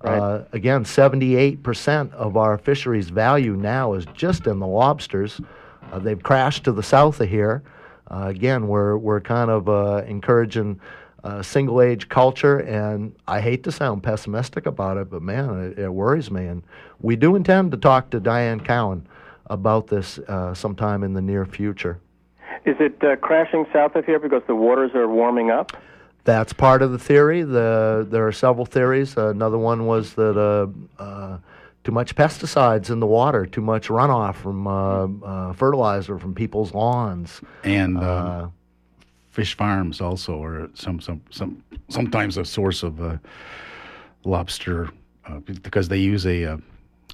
Right. 0.04 0.20
Uh, 0.20 0.43
again, 0.51 0.84
78% 0.84 2.14
of 2.14 2.36
our 2.36 2.58
fisheries 2.58 3.10
value 3.10 3.56
now 3.56 3.93
is 3.93 4.06
just 4.14 4.47
in 4.47 4.60
the 4.60 4.68
lobsters. 4.68 5.39
Uh, 5.91 5.99
they've 5.99 6.22
crashed 6.22 6.66
to 6.66 6.74
the 6.74 6.84
south 6.84 7.22
of 7.22 7.30
here. 7.30 7.64
Uh, 8.12 8.26
again, 8.28 8.68
we're, 8.68 8.97
we're 8.97 9.22
kind 9.22 9.49
of 9.49 9.70
uh, 9.70 10.04
encouraging 10.06 10.80
uh, 11.24 11.41
single 11.41 11.82
age 11.82 12.10
culture, 12.10 12.60
and 12.60 13.16
I 13.30 13.39
hate 13.39 13.64
to 13.64 13.72
sound 13.72 14.04
pessimistic 14.04 14.66
about 14.66 14.97
it, 14.97 15.10
but 15.10 15.22
man, 15.22 15.72
it, 15.72 15.80
it 15.80 15.89
worries 15.89 16.30
me. 16.30 16.47
And 16.47 16.64
we 16.99 17.16
do 17.16 17.38
intend 17.38 17.72
to 17.72 17.78
talk 17.78 18.10
to 18.10 18.20
Diane 18.20 18.60
Cowan 18.60 19.08
about 19.45 19.88
this 19.88 20.20
uh, 20.20 20.54
sometime 20.54 21.04
in 21.04 21.14
the 21.14 21.22
near 21.22 21.45
future. 21.45 21.99
Is 22.66 22.76
it 22.80 23.01
uh, 23.04 23.16
crashing 23.18 23.66
south 23.72 23.95
of 23.95 24.06
here 24.06 24.20
because 24.20 24.41
the 24.47 24.56
waters 24.56 24.91
are 24.95 25.08
warming 25.08 25.49
up? 25.49 25.72
That's 26.26 26.53
part 26.53 26.82
of 26.82 26.91
the 26.91 26.99
theory. 26.99 27.43
The 27.43 28.07
there 28.09 28.26
are 28.26 28.32
several 28.32 28.65
theories. 28.65 29.17
another 29.17 29.57
one 29.57 29.86
was 29.86 30.13
that 30.13 30.38
uh, 30.38 30.67
uh, 31.01 31.38
too 31.84 31.91
much 31.91 32.15
pesticides 32.15 32.89
in 32.89 32.99
the 33.01 33.05
water, 33.07 33.45
too 33.45 33.61
much 33.61 33.89
runoff 33.89 34.36
from 34.36 34.65
uh, 34.67 35.07
uh, 35.26 35.53
fertilizer 35.53 36.17
from 36.17 36.34
people's 36.34 36.74
lawns, 36.74 37.41
and 37.63 37.97
Uh, 37.97 38.01
uh, 38.01 38.47
fish 39.32 39.57
farms 39.57 39.99
also 39.99 40.41
are 40.43 40.69
some 40.74 41.01
some 41.01 41.19
some 41.30 41.61
sometimes 41.89 42.38
a 42.38 42.45
source 42.45 42.84
of 42.84 43.01
uh, 43.01 43.17
lobster 44.24 44.89
uh, 45.28 45.39
because 45.39 45.89
they 45.89 45.97
use 45.97 46.26
a 46.26 46.45
uh, 46.53 46.57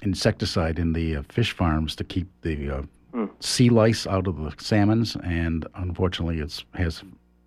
insecticide 0.02 0.78
in 0.78 0.92
the 0.92 1.16
uh, 1.16 1.22
fish 1.28 1.52
farms 1.52 1.96
to 1.96 2.04
keep 2.04 2.28
the 2.42 2.70
uh, 2.70 2.82
Hmm. 3.12 3.26
sea 3.40 3.70
lice 3.70 4.06
out 4.06 4.28
of 4.28 4.36
the 4.36 4.52
salmons, 4.58 5.16
and 5.24 5.66
unfortunately, 5.74 6.38
it's 6.38 6.64
has 6.74 7.02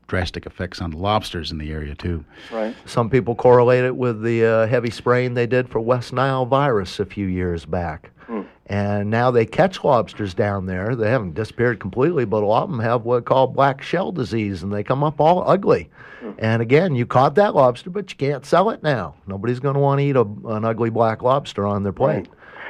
drastic 0.08 0.46
effects 0.46 0.82
on 0.82 0.92
the 0.92 0.98
lobsters 0.98 1.52
in 1.52 1.58
the 1.58 1.72
area 1.72 1.96
too. 1.96 2.24
Right. 2.52 2.76
Some 2.86 3.10
people 3.10 3.36
correlate 3.36 3.84
it 3.84 3.96
with 3.96 4.22
the 4.22 4.46
uh, 4.46 4.68
heavy 4.68 4.90
spraying 4.90 5.34
they 5.34 5.48
did 5.48 5.70
for 5.70 5.80
West 5.80 6.14
Nile 6.14 6.46
virus 6.46 7.00
a 7.00 7.06
few 7.06 7.28
years 7.28 7.66
back. 7.66 8.12
Hmm. 8.28 8.42
And 8.68 9.10
now 9.10 9.32
they 9.32 9.46
catch 9.46 9.84
lobsters 9.84 10.34
down 10.34 10.66
there. 10.66 10.96
They 10.96 11.10
haven't 11.10 11.34
disappeared 11.34 11.80
completely, 11.80 12.26
but 12.26 12.44
a 12.44 12.46
lot 12.46 12.64
of 12.64 12.72
them 12.72 12.80
have 12.80 13.04
what 13.04 13.26
called 13.26 13.54
black 13.54 13.82
shell 13.82 14.12
disease, 14.14 14.64
and 14.64 14.72
they 14.72 14.84
come 14.84 15.04
up 15.04 15.20
all 15.20 15.44
ugly. 15.50 15.90
And 16.38 16.62
again, 16.62 16.96
you 16.96 17.06
caught 17.06 17.36
that 17.36 17.56
lobster, 17.56 17.90
but 17.90 18.10
you 18.12 18.18
can't 18.18 18.46
sell 18.46 18.70
it 18.70 18.82
now. 18.82 19.16
Nobody's 19.28 19.60
going 19.60 19.76
to 19.76 19.80
want 19.80 20.00
to 20.00 20.06
eat 20.06 20.16
a, 20.16 20.22
an 20.56 20.66
ugly 20.66 20.90
black 20.90 21.22
lobster 21.22 21.66
on 21.66 21.84
their 21.84 21.94
plate. 21.94 22.28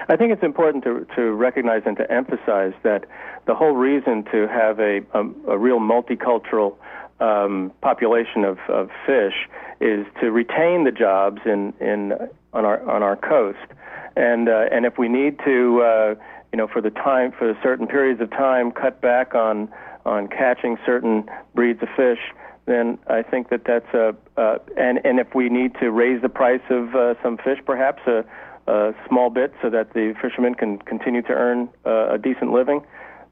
I 0.10 0.18
think 0.18 0.34
it's 0.34 0.44
important 0.44 0.84
to 0.84 1.06
to 1.16 1.32
recognize 1.32 1.84
and 1.86 1.96
to 1.98 2.12
emphasize 2.12 2.74
that 2.84 3.06
the 3.46 3.56
whole 3.56 3.72
reason 3.72 4.26
to 4.32 4.48
have 4.48 4.80
a 4.80 5.02
a, 5.14 5.22
a 5.52 5.58
real 5.58 5.80
multicultural 5.80 6.76
um, 7.24 7.72
population 7.82 8.44
of, 8.44 8.58
of 8.68 8.90
fish 9.06 9.48
is 9.80 10.06
to 10.22 10.32
retain 10.32 10.84
the 10.84 10.92
jobs 10.92 11.42
in 11.46 11.74
in 11.80 12.14
on 12.54 12.66
our 12.66 12.80
on 12.90 13.02
our 13.02 13.16
coast, 13.16 13.68
and 14.16 14.50
uh, 14.50 14.66
and 14.72 14.86
if 14.86 14.98
we 14.98 15.08
need 15.08 15.40
to, 15.46 15.82
uh, 15.82 16.16
you 16.52 16.58
know, 16.58 16.68
for 16.68 16.82
the 16.82 16.90
time 16.90 17.32
for 17.32 17.58
certain 17.64 17.88
periods 17.88 18.22
of 18.22 18.30
time, 18.32 18.72
cut 18.72 19.02
back 19.02 19.36
on 19.36 19.70
on 20.06 20.28
catching 20.28 20.78
certain 20.86 21.30
breeds 21.56 21.82
of 21.82 21.90
fish. 21.96 22.20
Then 22.66 22.98
I 23.08 23.24
think 23.24 23.50
that 23.50 23.64
that's 23.66 23.94
a 23.94 24.16
uh, 24.38 24.58
and 24.78 25.00
and 25.06 25.20
if 25.20 25.34
we 25.34 25.50
need 25.50 25.76
to 25.82 25.92
raise 25.92 26.22
the 26.22 26.30
price 26.30 26.66
of 26.70 26.96
uh, 26.96 27.16
some 27.24 27.38
fish, 27.38 27.60
perhaps 27.66 28.02
a, 28.08 28.24
a 28.68 28.94
small 29.08 29.30
bit, 29.30 29.54
so 29.62 29.70
that 29.70 29.94
the 29.94 30.14
fishermen 30.22 30.56
can 30.56 30.78
continue 30.80 31.22
to 31.24 31.34
earn 31.34 31.70
uh, 31.86 32.14
a 32.14 32.18
decent 32.18 32.52
living, 32.52 32.82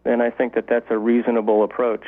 then 0.03 0.21
I 0.21 0.29
think 0.29 0.53
that 0.55 0.67
that's 0.67 0.89
a 0.89 0.97
reasonable 0.97 1.63
approach. 1.63 2.05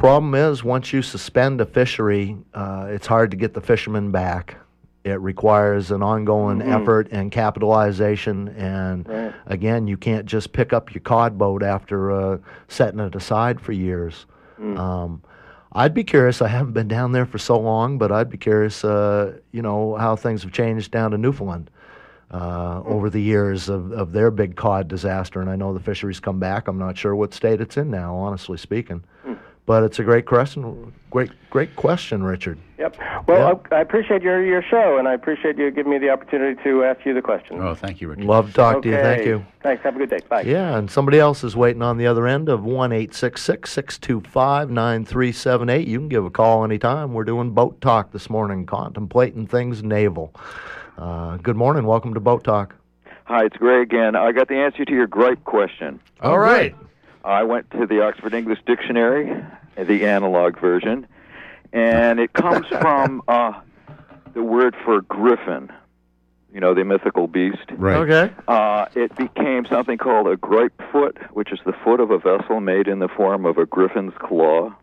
Problem 0.00 0.34
is, 0.34 0.64
once 0.64 0.94
you 0.94 1.02
suspend 1.02 1.60
a 1.60 1.66
fishery, 1.66 2.34
uh, 2.54 2.86
it's 2.88 3.06
hard 3.06 3.30
to 3.32 3.36
get 3.36 3.52
the 3.52 3.60
fishermen 3.60 4.10
back. 4.10 4.56
It 5.04 5.20
requires 5.20 5.90
an 5.90 6.02
ongoing 6.02 6.60
Mhm. 6.60 6.72
effort 6.80 7.08
and 7.12 7.30
capitalization. 7.30 8.48
And 8.56 9.06
Right. 9.06 9.34
again, 9.44 9.86
you 9.86 9.98
can't 9.98 10.24
just 10.24 10.54
pick 10.54 10.72
up 10.72 10.94
your 10.94 11.02
cod 11.02 11.36
boat 11.36 11.62
after 11.62 12.10
uh, 12.12 12.38
setting 12.66 12.98
it 12.98 13.14
aside 13.14 13.60
for 13.60 13.72
years. 13.72 14.24
Mm. 14.58 14.78
Um, 14.78 15.22
I'd 15.72 15.92
be 15.92 16.02
curious. 16.04 16.40
I 16.40 16.48
haven't 16.48 16.72
been 16.72 16.88
down 16.88 17.12
there 17.12 17.26
for 17.26 17.36
so 17.36 17.60
long, 17.60 17.98
but 17.98 18.10
I'd 18.10 18.30
be 18.30 18.38
curious. 18.38 18.82
Uh, 18.82 19.34
you 19.52 19.60
know 19.60 19.96
how 19.96 20.16
things 20.16 20.42
have 20.44 20.52
changed 20.52 20.92
down 20.92 21.12
in 21.12 21.20
Newfoundland 21.20 21.70
uh, 22.30 22.80
over 22.86 23.10
the 23.10 23.20
years 23.20 23.68
of, 23.68 23.92
of 23.92 24.12
their 24.12 24.30
big 24.30 24.56
cod 24.56 24.88
disaster. 24.88 25.42
And 25.42 25.50
I 25.50 25.56
know 25.56 25.74
the 25.74 25.80
fisheries 25.80 26.20
come 26.20 26.38
back. 26.38 26.68
I'm 26.68 26.78
not 26.78 26.96
sure 26.96 27.14
what 27.14 27.34
state 27.34 27.60
it's 27.60 27.76
in 27.76 27.90
now, 27.90 28.14
honestly 28.14 28.56
speaking. 28.56 29.02
But 29.66 29.84
it's 29.84 29.98
a 29.98 30.02
great 30.02 30.26
question. 30.26 30.92
Great, 31.10 31.30
great 31.50 31.76
question, 31.76 32.22
Richard. 32.22 32.58
Yep. 32.78 32.96
Well, 33.26 33.62
I 33.70 33.76
I 33.76 33.80
appreciate 33.80 34.22
your 34.22 34.44
your 34.44 34.62
show, 34.62 34.96
and 34.98 35.06
I 35.06 35.12
appreciate 35.12 35.58
you 35.58 35.70
giving 35.70 35.92
me 35.92 35.98
the 35.98 36.08
opportunity 36.10 36.60
to 36.64 36.82
ask 36.84 37.04
you 37.04 37.14
the 37.14 37.22
question. 37.22 37.60
Oh, 37.60 37.74
thank 37.74 38.00
you, 38.00 38.08
Richard. 38.08 38.24
Love 38.24 38.48
to 38.48 38.52
talk 38.52 38.82
to 38.82 38.88
you. 38.88 38.94
Thank 38.96 39.26
you. 39.26 39.44
Thanks. 39.62 39.82
Have 39.82 39.96
a 39.96 39.98
good 39.98 40.10
day. 40.10 40.20
Bye. 40.28 40.42
Yeah, 40.42 40.78
and 40.78 40.90
somebody 40.90 41.18
else 41.18 41.44
is 41.44 41.54
waiting 41.54 41.82
on 41.82 41.98
the 41.98 42.06
other 42.06 42.26
end 42.26 42.48
of 42.48 42.64
one 42.64 42.90
eight 42.90 43.14
six 43.14 43.42
six 43.42 43.70
six 43.70 43.98
two 43.98 44.20
five 44.22 44.70
nine 44.70 45.04
three 45.04 45.30
seven 45.30 45.68
eight. 45.68 45.86
You 45.86 45.98
can 45.98 46.08
give 46.08 46.24
a 46.24 46.30
call 46.30 46.64
anytime. 46.64 47.12
We're 47.12 47.24
doing 47.24 47.50
boat 47.50 47.80
talk 47.80 48.12
this 48.12 48.30
morning, 48.30 48.66
contemplating 48.66 49.46
things 49.46 49.82
naval. 49.82 50.34
Uh, 50.96 51.36
good 51.36 51.56
morning. 51.56 51.84
Welcome 51.84 52.14
to 52.14 52.20
Boat 52.20 52.44
Talk. 52.44 52.74
Hi, 53.24 53.44
it's 53.44 53.56
Gray 53.56 53.82
again. 53.82 54.16
I 54.16 54.32
got 54.32 54.48
the 54.48 54.56
answer 54.56 54.84
to 54.84 54.92
your 54.92 55.06
gripe 55.06 55.44
question. 55.44 56.00
All 56.20 56.38
right. 56.38 56.74
I 57.24 57.42
went 57.42 57.70
to 57.72 57.86
the 57.86 58.02
Oxford 58.02 58.34
English 58.34 58.60
Dictionary, 58.66 59.44
the 59.76 60.06
analog 60.06 60.58
version, 60.58 61.06
and 61.72 62.18
it 62.18 62.32
comes 62.32 62.66
from 62.80 63.22
uh, 63.28 63.60
the 64.34 64.42
word 64.42 64.74
for 64.84 65.00
griffin. 65.02 65.70
You 66.52 66.58
know, 66.58 66.74
the 66.74 66.84
mythical 66.84 67.28
beast. 67.28 67.58
Right. 67.70 67.96
Okay. 67.98 68.34
Uh, 68.48 68.86
it 68.96 69.14
became 69.14 69.66
something 69.66 69.98
called 69.98 70.26
a 70.26 70.36
gripe 70.36 70.82
foot, 70.90 71.16
which 71.32 71.52
is 71.52 71.60
the 71.64 71.72
foot 71.84 72.00
of 72.00 72.10
a 72.10 72.18
vessel 72.18 72.58
made 72.58 72.88
in 72.88 72.98
the 72.98 73.06
form 73.06 73.46
of 73.46 73.56
a 73.56 73.66
griffin's 73.66 74.14
claw. 74.18 74.74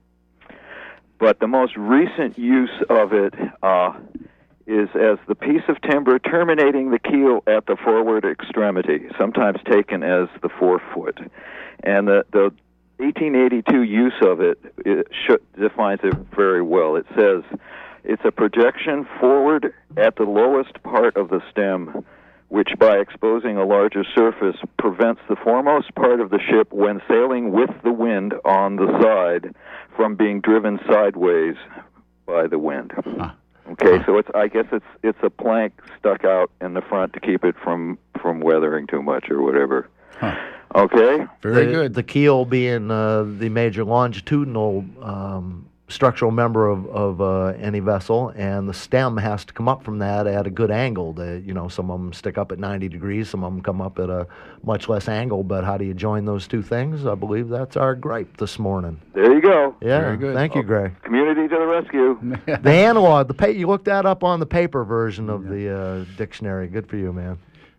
But 1.19 1.39
the 1.39 1.47
most 1.47 1.75
recent 1.75 2.37
use 2.37 2.71
of 2.89 3.11
it 3.11 3.33
uh, 3.61 3.93
is 4.67 4.89
as 4.95 5.17
the 5.27 5.35
piece 5.35 5.63
of 5.69 5.81
timber 5.81 6.19
terminating 6.19 6.91
the 6.91 6.99
keel 6.99 7.41
at 7.47 7.65
the 7.65 7.77
forward 7.77 8.25
extremity, 8.25 9.07
sometimes 9.17 9.57
taken 9.65 10.03
as 10.03 10.27
the 10.41 10.49
forefoot. 10.49 11.17
And 11.83 12.07
the, 12.07 12.25
the 12.31 12.51
1882 12.97 13.83
use 13.83 14.13
of 14.21 14.41
it, 14.41 14.59
it 14.85 15.07
sh- 15.11 15.59
defines 15.59 16.01
it 16.03 16.13
very 16.35 16.61
well. 16.61 16.97
It 16.97 17.05
says 17.15 17.43
it's 18.03 18.23
a 18.25 18.31
projection 18.31 19.07
forward 19.19 19.73
at 19.95 20.17
the 20.17 20.23
lowest 20.23 20.83
part 20.83 21.15
of 21.15 21.29
the 21.29 21.41
stem, 21.49 22.03
which 22.49 22.69
by 22.77 22.97
exposing 22.97 23.57
a 23.57 23.65
larger 23.65 24.03
surface 24.15 24.57
prevents 24.77 25.21
the 25.29 25.35
foremost 25.37 25.95
part 25.95 26.19
of 26.19 26.29
the 26.29 26.39
ship 26.39 26.73
when 26.73 27.01
sailing 27.07 27.51
with 27.51 27.69
the 27.83 27.91
wind 27.91 28.33
on 28.43 28.75
the 28.75 28.99
side 29.01 29.55
from 29.95 30.15
being 30.15 30.41
driven 30.41 30.79
sideways 30.89 31.55
by 32.25 32.47
the 32.47 32.59
wind. 32.59 32.91
Okay, 33.71 34.03
so 34.05 34.17
it's 34.17 34.29
I 34.33 34.47
guess 34.47 34.65
it's 34.71 34.85
it's 35.03 35.17
a 35.23 35.29
plank 35.29 35.73
stuck 35.99 36.23
out 36.23 36.51
in 36.61 36.73
the 36.73 36.81
front 36.81 37.13
to 37.13 37.19
keep 37.19 37.43
it 37.43 37.55
from 37.61 37.97
from 38.21 38.39
weathering 38.39 38.87
too 38.87 39.01
much 39.01 39.29
or 39.29 39.41
whatever. 39.41 39.89
Okay. 40.75 41.25
Very 41.41 41.65
the, 41.65 41.71
good. 41.71 41.93
The 41.93 42.03
keel 42.03 42.45
being 42.45 42.91
uh, 42.91 43.23
the 43.23 43.49
major 43.49 43.83
longitudinal 43.83 44.85
um, 45.01 45.69
structural 45.89 46.31
member 46.31 46.67
of, 46.67 46.85
of 46.87 47.21
uh, 47.21 47.45
any 47.59 47.79
vessel, 47.79 48.29
and 48.35 48.67
the 48.67 48.73
stem 48.73 49.17
has 49.17 49.45
to 49.45 49.53
come 49.53 49.69
up 49.69 49.83
from 49.83 49.99
that 49.99 50.27
at 50.27 50.45
a 50.45 50.49
good 50.49 50.69
angle. 50.71 51.13
The, 51.13 51.41
you 51.45 51.53
know, 51.53 51.67
some 51.69 51.89
of 51.89 51.99
them 51.99 52.11
stick 52.13 52.37
up 52.37 52.51
at 52.51 52.59
90 52.59 52.89
degrees, 52.89 53.29
some 53.29 53.43
of 53.43 53.53
them 53.53 53.61
come 53.61 53.81
up 53.81 53.97
at 53.99 54.09
a 54.09 54.27
much 54.63 54.89
less 54.89 55.07
angle. 55.07 55.43
But 55.43 55.63
how 55.63 55.77
do 55.77 55.85
you 55.85 55.93
join 55.93 56.25
those 56.25 56.47
two 56.47 56.61
things? 56.61 57.05
I 57.05 57.15
believe 57.15 57.47
that's 57.49 57.77
our 57.77 57.95
gripe 57.95 58.37
this 58.37 58.59
morning. 58.59 58.99
There 59.13 59.33
you 59.33 59.41
go. 59.41 59.75
Yeah, 59.81 60.01
Very 60.01 60.17
good. 60.17 60.35
thank 60.35 60.55
you, 60.55 60.63
Gray. 60.63 60.91
Community 61.03 61.47
to 61.47 61.55
the 61.55 61.65
rescue. 61.65 62.19
the 62.61 62.69
analog, 62.71 63.27
the 63.29 63.33
pa- 63.33 63.45
you 63.47 63.67
looked 63.67 63.85
that 63.85 64.05
up 64.05 64.23
on 64.23 64.39
the 64.39 64.45
paper 64.45 64.83
version 64.83 65.29
of 65.29 65.47
the 65.47 65.73
uh, 65.73 66.05
dictionary. 66.17 66.67
Good 66.67 66.87
for 66.89 66.97
you, 66.97 67.13
man. 67.13 67.37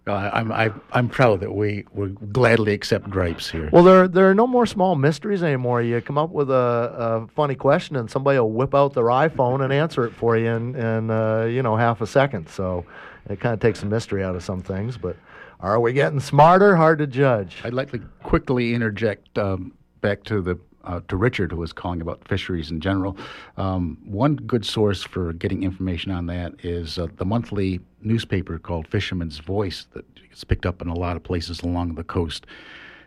Uh, 0.09 0.31
I'm 0.33 0.51
I, 0.51 0.73
I'm 0.93 1.09
proud 1.09 1.41
that 1.41 1.55
we 1.55 1.85
we 1.93 2.09
gladly 2.33 2.73
accept 2.73 3.11
gripes 3.11 3.51
here. 3.51 3.69
Well, 3.73 3.85
there 3.85 4.09
there 4.09 4.31
are 4.31 4.35
no 4.35 4.47
more 4.47 4.67
small 4.67 4.95
mysteries 4.95 5.43
anymore. 5.43 5.83
You 5.83 6.01
come 6.01 6.19
up 6.19 6.31
with 6.31 6.51
a, 6.51 6.55
a 6.55 7.27
funny 7.35 7.55
question, 7.55 7.97
and 7.97 8.11
somebody 8.11 8.39
will 8.39 8.51
whip 8.51 8.75
out 8.75 8.95
their 8.95 9.05
iPhone 9.05 9.63
and 9.63 9.73
answer 9.73 10.05
it 10.05 10.15
for 10.15 10.37
you 10.37 10.49
in, 10.49 10.75
in 10.75 11.11
uh, 11.11 11.45
you 11.45 11.63
know 11.63 11.77
half 11.77 12.01
a 12.01 12.07
second. 12.07 12.49
So 12.49 12.87
it 13.29 13.41
kind 13.41 13.53
of 13.53 13.61
takes 13.61 13.81
the 13.81 13.87
mystery 13.87 14.25
out 14.25 14.35
of 14.35 14.43
some 14.43 14.63
things. 14.63 14.97
But 14.97 15.17
are 15.61 15.79
we 15.79 15.93
getting 15.93 16.21
smarter? 16.21 16.77
Hard 16.77 16.99
to 16.99 17.07
judge. 17.07 17.57
I'd 17.65 17.75
like 17.75 17.91
to 17.91 17.99
quickly 18.23 18.75
interject 18.75 19.37
um, 19.39 19.73
back 20.01 20.25
to 20.25 20.41
the 20.41 20.59
uh, 20.85 21.01
to 21.09 21.17
Richard, 21.17 21.53
who 21.53 21.59
was 21.59 21.73
calling 21.73 22.01
about 22.01 22.27
fisheries 22.27 22.71
in 22.71 22.81
general. 22.81 23.17
Um, 23.57 23.99
one 24.05 24.37
good 24.37 24.65
source 24.65 25.03
for 25.03 25.33
getting 25.35 25.63
information 25.63 26.11
on 26.11 26.27
that 26.27 26.55
is 26.65 26.99
uh, 26.99 27.09
the 27.17 27.27
monthly 27.27 27.81
newspaper 28.03 28.59
called 28.59 28.87
Fishermen's 28.89 29.39
Voice 29.39 29.87
that 29.93 30.05
gets 30.29 30.45
picked 30.45 30.67
up 30.67 30.83
in 30.83 30.89
a 30.89 30.95
lot 30.95 31.17
of 31.17 31.23
places 31.23 31.61
along 31.61 31.95
the 31.95 32.05
coast. 32.05 32.47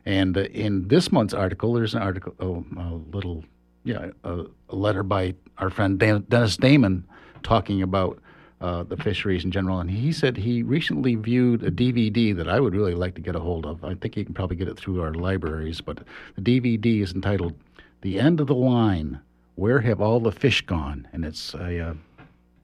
And 0.06 0.38
uh, 0.38 0.42
in 0.42 0.88
this 0.88 1.12
month's 1.12 1.34
article, 1.34 1.74
there's 1.74 1.94
an 1.94 2.02
article, 2.02 2.34
oh, 2.40 2.66
a 2.78 3.16
little, 3.16 3.44
yeah, 3.84 4.10
a, 4.24 4.46
a 4.70 4.76
letter 4.76 5.04
by 5.04 5.36
our 5.58 5.70
friend 5.70 6.00
Dan, 6.00 6.26
Dennis 6.30 6.58
Damon 6.58 7.06
talking 7.44 7.82
about 7.82 8.20
uh, 8.62 8.84
the 8.84 8.98
fisheries 8.98 9.44
in 9.44 9.52
general. 9.52 9.80
And 9.80 9.90
he 9.90 10.12
said 10.12 10.38
he 10.38 10.64
recently 10.64 11.16
viewed 11.16 11.64
a 11.64 11.72
DVD 11.72 12.36
that 12.36 12.48
I 12.48 12.60
would 12.60 12.76
really 12.76 12.94
like 12.94 13.16
to 13.16 13.22
get 13.22 13.36
a 13.36 13.40
hold 13.40 13.66
of. 13.66 13.84
I 13.84 13.96
think 13.96 14.16
you 14.16 14.26
can 14.26 14.34
probably 14.34 14.56
get 14.56 14.68
it 14.68 14.78
through 14.78 15.02
our 15.02 15.14
libraries, 15.14 15.82
but 15.82 16.00
the 16.36 16.42
DVD 16.42 17.02
is 17.02 17.14
entitled 17.14 17.56
"The 18.02 18.20
End 18.20 18.40
of 18.40 18.48
the 18.48 18.56
Line: 18.56 19.20
Where 19.56 19.82
Have 19.82 20.00
All 20.00 20.20
the 20.20 20.32
Fish 20.32 20.62
Gone?" 20.62 21.08
And 21.12 21.26
it's 21.26 21.56
a 21.56 21.80
uh, 21.80 21.94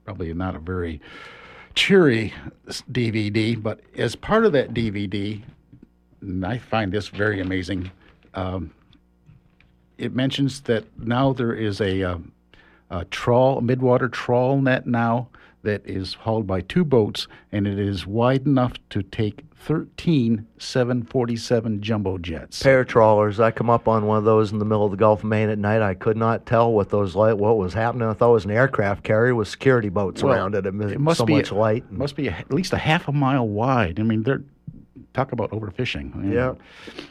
probably 0.04 0.32
not 0.34 0.54
a 0.54 0.60
very 0.60 1.00
cheery 1.74 2.32
DVD, 2.68 3.60
but 3.60 3.80
as 3.96 4.16
part 4.16 4.44
of 4.44 4.52
that 4.52 4.74
DVD, 4.74 5.42
and 6.20 6.44
I 6.44 6.58
find 6.58 6.92
this 6.92 7.08
very 7.08 7.40
amazing. 7.40 7.90
Um, 8.34 8.72
it 9.96 10.14
mentions 10.14 10.60
that 10.62 10.84
now 10.98 11.32
there 11.32 11.54
is 11.54 11.80
a, 11.80 12.02
um, 12.02 12.32
a 12.90 13.04
trawl, 13.06 13.58
a 13.58 13.62
midwater 13.62 14.10
trawl 14.10 14.60
net 14.60 14.86
now 14.86 15.28
that 15.62 15.84
is 15.84 16.14
hauled 16.14 16.46
by 16.46 16.60
two 16.60 16.84
boats, 16.84 17.26
and 17.52 17.66
it 17.66 17.78
is 17.78 18.06
wide 18.06 18.46
enough 18.46 18.74
to 18.90 19.02
take 19.02 19.44
13 19.56 20.46
747 20.58 21.82
jumbo 21.82 22.16
jets. 22.18 22.62
Pair 22.62 22.84
trawlers. 22.84 23.40
I 23.40 23.50
come 23.50 23.68
up 23.68 23.88
on 23.88 24.06
one 24.06 24.18
of 24.18 24.24
those 24.24 24.52
in 24.52 24.58
the 24.58 24.64
middle 24.64 24.84
of 24.84 24.92
the 24.92 24.96
Gulf 24.96 25.20
of 25.20 25.24
Maine 25.28 25.48
at 25.48 25.58
night. 25.58 25.82
I 25.82 25.94
could 25.94 26.16
not 26.16 26.46
tell 26.46 26.72
what 26.72 26.90
those 26.90 27.16
light, 27.16 27.34
what 27.34 27.58
was 27.58 27.74
happening. 27.74 28.08
I 28.08 28.12
thought 28.14 28.30
it 28.30 28.34
was 28.34 28.44
an 28.44 28.50
aircraft 28.52 29.02
carrier 29.02 29.34
with 29.34 29.48
security 29.48 29.88
boats 29.88 30.22
Well, 30.22 30.32
around 30.32 30.54
it. 30.54 30.64
It, 30.64 30.74
it 30.74 31.00
must 31.00 31.18
so 31.18 31.24
be 31.24 31.34
much 31.34 31.52
light. 31.52 31.90
Must 31.90 32.14
be 32.14 32.28
a, 32.28 32.32
at 32.32 32.52
least 32.52 32.72
a 32.72 32.78
half 32.78 33.08
a 33.08 33.12
mile 33.12 33.46
wide. 33.46 33.98
I 33.98 34.04
mean, 34.04 34.22
they're 34.22 34.42
talk 35.12 35.32
about 35.32 35.50
overfishing. 35.50 36.14
you 36.24 36.30
know. 36.34 36.56
Yeah. 36.96 37.02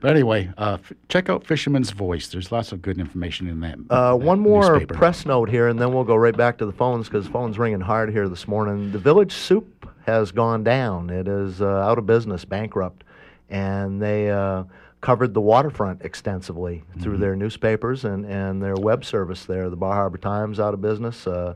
But 0.00 0.12
anyway, 0.12 0.50
uh, 0.56 0.78
f- 0.80 0.92
check 1.08 1.28
out 1.28 1.46
Fishermen's 1.46 1.90
Voice. 1.90 2.28
There's 2.28 2.50
lots 2.50 2.72
of 2.72 2.80
good 2.80 2.98
information 2.98 3.48
in 3.48 3.60
that. 3.60 3.78
Uh, 3.90 4.16
that 4.16 4.24
one 4.24 4.40
more 4.40 4.72
newspaper. 4.72 4.94
press 4.94 5.26
note 5.26 5.50
here, 5.50 5.68
and 5.68 5.78
then 5.78 5.92
we'll 5.92 6.04
go 6.04 6.16
right 6.16 6.36
back 6.36 6.56
to 6.58 6.66
the 6.66 6.72
phones 6.72 7.06
because 7.08 7.26
the 7.26 7.30
phone's 7.30 7.58
ringing 7.58 7.80
hard 7.80 8.10
here 8.10 8.28
this 8.28 8.48
morning. 8.48 8.92
The 8.92 8.98
Village 8.98 9.32
Soup 9.32 9.88
has 10.06 10.32
gone 10.32 10.64
down. 10.64 11.10
It 11.10 11.28
is 11.28 11.60
uh, 11.60 11.66
out 11.66 11.98
of 11.98 12.06
business, 12.06 12.44
bankrupt, 12.46 13.04
and 13.50 14.00
they 14.00 14.30
uh, 14.30 14.64
covered 15.02 15.34
the 15.34 15.40
waterfront 15.42 16.02
extensively 16.02 16.82
through 17.00 17.12
Mm-hmm. 17.12 17.20
their 17.20 17.36
newspapers 17.36 18.04
and, 18.06 18.24
and 18.24 18.62
their 18.62 18.76
web 18.76 19.04
service 19.04 19.44
there. 19.44 19.68
The 19.68 19.76
Bar 19.76 19.94
Harbor 19.94 20.18
Times 20.18 20.58
out 20.60 20.72
of 20.72 20.80
business. 20.80 21.26
Uh, 21.26 21.54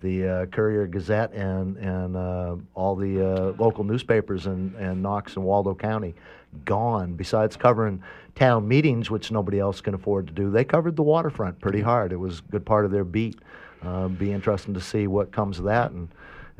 the 0.00 0.28
uh, 0.28 0.46
Courier 0.46 0.86
Gazette 0.86 1.32
and 1.32 1.76
and 1.78 2.14
uh, 2.16 2.56
all 2.74 2.94
the 2.96 3.24
uh, 3.24 3.52
local 3.56 3.84
newspapers 3.84 4.46
in, 4.46 4.74
in 4.78 5.00
Knox 5.00 5.36
and 5.36 5.44
Waldo 5.44 5.74
County 5.74 6.14
gone. 6.64 7.14
Besides 7.14 7.56
covering 7.56 8.02
town 8.34 8.66
meetings, 8.66 9.10
which 9.10 9.30
nobody 9.30 9.58
else 9.58 9.80
can 9.80 9.94
afford 9.94 10.26
to 10.28 10.32
do, 10.32 10.50
they 10.50 10.64
covered 10.64 10.96
the 10.96 11.02
waterfront 11.02 11.60
pretty 11.60 11.80
hard. 11.80 12.12
It 12.12 12.16
was 12.16 12.40
a 12.40 12.50
good 12.50 12.66
part 12.66 12.84
of 12.84 12.90
their 12.90 13.04
beat. 13.04 13.38
Uh, 13.82 14.08
be 14.08 14.32
interesting 14.32 14.74
to 14.74 14.80
see 14.80 15.06
what 15.06 15.30
comes 15.32 15.58
of 15.58 15.66
that 15.66 15.90
and 15.90 16.08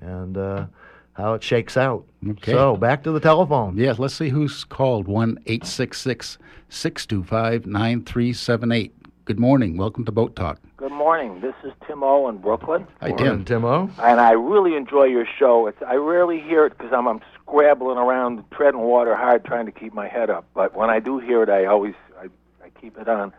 and 0.00 0.36
uh, 0.36 0.66
how 1.14 1.34
it 1.34 1.42
shakes 1.42 1.76
out. 1.76 2.04
Okay. 2.28 2.52
So 2.52 2.76
back 2.76 3.02
to 3.04 3.12
the 3.12 3.20
telephone. 3.20 3.76
Yeah, 3.76 3.94
let's 3.96 4.14
see 4.14 4.28
who's 4.28 4.64
called. 4.64 5.06
1 5.06 5.38
866 5.46 6.38
625 6.68 7.66
9378. 7.66 8.92
Good 9.24 9.40
morning. 9.40 9.76
Welcome 9.78 10.04
to 10.04 10.12
Boat 10.12 10.36
Talk. 10.36 10.60
Good 10.76 10.92
morning. 10.92 11.40
This 11.40 11.54
is 11.64 11.72
Tim 11.86 12.02
O 12.02 12.28
in 12.28 12.38
Brooklin, 12.38 12.86
Hi, 13.00 13.12
Tim. 13.12 13.44
Tim 13.44 13.64
O. 13.64 13.88
and 14.02 14.20
I 14.20 14.32
really 14.32 14.76
enjoy 14.76 15.04
your 15.04 15.24
show. 15.38 15.66
It's 15.66 15.80
I 15.86 15.94
rarely 15.94 16.40
hear 16.40 16.66
it 16.66 16.76
because 16.76 16.92
I'm, 16.92 17.08
I'm 17.08 17.22
scrabbling 17.46 17.98
around, 17.98 18.44
treading 18.50 18.80
water 18.80 19.14
hard, 19.14 19.44
trying 19.44 19.66
to 19.66 19.72
keep 19.72 19.92
my 19.92 20.08
head 20.08 20.30
up. 20.30 20.46
But 20.54 20.74
when 20.74 20.90
I 20.90 21.00
do 21.00 21.18
hear 21.18 21.42
it, 21.42 21.48
I 21.48 21.66
always 21.66 21.94
I, 22.18 22.26
I 22.64 22.70
keep 22.80 22.98
it 22.98 23.08
on. 23.08 23.32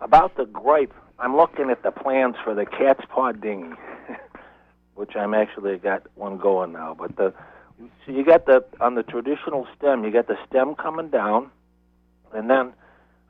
About 0.00 0.36
the 0.36 0.46
gripe, 0.46 0.92
I'm 1.18 1.36
looking 1.36 1.70
at 1.70 1.82
the 1.82 1.90
plans 1.90 2.36
for 2.42 2.54
the 2.54 2.66
cat's 2.66 3.04
paw 3.08 3.32
dinghy, 3.32 3.76
which 4.94 5.16
I'm 5.16 5.34
actually 5.34 5.76
got 5.78 6.02
one 6.14 6.38
going 6.38 6.72
now. 6.72 6.94
But 6.98 7.16
the 7.16 7.32
so 8.06 8.12
you 8.12 8.24
got 8.24 8.46
the 8.46 8.64
on 8.80 8.94
the 8.94 9.02
traditional 9.02 9.66
stem, 9.76 10.04
you 10.04 10.10
got 10.10 10.26
the 10.26 10.38
stem 10.48 10.74
coming 10.74 11.08
down, 11.08 11.50
and 12.32 12.48
then 12.48 12.72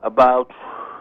about 0.02 0.52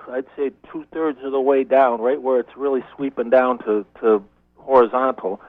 I'd 0.09 0.25
say 0.35 0.51
two 0.71 0.85
thirds 0.91 1.19
of 1.23 1.31
the 1.31 1.41
way 1.41 1.63
down, 1.63 2.01
right 2.01 2.21
where 2.21 2.39
it's 2.39 2.55
really 2.57 2.83
sweeping 2.95 3.29
down 3.29 3.59
to, 3.59 3.85
to 4.01 4.23
horizontal, 4.57 5.41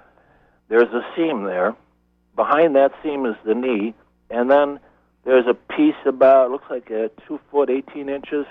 there's 0.68 0.92
a 0.92 1.04
seam 1.16 1.44
there. 1.44 1.74
Behind 2.36 2.74
that 2.76 2.92
seam 3.02 3.26
is 3.26 3.36
the 3.44 3.54
knee, 3.54 3.94
and 4.30 4.50
then 4.50 4.80
there's 5.24 5.46
a 5.46 5.54
piece 5.54 5.94
about 6.04 6.50
looks 6.50 6.68
like 6.68 6.90
a 6.90 7.10
two 7.26 7.40
foot 7.50 7.70
eighteen 7.70 8.08
inches 8.08 8.46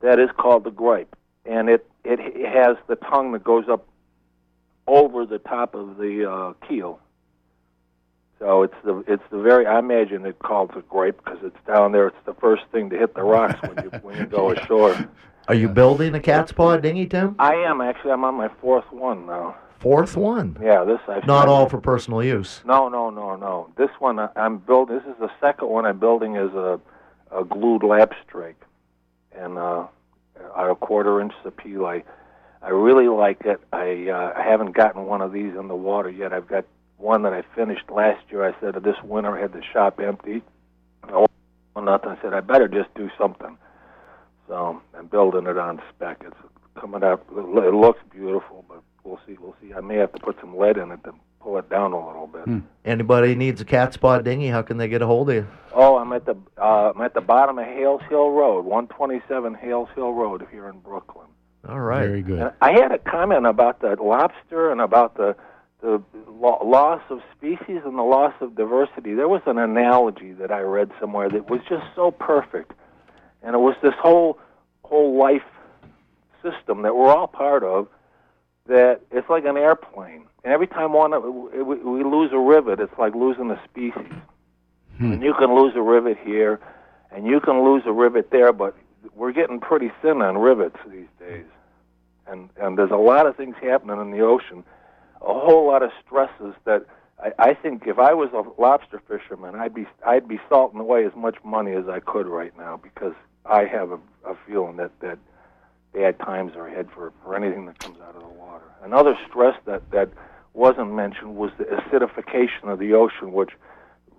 that 0.00 0.18
is 0.18 0.30
called 0.36 0.64
the 0.64 0.70
gripe, 0.70 1.16
and 1.44 1.68
it 1.68 1.88
it, 2.04 2.20
has 2.46 2.76
the 2.86 2.96
tongue 2.96 3.32
that 3.32 3.42
goes 3.42 3.68
up 3.68 3.86
over 4.86 5.24
the 5.24 5.38
top 5.38 5.74
of 5.74 5.96
the 5.96 6.30
uh, 6.30 6.52
keel. 6.68 7.00
So 8.38 8.62
it's 8.62 8.74
the 8.84 9.02
it's 9.06 9.22
the 9.30 9.38
very 9.40 9.66
I 9.66 9.78
imagine 9.78 10.26
it 10.26 10.38
called 10.38 10.72
the 10.74 10.82
gripe 10.82 11.22
because 11.24 11.38
it's 11.42 11.56
down 11.66 11.92
there. 11.92 12.08
It's 12.08 12.26
the 12.26 12.34
first 12.34 12.64
thing 12.72 12.90
to 12.90 12.98
hit 12.98 13.14
the 13.14 13.22
rocks 13.22 13.60
when 13.62 13.84
you 13.84 13.90
when 14.02 14.18
you 14.18 14.26
go 14.26 14.50
ashore. 14.52 15.08
Are 15.48 15.54
you 15.54 15.68
building 15.68 16.14
a 16.14 16.20
cat's 16.20 16.52
paw 16.52 16.76
dinghy, 16.76 17.06
Tim? 17.06 17.36
I 17.38 17.54
am 17.54 17.80
actually. 17.80 18.12
I'm 18.12 18.24
on 18.24 18.34
my 18.34 18.50
fourth 18.60 18.90
one 18.90 19.26
now. 19.26 19.56
Fourth 19.84 20.16
one. 20.16 20.56
Yeah, 20.62 20.82
this 20.84 20.98
I've 21.06 21.26
Not 21.26 21.46
all 21.46 21.68
for 21.68 21.78
personal 21.78 22.24
use. 22.24 22.62
No, 22.64 22.88
no, 22.88 23.10
no, 23.10 23.36
no. 23.36 23.68
This 23.76 23.90
one 23.98 24.18
I- 24.18 24.30
I'm 24.34 24.56
building. 24.56 24.96
This 24.96 25.04
is 25.04 25.20
the 25.20 25.30
second 25.42 25.68
one 25.68 25.84
I'm 25.84 25.98
building 25.98 26.36
is 26.36 26.52
a 26.54 26.80
a 27.30 27.44
glued 27.44 27.82
lap 27.82 28.14
strake, 28.26 28.58
and 29.36 29.58
uh, 29.58 29.84
a 30.56 30.74
quarter 30.74 31.20
inch 31.20 31.34
appeal. 31.44 31.84
I 31.84 32.02
I 32.62 32.70
really 32.70 33.08
like 33.08 33.42
it. 33.44 33.60
I 33.74 34.08
uh, 34.08 34.32
I 34.34 34.42
haven't 34.42 34.72
gotten 34.72 35.04
one 35.04 35.20
of 35.20 35.32
these 35.32 35.54
in 35.54 35.68
the 35.68 35.76
water 35.76 36.08
yet. 36.08 36.32
I've 36.32 36.48
got 36.48 36.64
one 36.96 37.20
that 37.24 37.34
I 37.34 37.42
finished 37.54 37.90
last 37.90 38.22
year. 38.30 38.42
I 38.42 38.58
said 38.60 38.82
this 38.82 38.96
winter 39.02 39.36
I 39.36 39.42
had 39.42 39.52
the 39.52 39.62
shop 39.62 40.00
empty. 40.00 40.42
Oh, 41.10 41.26
nothing. 41.76 42.08
I 42.08 42.16
said 42.22 42.32
I 42.32 42.40
better 42.40 42.68
just 42.68 42.94
do 42.94 43.10
something. 43.18 43.58
So 44.48 44.80
I'm 44.96 45.08
building 45.08 45.46
it 45.46 45.58
on 45.58 45.82
spec. 45.90 46.22
It's 46.26 46.36
coming 46.80 47.02
up. 47.04 47.22
It 47.36 47.74
looks 47.74 48.00
beautiful, 48.10 48.64
but 48.66 48.80
we'll 49.04 49.20
see. 49.26 49.36
We'll 49.40 49.54
see. 49.60 49.72
I 49.72 49.80
may 49.80 49.96
have 49.96 50.12
to 50.12 50.20
put 50.20 50.36
some 50.40 50.56
lead 50.56 50.76
in 50.76 50.90
it 50.90 51.02
to 51.04 51.12
pull 51.40 51.58
it 51.58 51.68
down 51.70 51.92
a 51.92 52.06
little 52.06 52.26
bit. 52.26 52.62
Anybody 52.84 53.34
needs 53.34 53.60
a 53.60 53.64
cat's 53.64 53.96
paw 53.96 54.18
dinghy? 54.18 54.48
How 54.48 54.62
can 54.62 54.78
they 54.78 54.88
get 54.88 55.02
a 55.02 55.06
hold 55.06 55.28
of 55.30 55.36
you? 55.36 55.46
Oh, 55.72 55.96
I'm 55.98 56.12
at 56.12 56.24
the 56.24 56.36
uh, 56.60 56.92
I'm 56.94 57.00
at 57.02 57.14
the 57.14 57.20
bottom 57.20 57.58
of 57.58 57.66
Hales 57.66 58.02
Hill 58.08 58.30
Road, 58.30 58.64
127 58.64 59.54
Hales 59.54 59.88
Hill 59.94 60.12
Road 60.12 60.46
here 60.50 60.68
in 60.68 60.78
Brooklin. 60.80 61.26
All 61.68 61.80
right. 61.80 62.06
Very 62.06 62.22
good. 62.22 62.40
And 62.40 62.52
I 62.60 62.72
had 62.72 62.92
a 62.92 62.98
comment 62.98 63.46
about 63.46 63.80
the 63.80 63.96
lobster 64.00 64.70
and 64.70 64.80
about 64.80 65.16
the 65.16 65.36
the 65.80 66.02
lo- 66.28 66.62
loss 66.64 67.02
of 67.10 67.20
species 67.36 67.82
and 67.84 67.98
the 67.98 68.02
loss 68.02 68.32
of 68.40 68.54
diversity. 68.54 69.12
There 69.12 69.28
was 69.28 69.42
an 69.46 69.58
analogy 69.58 70.32
that 70.32 70.50
I 70.50 70.60
read 70.60 70.90
somewhere 70.98 71.28
that 71.28 71.50
was 71.50 71.60
just 71.68 71.84
so 71.94 72.10
perfect, 72.10 72.72
and 73.42 73.54
it 73.54 73.58
was 73.58 73.76
this 73.82 73.92
whole 74.00 74.38
whole 74.82 75.18
life 75.18 75.42
system 76.42 76.82
that 76.82 76.94
we're 76.96 77.08
all 77.14 77.26
part 77.26 77.64
of. 77.64 77.88
That 78.66 79.02
it's 79.10 79.28
like 79.28 79.44
an 79.44 79.56
airplane, 79.58 80.24
and 80.42 80.52
every 80.52 80.66
time 80.66 80.94
one 80.94 81.12
of, 81.12 81.22
we, 81.22 81.62
we 81.62 82.02
lose 82.02 82.32
a 82.32 82.38
rivet, 82.38 82.80
it's 82.80 82.98
like 82.98 83.14
losing 83.14 83.50
a 83.50 83.60
species. 83.64 84.12
Hmm. 84.98 85.12
And 85.12 85.22
you 85.22 85.34
can 85.34 85.54
lose 85.54 85.74
a 85.76 85.82
rivet 85.82 86.16
here, 86.24 86.60
and 87.10 87.26
you 87.26 87.40
can 87.40 87.62
lose 87.62 87.82
a 87.84 87.92
rivet 87.92 88.30
there, 88.30 88.52
but 88.52 88.74
we're 89.14 89.32
getting 89.32 89.60
pretty 89.60 89.90
thin 90.00 90.22
on 90.22 90.38
rivets 90.38 90.78
these 90.88 91.08
days. 91.18 91.44
And 92.26 92.48
and 92.56 92.78
there's 92.78 92.90
a 92.90 92.96
lot 92.96 93.26
of 93.26 93.36
things 93.36 93.54
happening 93.60 94.00
in 94.00 94.10
the 94.10 94.20
ocean, 94.20 94.64
a 95.20 95.38
whole 95.38 95.66
lot 95.66 95.82
of 95.82 95.90
stresses 96.04 96.54
that 96.64 96.86
I, 97.22 97.32
I 97.38 97.54
think 97.54 97.86
if 97.86 97.98
I 97.98 98.14
was 98.14 98.30
a 98.32 98.60
lobster 98.60 99.02
fisherman, 99.08 99.54
I'd 99.54 99.74
be 99.74 99.86
I'd 100.06 100.28
be 100.28 100.40
salting 100.48 100.80
away 100.80 101.04
as 101.04 101.14
much 101.14 101.36
money 101.44 101.72
as 101.72 101.88
I 101.88 102.00
could 102.00 102.26
right 102.26 102.56
now 102.56 102.80
because 102.82 103.14
I 103.46 103.64
have 103.64 103.90
a, 103.90 103.98
a 104.26 104.36
feeling 104.46 104.76
that 104.76 104.98
that 105.00 105.18
bad 105.94 106.18
times 106.18 106.52
are 106.56 106.66
ahead 106.66 106.88
for 106.94 107.12
for 107.22 107.34
anything 107.34 107.66
that 107.66 107.78
comes 107.78 107.98
out 108.00 108.14
of 108.16 108.22
the 108.22 108.28
water. 108.28 108.64
Another 108.82 109.16
stress 109.28 109.56
that 109.64 109.88
that 109.92 110.10
wasn't 110.52 110.92
mentioned 110.92 111.36
was 111.36 111.50
the 111.58 111.64
acidification 111.64 112.64
of 112.64 112.78
the 112.78 112.92
ocean, 112.92 113.32
which 113.32 113.50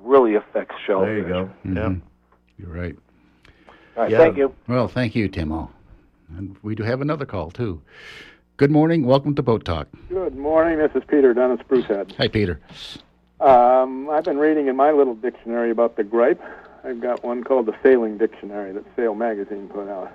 really 0.01 0.35
affects 0.35 0.75
shellfish. 0.85 1.07
There 1.07 1.17
you 1.17 1.23
go. 1.27 1.49
Mhm. 1.65 2.01
You're 2.57 2.69
right. 2.73 2.95
All 3.95 4.03
right, 4.03 4.11
Yeah. 4.11 4.17
thank 4.17 4.37
you. 4.37 4.53
Well, 4.67 4.87
thank 4.87 5.15
you, 5.15 5.29
Timo. 5.29 5.69
And 6.37 6.55
we 6.63 6.75
do 6.75 6.83
have 6.83 7.01
another 7.01 7.25
call, 7.25 7.51
too. 7.51 7.81
Good 8.57 8.71
morning. 8.71 9.05
Welcome 9.05 9.35
to 9.35 9.43
Boat 9.43 9.63
Talk. 9.65 9.87
Good 10.09 10.35
morning. 10.35 10.77
This 10.79 10.91
is 10.95 11.03
Peter 11.07 11.33
down 11.33 11.51
at 11.51 11.65
Sprucehead. 11.67 12.13
Hi, 12.17 12.27
Peter. 12.27 12.59
Um, 13.39 14.09
I've 14.09 14.23
been 14.23 14.37
reading 14.37 14.67
in 14.67 14.75
my 14.75 14.91
little 14.91 15.15
dictionary 15.15 15.71
about 15.71 15.95
the 15.97 16.03
gripe. 16.03 16.41
I've 16.83 16.99
got 17.01 17.23
one 17.23 17.43
called 17.43 17.65
the 17.67 17.75
Sailing 17.83 18.17
Dictionary 18.17 18.71
that 18.73 18.83
Sail 18.95 19.15
Magazine 19.15 19.67
put 19.69 19.87
out. 19.87 20.11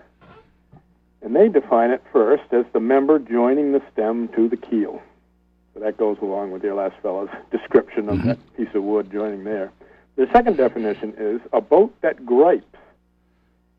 And 1.22 1.36
they 1.36 1.48
define 1.48 1.90
it 1.90 2.02
first 2.12 2.44
as 2.52 2.64
the 2.72 2.80
member 2.80 3.18
joining 3.18 3.72
the 3.72 3.82
stem 3.92 4.28
to 4.28 4.48
the 4.48 4.56
keel. 4.56 5.02
So 5.74 5.80
that 5.80 5.96
goes 5.96 6.16
along 6.22 6.52
with 6.52 6.64
your 6.64 6.74
last 6.74 6.96
fellow's 7.02 7.28
description 7.50 8.08
of 8.08 8.22
that 8.24 8.38
piece 8.56 8.74
of 8.74 8.82
wood 8.82 9.10
joining 9.12 9.44
there. 9.44 9.70
The 10.16 10.28
second 10.32 10.56
definition 10.56 11.14
is 11.16 11.40
a 11.52 11.60
boat 11.60 11.94
that 12.00 12.26
gripes, 12.26 12.64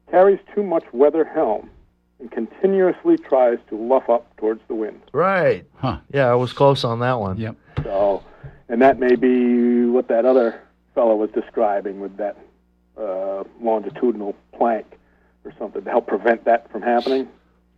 carries 0.09 0.39
too 0.55 0.63
much 0.63 0.83
weather 0.93 1.23
helm, 1.25 1.69
and 2.19 2.31
continuously 2.31 3.17
tries 3.17 3.57
to 3.69 3.75
luff 3.75 4.09
up 4.09 4.35
towards 4.37 4.61
the 4.67 4.75
wind. 4.75 5.01
Right. 5.11 5.65
Huh. 5.75 5.99
Yeah, 6.13 6.27
I 6.27 6.35
was 6.35 6.53
close 6.53 6.83
on 6.83 6.99
that 6.99 7.19
one. 7.19 7.37
Yep. 7.37 7.55
So, 7.83 8.23
and 8.69 8.81
that 8.81 8.99
may 8.99 9.15
be 9.15 9.85
what 9.85 10.07
that 10.07 10.25
other 10.25 10.61
fellow 10.93 11.15
was 11.15 11.31
describing 11.31 11.99
with 11.99 12.17
that 12.17 12.37
uh, 12.97 13.43
longitudinal 13.59 14.35
plank 14.55 14.85
or 15.43 15.53
something 15.57 15.83
to 15.83 15.89
help 15.89 16.07
prevent 16.07 16.45
that 16.45 16.71
from 16.71 16.81
happening. 16.81 17.27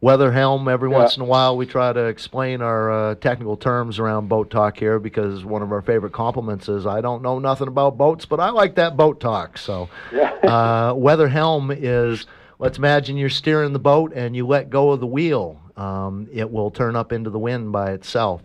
Weather 0.01 0.31
helm. 0.33 0.67
Every 0.67 0.89
Yeah. 0.91 0.97
once 0.97 1.15
in 1.15 1.21
a 1.21 1.25
while, 1.25 1.55
we 1.55 1.65
try 1.65 1.93
to 1.93 2.05
explain 2.07 2.61
our 2.61 2.91
uh, 2.91 3.15
technical 3.15 3.55
terms 3.55 3.99
around 3.99 4.27
boat 4.27 4.49
talk 4.49 4.77
here 4.77 4.99
because 4.99 5.45
one 5.45 5.61
of 5.61 5.71
our 5.71 5.81
favorite 5.81 6.11
compliments 6.11 6.67
is 6.67 6.85
I 6.85 6.99
don't 6.99 7.21
know 7.21 7.39
nothing 7.39 7.69
about 7.69 7.97
boats, 7.97 8.25
but 8.25 8.41
I 8.41 8.49
like 8.49 8.75
that 8.75 8.97
boat 8.97 9.21
talk. 9.21 9.57
So, 9.57 9.87
uh, 10.43 10.93
weather 10.97 11.29
helm 11.29 11.71
is 11.71 12.25
let's 12.59 12.77
imagine 12.77 13.15
you're 13.15 13.29
steering 13.29 13.71
the 13.71 13.79
boat 13.79 14.11
and 14.13 14.35
you 14.35 14.45
let 14.45 14.69
go 14.69 14.91
of 14.91 14.99
the 14.99 15.07
wheel. 15.07 15.61
Um, 15.77 16.27
it 16.33 16.51
will 16.51 16.69
turn 16.69 16.97
up 16.97 17.13
into 17.13 17.29
the 17.29 17.39
wind 17.39 17.71
by 17.71 17.93
itself. 17.93 18.41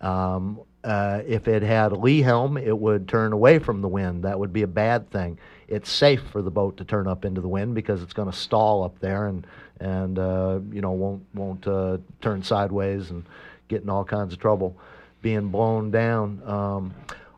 Um, 0.00 0.60
uh, 0.82 1.20
if 1.26 1.48
it 1.48 1.62
had 1.62 1.92
a 1.92 1.96
lee 1.96 2.22
helm, 2.22 2.56
it 2.56 2.76
would 2.76 3.08
turn 3.08 3.32
away 3.34 3.58
from 3.58 3.80
the 3.82 3.88
wind. 3.88 4.24
That 4.24 4.38
would 4.38 4.52
be 4.52 4.62
a 4.62 4.66
bad 4.66 5.10
thing. 5.10 5.38
It's 5.68 5.90
safe 5.90 6.22
for 6.32 6.42
the 6.42 6.50
boat 6.50 6.76
to 6.78 6.84
turn 6.84 7.06
up 7.06 7.24
into 7.24 7.40
the 7.40 7.48
wind 7.48 7.74
because 7.74 8.02
it's 8.02 8.12
going 8.12 8.30
to 8.30 8.36
stall 8.36 8.82
up 8.84 8.98
there 9.00 9.26
and 9.26 9.46
and 9.80 10.18
uh, 10.18 10.60
you 10.70 10.80
know 10.80 10.92
won't 10.92 11.24
won't 11.34 11.66
uh, 11.66 11.98
turn 12.20 12.42
sideways 12.42 13.10
and 13.10 13.24
get 13.68 13.82
in 13.82 13.90
all 13.90 14.04
kinds 14.04 14.32
of 14.32 14.38
trouble 14.38 14.76
being 15.22 15.48
blown 15.48 15.90
down. 15.90 16.42
Um, 16.46 16.94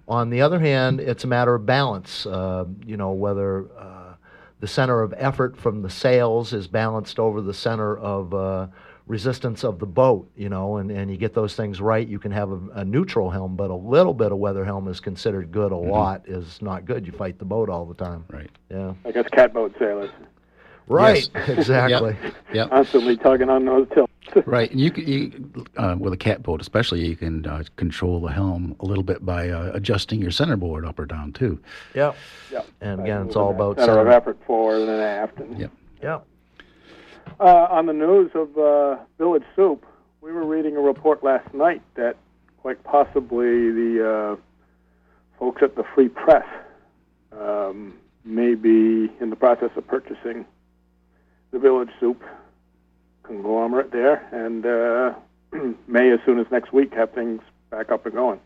on 0.09 0.31
the 0.31 0.41
other 0.41 0.59
hand, 0.59 1.01
it's 1.01 1.25
a 1.25 1.27
matter 1.27 1.55
of 1.55 1.67
balance. 1.67 2.27
Uh, 2.27 2.65
you 2.85 2.97
know 2.97 3.13
whether 3.13 3.67
uh, 3.79 4.15
the 4.61 4.69
center 4.69 5.03
of 5.03 5.15
effort 5.17 5.57
from 5.57 5.83
the 5.83 5.91
sails 5.91 6.53
is 6.53 6.67
balanced 6.67 7.19
over 7.19 7.41
the 7.41 7.55
center 7.55 7.97
of 7.97 8.35
uh, 8.35 8.67
resistance 9.07 9.65
of 9.65 9.79
the 9.79 9.87
boat, 9.87 10.29
you 10.37 10.49
know, 10.49 10.79
and, 10.79 10.91
and 10.91 11.11
you 11.11 11.17
get 11.17 11.33
those 11.33 11.55
things 11.55 11.81
right, 11.81 12.07
you 12.07 12.19
can 12.19 12.33
have 12.33 12.51
a, 12.51 12.61
a 12.75 12.85
neutral 12.85 13.31
helm, 13.31 13.57
but 13.57 13.71
a 13.71 13.75
little 13.75 14.15
bit 14.15 14.33
of 14.33 14.39
weather 14.39 14.65
helm 14.65 14.89
is 14.89 14.99
considered 15.01 15.53
good. 15.53 15.73
A 15.73 15.77
lot 15.77 16.23
is 16.27 16.61
not 16.61 16.85
good. 16.85 17.07
You 17.07 17.13
fight 17.13 17.39
the 17.39 17.45
boat 17.45 17.69
all 17.69 17.85
the 17.85 17.95
time. 17.95 18.25
Right. 18.29 18.51
Yeah. 18.71 18.95
I 19.05 19.13
guess 19.13 19.27
catboat 19.33 19.79
sailors. 19.79 20.11
Right. 20.89 21.29
Yes. 21.35 21.49
Exactly. 21.59 22.17
Yep. 22.23 22.35
Yep. 22.53 22.71
Constantly 22.71 23.17
tugging 23.17 23.49
on 23.51 23.65
those 23.65 23.89
tilts. 23.95 24.13
Right, 24.45 24.71
and 24.73 24.81
you, 24.81 24.91
can, 24.91 25.07
you 25.07 25.65
uh, 25.77 25.95
with 25.99 26.13
a 26.13 26.17
cat 26.17 26.43
boat 26.43 26.61
especially, 26.61 27.07
you 27.07 27.17
can 27.17 27.47
uh, 27.47 27.63
control 27.77 28.21
the 28.21 28.33
helm 28.33 28.75
a 28.81 28.85
little 28.85 29.05
bit 29.05 29.25
by 29.25 29.49
uh, 29.49 29.71
adjusting 29.73 30.21
your 30.21 30.33
centerboard 30.33 30.85
up 30.85 30.99
or 30.99 31.07
down 31.07 31.33
too. 31.33 31.61
Yeah, 31.95 32.13
yeah. 32.53 32.63
And 32.81 32.99
By 32.99 33.05
again, 33.05 33.27
it's 33.27 33.37
all 33.37 33.53
about 33.53 33.79
center 33.79 34.01
of 34.01 34.09
effort 34.09 34.37
forward 34.45 34.89
and 34.89 35.01
aft. 35.01 35.39
And, 35.39 35.59
Yep. 35.59 35.71
Yep. 36.03 36.27
Uh, 37.39 37.67
on 37.71 37.87
the 37.87 37.93
news 37.93 38.31
of 38.35 38.57
uh, 38.57 38.97
Village 39.19 39.45
Soup, 39.55 39.85
we 40.21 40.33
were 40.33 40.45
reading 40.45 40.77
a 40.77 40.81
report 40.81 41.23
last 41.23 41.53
night 41.53 41.83
that 41.95 42.17
quite 42.63 42.83
possibly 42.83 43.71
the 43.71 44.37
uh, 44.37 44.37
folks 45.39 45.63
at 45.63 45.77
the 45.77 45.85
Free 45.95 46.09
Press 46.09 46.47
um, 47.33 47.99
may 48.25 48.55
be 48.55 49.13
in 49.21 49.31
the 49.31 49.37
process 49.37 49.71
of 49.77 49.87
purchasing 49.87 50.47
the 51.51 51.59
Village 51.59 51.91
Soup 52.01 52.23
conglomerate 53.23 53.93
there, 53.93 54.27
and 54.33 54.65
uh, 54.65 55.15
may 55.87 56.11
as 56.11 56.21
soon 56.25 56.39
as 56.39 56.47
next 56.51 56.73
week 56.73 56.95
have 56.95 57.13
things 57.13 57.43
back 57.71 57.91
up 57.91 58.07
and 58.07 58.15
going. 58.15 58.41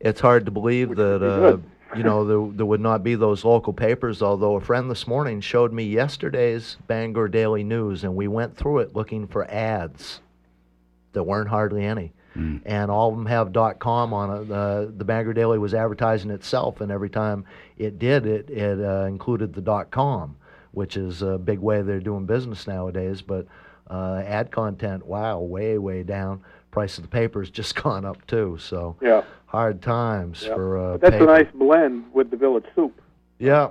It's 0.00 0.20
hard 0.20 0.44
to 0.46 0.50
believe 0.50 0.90
Which 0.90 0.98
that 0.98 1.60
would 1.90 1.94
be 1.94 1.98
good. 1.98 1.98
you 1.98 2.04
know 2.04 2.24
there, 2.24 2.56
there 2.56 2.66
would 2.66 2.80
not 2.80 3.02
be 3.02 3.14
those 3.14 3.44
local 3.44 3.72
papers. 3.72 4.22
Although 4.22 4.56
a 4.56 4.60
friend 4.60 4.90
this 4.90 5.06
morning 5.06 5.40
showed 5.40 5.72
me 5.72 5.84
yesterday's 5.84 6.76
Bangor 6.86 7.28
Daily 7.28 7.64
News, 7.64 8.04
and 8.04 8.14
we 8.16 8.28
went 8.28 8.56
through 8.56 8.78
it 8.80 8.94
looking 8.94 9.26
for 9.26 9.50
ads. 9.50 10.20
There 11.12 11.22
weren't 11.22 11.48
hardly 11.48 11.84
any, 11.84 12.12
and 12.66 12.90
all 12.90 13.10
of 13.10 13.16
them 13.16 13.24
have 13.26 13.52
.dot 13.52 13.78
.com 13.78 14.12
on 14.12 14.42
it. 14.42 14.50
Uh, 14.50 14.86
the 14.94 15.04
Bangor 15.04 15.32
Daily 15.32 15.58
was 15.58 15.72
advertising 15.72 16.30
itself, 16.30 16.82
and 16.82 16.92
every 16.92 17.08
time 17.08 17.46
it 17.78 17.98
did, 17.98 18.26
it 18.26 18.50
it 18.50 18.78
uh, 18.78 19.06
included 19.06 19.54
the 19.54 19.62
.dot 19.62 19.90
.com, 19.90 20.36
which 20.72 20.98
is 20.98 21.22
a 21.22 21.38
big 21.38 21.58
way 21.58 21.80
they're 21.80 22.00
doing 22.00 22.26
business 22.26 22.66
nowadays. 22.66 23.22
But 23.22 23.46
uh, 23.88 24.22
ad 24.26 24.50
content, 24.50 25.06
wow, 25.06 25.38
way 25.38 25.78
way 25.78 26.02
down. 26.02 26.42
Price 26.76 26.98
of 26.98 27.04
the 27.04 27.08
paper 27.08 27.26
paper's 27.40 27.48
just 27.62 27.74
gone 27.82 28.04
up 28.04 28.26
too. 28.26 28.58
So 28.60 28.96
Yeah. 29.00 29.22
hard 29.46 29.80
times 29.80 30.44
Yeah. 30.46 30.54
for 30.56 30.76
uh, 30.76 30.92
But 30.92 31.00
that's 31.00 31.12
paper. 31.12 31.24
a 31.24 31.26
nice 31.42 31.50
blend 31.54 32.04
with 32.12 32.30
the 32.30 32.36
Village 32.36 32.66
Soup. 32.74 32.92
Yeah. 33.38 33.68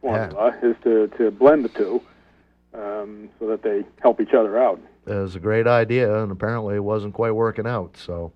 formula 0.00 0.52
is 0.60 0.74
to, 0.82 1.06
to 1.16 1.30
blend 1.30 1.64
the 1.64 1.68
two 1.68 2.02
um, 2.74 3.28
so 3.38 3.46
that 3.46 3.62
they 3.62 3.84
help 4.02 4.20
each 4.20 4.34
other 4.34 4.58
out. 4.58 4.80
It 5.06 5.14
was 5.14 5.36
a 5.36 5.38
great 5.38 5.68
idea, 5.68 6.20
and 6.20 6.32
apparently 6.32 6.74
it 6.74 6.82
wasn't 6.82 7.14
quite 7.14 7.30
working 7.30 7.68
out. 7.68 7.96
So, 7.96 8.32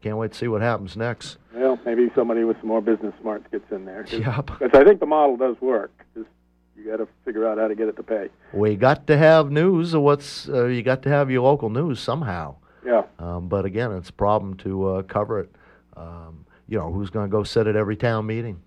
can't 0.00 0.16
wait 0.16 0.32
to 0.32 0.38
see 0.38 0.48
what 0.48 0.62
happens 0.62 0.96
next. 0.96 1.36
Well, 1.54 1.78
maybe 1.84 2.10
somebody 2.14 2.42
with 2.44 2.58
some 2.60 2.68
more 2.68 2.80
business 2.80 3.12
smarts 3.20 3.44
gets 3.52 3.70
in 3.70 3.84
there. 3.84 4.06
Yep. 4.08 4.46
Because 4.46 4.70
I 4.72 4.82
think 4.82 4.98
the 5.00 5.06
model 5.06 5.36
does 5.36 5.60
work. 5.60 5.92
Just 6.14 6.28
you 6.74 6.84
got 6.90 6.96
to 6.96 7.08
figure 7.26 7.46
out 7.46 7.58
how 7.58 7.68
to 7.68 7.74
get 7.74 7.88
it 7.88 7.96
to 7.96 8.02
pay. 8.02 8.28
We 8.54 8.76
got 8.76 9.06
to 9.08 9.16
have 9.18 9.50
news 9.50 9.92
of 9.92 10.00
what's. 10.00 10.48
Uh, 10.48 10.66
you 10.66 10.82
got 10.82 11.02
to 11.02 11.10
have 11.10 11.30
your 11.30 11.42
local 11.42 11.68
news 11.68 12.00
somehow. 12.00 12.56
Yeah. 12.86 13.02
Um, 13.18 13.48
but 13.48 13.64
again, 13.64 13.90
it's 13.92 14.10
a 14.10 14.12
problem 14.12 14.54
to 14.58 14.86
uh, 14.88 15.02
cover 15.02 15.40
it. 15.40 15.50
Um, 15.96 16.46
you 16.68 16.78
know, 16.78 16.92
who's 16.92 17.10
going 17.10 17.26
to 17.26 17.30
go 17.30 17.42
sit 17.42 17.66
at 17.66 17.74
every 17.76 17.96
town 17.96 18.26
meeting? 18.26 18.60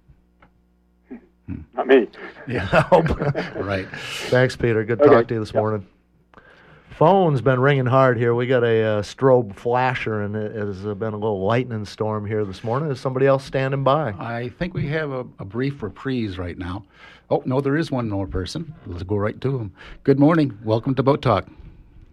Not 1.73 1.87
me. 1.87 2.07
Yeah. 2.47 2.87
right. 3.55 3.87
Thanks, 4.29 4.55
Peter. 4.55 4.83
Good 4.83 4.99
Okay. 5.01 5.09
talk 5.09 5.27
to 5.27 5.35
you 5.35 5.39
this 5.39 5.53
morning. 5.53 5.85
Phone's 6.97 7.41
been 7.41 7.59
ringing 7.59 7.85
hard 7.85 8.17
here. 8.17 8.33
We 8.33 8.47
got 8.47 8.63
a 8.63 8.83
uh, 8.83 9.01
strobe 9.03 9.55
flasher, 9.55 10.23
and 10.23 10.35
it 10.35 10.53
has 10.55 10.85
uh, 10.85 10.95
been 10.95 11.13
a 11.13 11.17
little 11.17 11.45
lightning 11.45 11.85
storm 11.85 12.25
here 12.25 12.43
this 12.43 12.63
morning. 12.63 12.91
Is 12.91 12.99
somebody 12.99 13.25
else 13.27 13.45
standing 13.45 13.83
by? 13.83 14.09
I 14.19 14.49
think 14.57 14.73
we 14.73 14.87
have 14.87 15.11
a, 15.11 15.19
a 15.37 15.45
brief 15.45 15.81
reprise 15.83 16.37
right 16.37 16.57
now. 16.57 16.83
Oh 17.29 17.41
no, 17.45 17.61
there 17.61 17.77
is 17.77 17.91
one 17.91 18.09
more 18.09 18.27
person. 18.27 18.73
Let's 18.87 19.03
go 19.03 19.15
right 19.15 19.39
to 19.39 19.59
him. 19.59 19.71
Good 20.03 20.19
morning. 20.19 20.57
Welcome 20.63 20.95
to 20.95 21.03
Boat 21.03 21.21
Talk. 21.21 21.47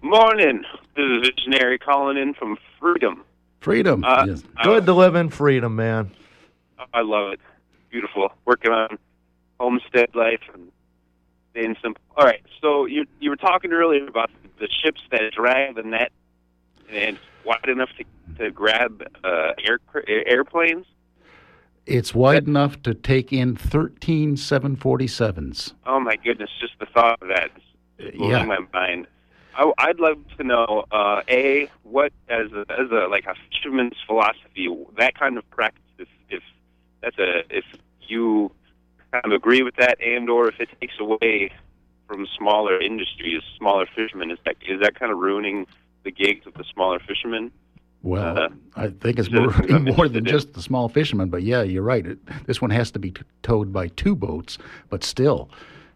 Morning. 0.03 0.63
This 0.97 1.05
is 1.05 1.29
Visionary 1.29 1.79
calling 1.79 2.17
in 2.17 2.33
from 2.33 2.57
Freedom. 2.81 3.23
Freedom. 3.61 4.03
Uh, 4.03 4.27
yes. 4.29 4.43
Good 4.63 4.87
to 4.87 4.95
live 4.95 5.15
in 5.15 5.29
freedom, 5.29 5.77
man. 5.77 6.11
I 6.95 7.03
love 7.03 7.33
it. 7.33 7.41
Beautiful. 7.91 8.33
Working 8.47 8.73
on 8.73 8.99
homestead 9.61 10.15
life 10.15 10.41
and 10.55 10.71
staying 11.51 11.77
simple. 11.83 12.03
All 12.17 12.25
right. 12.25 12.43
So 12.63 12.87
you 12.87 13.07
you 13.21 13.29
were 13.29 13.37
talking 13.37 13.73
earlier 13.73 14.07
about 14.07 14.31
the 14.59 14.69
ships 14.83 15.03
that 15.11 15.21
drag 15.33 15.75
the 15.75 15.83
net 15.83 16.13
and 16.91 17.19
wide 17.45 17.69
enough 17.69 17.91
to 17.99 18.05
to 18.39 18.51
grab 18.51 19.03
uh, 19.25 19.53
air, 19.63 19.79
airplanes. 20.07 20.87
It's 21.85 22.15
wide 22.15 22.49
enough 22.49 22.83
to 22.83 22.95
take 22.95 23.33
in 23.33 23.55
13 23.55 24.37
747s. 24.37 25.73
Oh 25.87 26.01
my 26.01 26.17
goodness! 26.17 26.51
Just 26.61 26.79
the 26.79 26.87
thought 26.87 27.21
of 27.23 27.29
that 27.29 27.51
is 27.99 28.15
blowing 28.15 28.31
yeah. 28.31 28.45
my 28.45 28.59
mind. 28.73 29.07
I, 29.57 29.73
I'd 29.79 29.99
love 30.01 30.19
to 30.39 30.45
know, 30.45 30.85
uh, 30.91 31.23
a 31.29 31.71
what 31.83 32.13
as 32.29 32.53
a, 32.53 32.65
as 32.71 32.91
a 32.91 33.09
like 33.09 33.27
a 33.27 33.35
fisherman's 33.51 33.97
philosophy, 34.07 34.69
that 34.99 35.19
kind 35.19 35.39
of 35.39 35.49
practice. 35.51 35.83
If, 35.99 36.09
if 36.29 36.43
that's 37.03 37.19
a 37.19 37.43
if 37.51 37.65
you 38.03 38.53
kind 39.13 39.25
of 39.25 39.33
agree 39.33 39.63
with 39.63 39.77
that, 39.77 40.01
and 40.03 40.29
or 40.29 40.49
if 40.49 40.61
it 40.61 40.69
takes 40.81 40.95
away 41.01 41.51
from 42.07 42.27
smaller 42.37 42.81
industries, 42.81 43.43
smaller 43.59 43.87
fishermen, 43.87 44.31
is 44.31 44.39
that 44.45 44.57
is 44.67 44.81
that 44.81 44.95
kind 44.99 45.11
of 45.11 45.19
ruining 45.19 45.67
the 46.05 46.11
gigs 46.11 46.47
of 46.47 46.55
the 46.55 46.65
smaller 46.73 46.99
fishermen? 47.01 47.51
Well, 48.03 48.39
Uh, 48.39 48.49
I 48.77 48.89
think 48.89 49.19
it's 49.19 49.31
more, 49.33 49.51
more 49.81 50.09
than 50.09 50.25
just 50.25 50.53
the 50.53 50.63
small 50.63 50.89
fishermen, 50.89 51.29
but 51.31 51.43
yeah, 51.43 51.63
you're 51.63 51.83
right. 51.83 52.07
It, 52.07 52.19
this 52.47 52.61
one 52.61 52.71
has 52.71 52.91
to 52.93 52.99
be 53.01 53.11
t- 53.11 53.23
towed 53.43 53.73
by 53.73 53.89
two 53.89 54.15
boats, 54.15 54.59
but 54.91 55.03
still, 55.03 55.49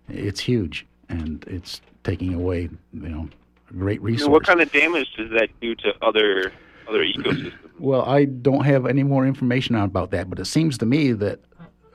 it's 0.08 0.40
huge 0.40 0.86
and 1.08 1.44
it's 1.46 1.80
taking 2.02 2.34
away, 2.34 2.68
you 2.92 3.08
know, 3.08 3.28
a 3.70 3.74
great 3.74 4.00
You 4.02 4.16
know, 4.16 4.28
what 4.28 4.44
kind 4.44 4.60
of 4.60 4.70
damage 4.72 5.08
does 5.16 5.30
that 5.30 5.48
do 5.60 5.74
to 5.76 5.94
other 6.02 6.52
other 6.88 7.04
ecosystems? 7.04 7.52
Well, 7.78 8.02
I 8.02 8.24
don't 8.26 8.64
have 8.64 8.86
any 8.86 9.02
more 9.02 9.26
information 9.26 9.74
about 9.74 10.10
that, 10.10 10.28
but 10.28 10.38
it 10.38 10.44
seems 10.44 10.76
to 10.78 10.86
me 10.86 11.12
that 11.12 11.40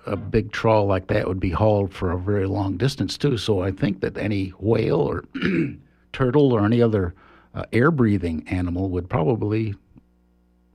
a 0.06 0.16
big 0.16 0.52
trawl 0.52 0.86
like 0.86 1.08
that 1.08 1.28
would 1.28 1.40
be 1.40 1.50
hauled 1.50 1.94
for 1.94 2.12
a 2.12 2.18
very 2.18 2.48
long 2.48 2.78
distance 2.78 3.18
too. 3.18 3.38
So 3.38 3.62
I 3.62 3.72
think 3.72 4.02
that 4.02 4.18
any 4.18 4.50
whale 4.60 5.00
or 5.00 5.24
turtle 6.14 6.54
or 6.54 6.66
any 6.66 6.82
other 6.82 7.14
uh, 7.54 7.66
air-breathing 7.72 8.48
animal 8.48 8.90
would 8.90 9.10
probably 9.10 9.76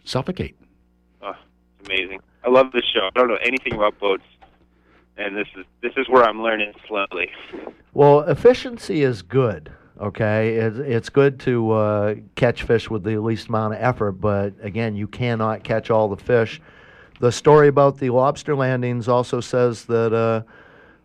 suffocate. 0.05 0.57
Oh, 1.23 1.35
amazing. 1.87 2.21
I 2.45 2.51
love 2.51 2.73
this 2.73 2.85
show. 2.85 3.09
I 3.15 3.19
don't 3.19 3.29
know 3.29 3.39
anything 3.43 3.75
about 3.75 3.99
boats, 3.99 4.25
and 5.17 5.37
this 5.37 5.49
is 5.57 5.65
this 5.83 5.93
is 5.97 6.09
where 6.09 6.25
I'm 6.25 6.43
learning 6.43 6.73
slowly. 6.89 7.31
Well, 7.93 8.21
efficiency 8.21 9.03
is 9.03 9.23
good. 9.23 9.73
Okay, 10.01 10.55
it's, 10.55 10.79
it's 10.79 11.09
good 11.11 11.39
to 11.41 11.73
uh, 11.73 12.15
catch 12.35 12.63
fish 12.63 12.89
with 12.89 13.05
the 13.05 13.19
least 13.19 13.49
amount 13.49 13.75
of 13.75 13.83
effort, 13.83 14.13
but 14.13 14.55
again, 14.63 14.97
you 14.97 15.07
cannot 15.07 15.63
catch 15.63 15.91
all 15.91 16.09
the 16.09 16.17
fish. 16.17 16.59
The 17.21 17.31
story 17.31 17.69
about 17.69 17.99
the 17.99 18.09
lobster 18.09 18.57
landings 18.57 19.09
also 19.09 19.43
says 19.43 19.85
that 19.85 20.15
uh, 20.15 20.43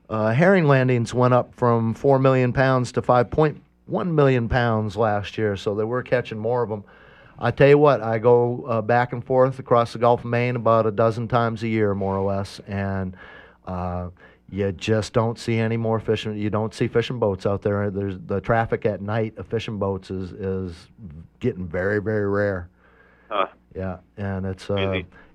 uh, 0.09 0.31
herring 0.31 0.65
landings 0.65 1.13
went 1.13 1.33
up 1.33 1.53
from 1.55 1.93
four 1.93 2.19
million 2.19 2.53
pounds 2.53 2.93
to 2.93 3.01
five 3.01 3.29
point 3.29 3.61
one 3.85 4.15
million 4.15 4.47
pounds 4.47 4.95
last 4.95 5.37
year, 5.37 5.57
so 5.57 5.75
they 5.75 5.83
were 5.83 6.01
catching 6.01 6.39
more 6.39 6.63
of 6.63 6.69
them. 6.69 6.85
I 7.37 7.51
tell 7.51 7.67
you 7.67 7.77
what, 7.77 8.01
I 8.01 8.17
go 8.17 8.63
uh, 8.65 8.81
back 8.81 9.11
and 9.11 9.21
forth 9.21 9.59
across 9.59 9.91
the 9.91 9.99
Gulf 9.99 10.21
of 10.21 10.27
Maine 10.27 10.55
about 10.55 10.85
a 10.85 10.91
dozen 10.91 11.27
times 11.27 11.63
a 11.63 11.67
year, 11.67 11.93
more 11.93 12.15
or 12.15 12.25
less, 12.25 12.61
and 12.65 13.17
uh, 13.67 14.07
you 14.49 14.71
just 14.71 15.13
don't 15.13 15.39
see 15.39 15.57
any 15.57 15.77
more 15.77 15.99
fishing. 15.99 16.37
You 16.37 16.49
don't 16.49 16.73
see 16.73 16.87
fishing 16.87 17.19
boats 17.19 17.45
out 17.45 17.61
there. 17.61 17.89
There's 17.89 18.17
the 18.25 18.39
traffic 18.41 18.85
at 18.85 19.01
night 19.01 19.37
of 19.37 19.47
fishing 19.47 19.79
boats 19.79 20.11
is 20.11 20.31
is 20.33 20.75
getting 21.39 21.67
very 21.67 22.01
very 22.01 22.27
rare. 22.27 22.69
Huh. 23.29 23.47
Yeah, 23.75 23.97
and 24.17 24.45
it's 24.45 24.69
uh, 24.69 24.75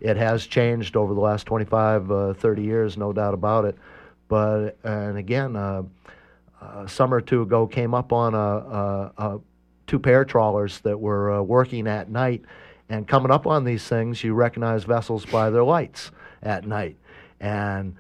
it 0.01 0.17
has 0.17 0.47
changed 0.47 0.97
over 0.97 1.13
the 1.13 1.21
last 1.21 1.45
25, 1.47 2.11
uh, 2.11 2.33
30 2.35 2.63
years, 2.63 2.97
no 2.97 3.13
doubt 3.13 3.35
about 3.35 3.67
it. 3.67 3.77
But 4.29 4.79
and 4.85 5.19
again, 5.19 5.57
uh, 5.57 5.83
a 6.63 6.89
summer 6.89 7.19
or 7.19 7.21
two 7.21 7.43
ago, 7.43 7.67
came 7.67 7.95
up 7.95 8.13
on 8.13 8.35
a, 8.35 8.39
a, 8.39 9.13
a 9.19 9.41
two 9.87 9.99
pair 9.99 10.25
trawlers 10.25 10.81
that 10.81 10.99
were 10.99 11.33
uh, 11.33 11.43
working 11.43 11.87
at 11.87 12.09
night, 12.09 12.43
and 12.89 13.07
coming 13.07 13.31
up 13.31 13.47
on 13.47 13.65
these 13.65 13.87
things, 13.87 14.23
you 14.25 14.35
recognize 14.35 14.85
vessels 14.85 15.27
by 15.27 15.51
their 15.51 15.65
lights 15.65 16.11
at 16.43 16.67
night, 16.67 16.97
and 17.41 17.97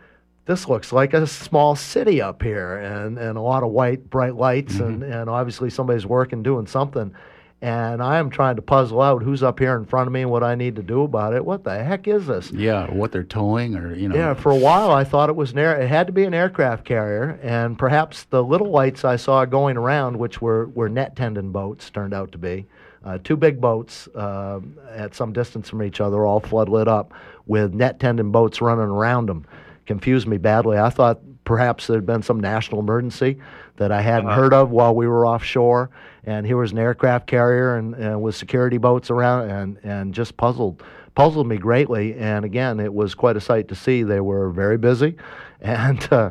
this 0.46 0.68
looks 0.68 0.92
like 0.92 1.14
a 1.14 1.26
small 1.26 1.76
city 1.76 2.20
up 2.20 2.42
here, 2.42 2.76
and, 2.76 3.18
and 3.18 3.36
a 3.38 3.40
lot 3.40 3.62
of 3.62 3.70
white 3.70 4.10
bright 4.10 4.34
lights, 4.34 4.80
and, 4.80 5.02
and 5.02 5.30
obviously 5.30 5.70
somebody's 5.70 6.06
working 6.06 6.42
doing 6.42 6.66
something 6.66 7.14
and 7.62 8.02
I 8.02 8.18
am 8.18 8.30
trying 8.30 8.56
to 8.56 8.62
puzzle 8.62 9.02
out 9.02 9.22
who's 9.22 9.42
up 9.42 9.58
here 9.58 9.76
in 9.76 9.84
front 9.84 10.06
of 10.06 10.12
me 10.12 10.22
and 10.22 10.30
what 10.30 10.42
I 10.42 10.54
need 10.54 10.76
to 10.76 10.82
do 10.82 11.02
about 11.02 11.34
it. 11.34 11.44
What 11.44 11.64
the 11.64 11.82
heck 11.82 12.08
is 12.08 12.26
this? 12.26 12.50
Yeah, 12.52 12.90
what 12.90 13.12
they're 13.12 13.22
towing, 13.22 13.76
or 13.76 13.94
you 13.94 14.08
know. 14.08 14.14
Yeah, 14.16 14.34
for 14.34 14.50
a 14.50 14.56
while 14.56 14.90
I 14.90 15.04
thought 15.04 15.28
it 15.28 15.36
was 15.36 15.52
an 15.52 15.58
air. 15.58 15.78
It 15.78 15.88
had 15.88 16.06
to 16.06 16.12
be 16.12 16.24
an 16.24 16.32
aircraft 16.32 16.84
carrier, 16.84 17.38
and 17.42 17.78
perhaps 17.78 18.24
the 18.24 18.42
little 18.42 18.70
lights 18.70 19.04
I 19.04 19.16
saw 19.16 19.44
going 19.44 19.76
around, 19.76 20.18
which 20.18 20.40
were 20.40 20.68
were 20.68 20.88
net 20.88 21.16
tendon 21.16 21.52
boats, 21.52 21.90
turned 21.90 22.14
out 22.14 22.32
to 22.32 22.38
be. 22.38 22.66
Uh, 23.02 23.18
two 23.24 23.36
big 23.36 23.60
boats 23.60 24.08
uh, 24.08 24.60
at 24.90 25.14
some 25.14 25.32
distance 25.32 25.70
from 25.70 25.82
each 25.82 26.00
other, 26.00 26.26
all 26.26 26.40
flood 26.40 26.68
lit 26.68 26.88
up, 26.88 27.12
with 27.46 27.72
net 27.74 27.98
tendon 27.98 28.30
boats 28.30 28.60
running 28.60 28.84
around 28.84 29.26
them. 29.26 29.46
Confused 29.90 30.28
me 30.28 30.38
badly. 30.38 30.78
I 30.78 30.88
thought 30.88 31.18
perhaps 31.42 31.88
there 31.88 31.96
had 31.96 32.06
been 32.06 32.22
some 32.22 32.38
national 32.38 32.78
emergency 32.78 33.38
that 33.74 33.90
I 33.90 34.00
hadn't 34.02 34.30
heard 34.30 34.54
of 34.54 34.70
while 34.70 34.94
we 34.94 35.08
were 35.08 35.26
offshore, 35.26 35.90
and 36.22 36.46
here 36.46 36.56
was 36.58 36.70
an 36.70 36.78
aircraft 36.78 37.26
carrier 37.26 37.74
and, 37.74 37.96
and 37.96 38.22
with 38.22 38.36
security 38.36 38.78
boats 38.78 39.10
around, 39.10 39.50
and 39.50 39.78
and 39.82 40.14
just 40.14 40.36
puzzled 40.36 40.84
puzzled 41.16 41.48
me 41.48 41.56
greatly. 41.56 42.14
And 42.14 42.44
again, 42.44 42.78
it 42.78 42.94
was 42.94 43.16
quite 43.16 43.36
a 43.36 43.40
sight 43.40 43.66
to 43.66 43.74
see. 43.74 44.04
They 44.04 44.20
were 44.20 44.50
very 44.50 44.78
busy, 44.78 45.16
and. 45.60 46.00
Uh, 46.12 46.30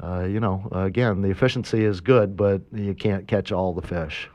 uh, 0.00 0.24
you 0.24 0.40
know, 0.40 0.66
again, 0.72 1.22
the 1.22 1.30
efficiency 1.30 1.84
is 1.84 2.00
good, 2.00 2.36
but 2.36 2.60
you 2.72 2.92
can't 2.92 3.28
catch 3.28 3.52
all 3.52 3.72
the 3.72 3.82
fish. 3.82 4.28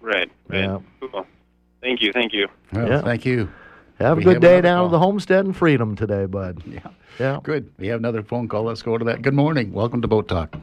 Right. 0.00 0.28
Right. 0.48 0.64
Yeah. 0.64 0.78
Cool. 1.00 1.24
Thank 1.80 2.02
you. 2.02 2.12
Thank 2.12 2.32
you. 2.32 2.48
Well, 2.72 2.88
Yeah. 2.88 3.02
thank 3.02 3.24
you. 3.24 3.48
Have 4.02 4.16
We 4.16 4.22
a 4.22 4.26
good 4.26 4.32
have 4.34 4.42
day 4.42 4.60
down 4.60 4.78
call. 4.78 4.86
at 4.86 4.90
the 4.90 4.98
Homestead 4.98 5.44
and 5.44 5.56
Freedom 5.56 5.94
today, 5.94 6.26
bud. 6.26 6.60
Yeah. 6.66 6.80
Yeah. 7.20 7.38
Good. 7.42 7.70
We 7.78 7.86
have 7.88 8.00
another 8.00 8.22
phone 8.22 8.48
call. 8.48 8.64
Let's 8.64 8.82
go 8.82 8.98
to 8.98 9.04
that. 9.04 9.22
Good 9.22 9.34
morning. 9.34 9.72
Welcome 9.72 10.02
to 10.02 10.08
Boat 10.08 10.26
Talk. 10.26 10.56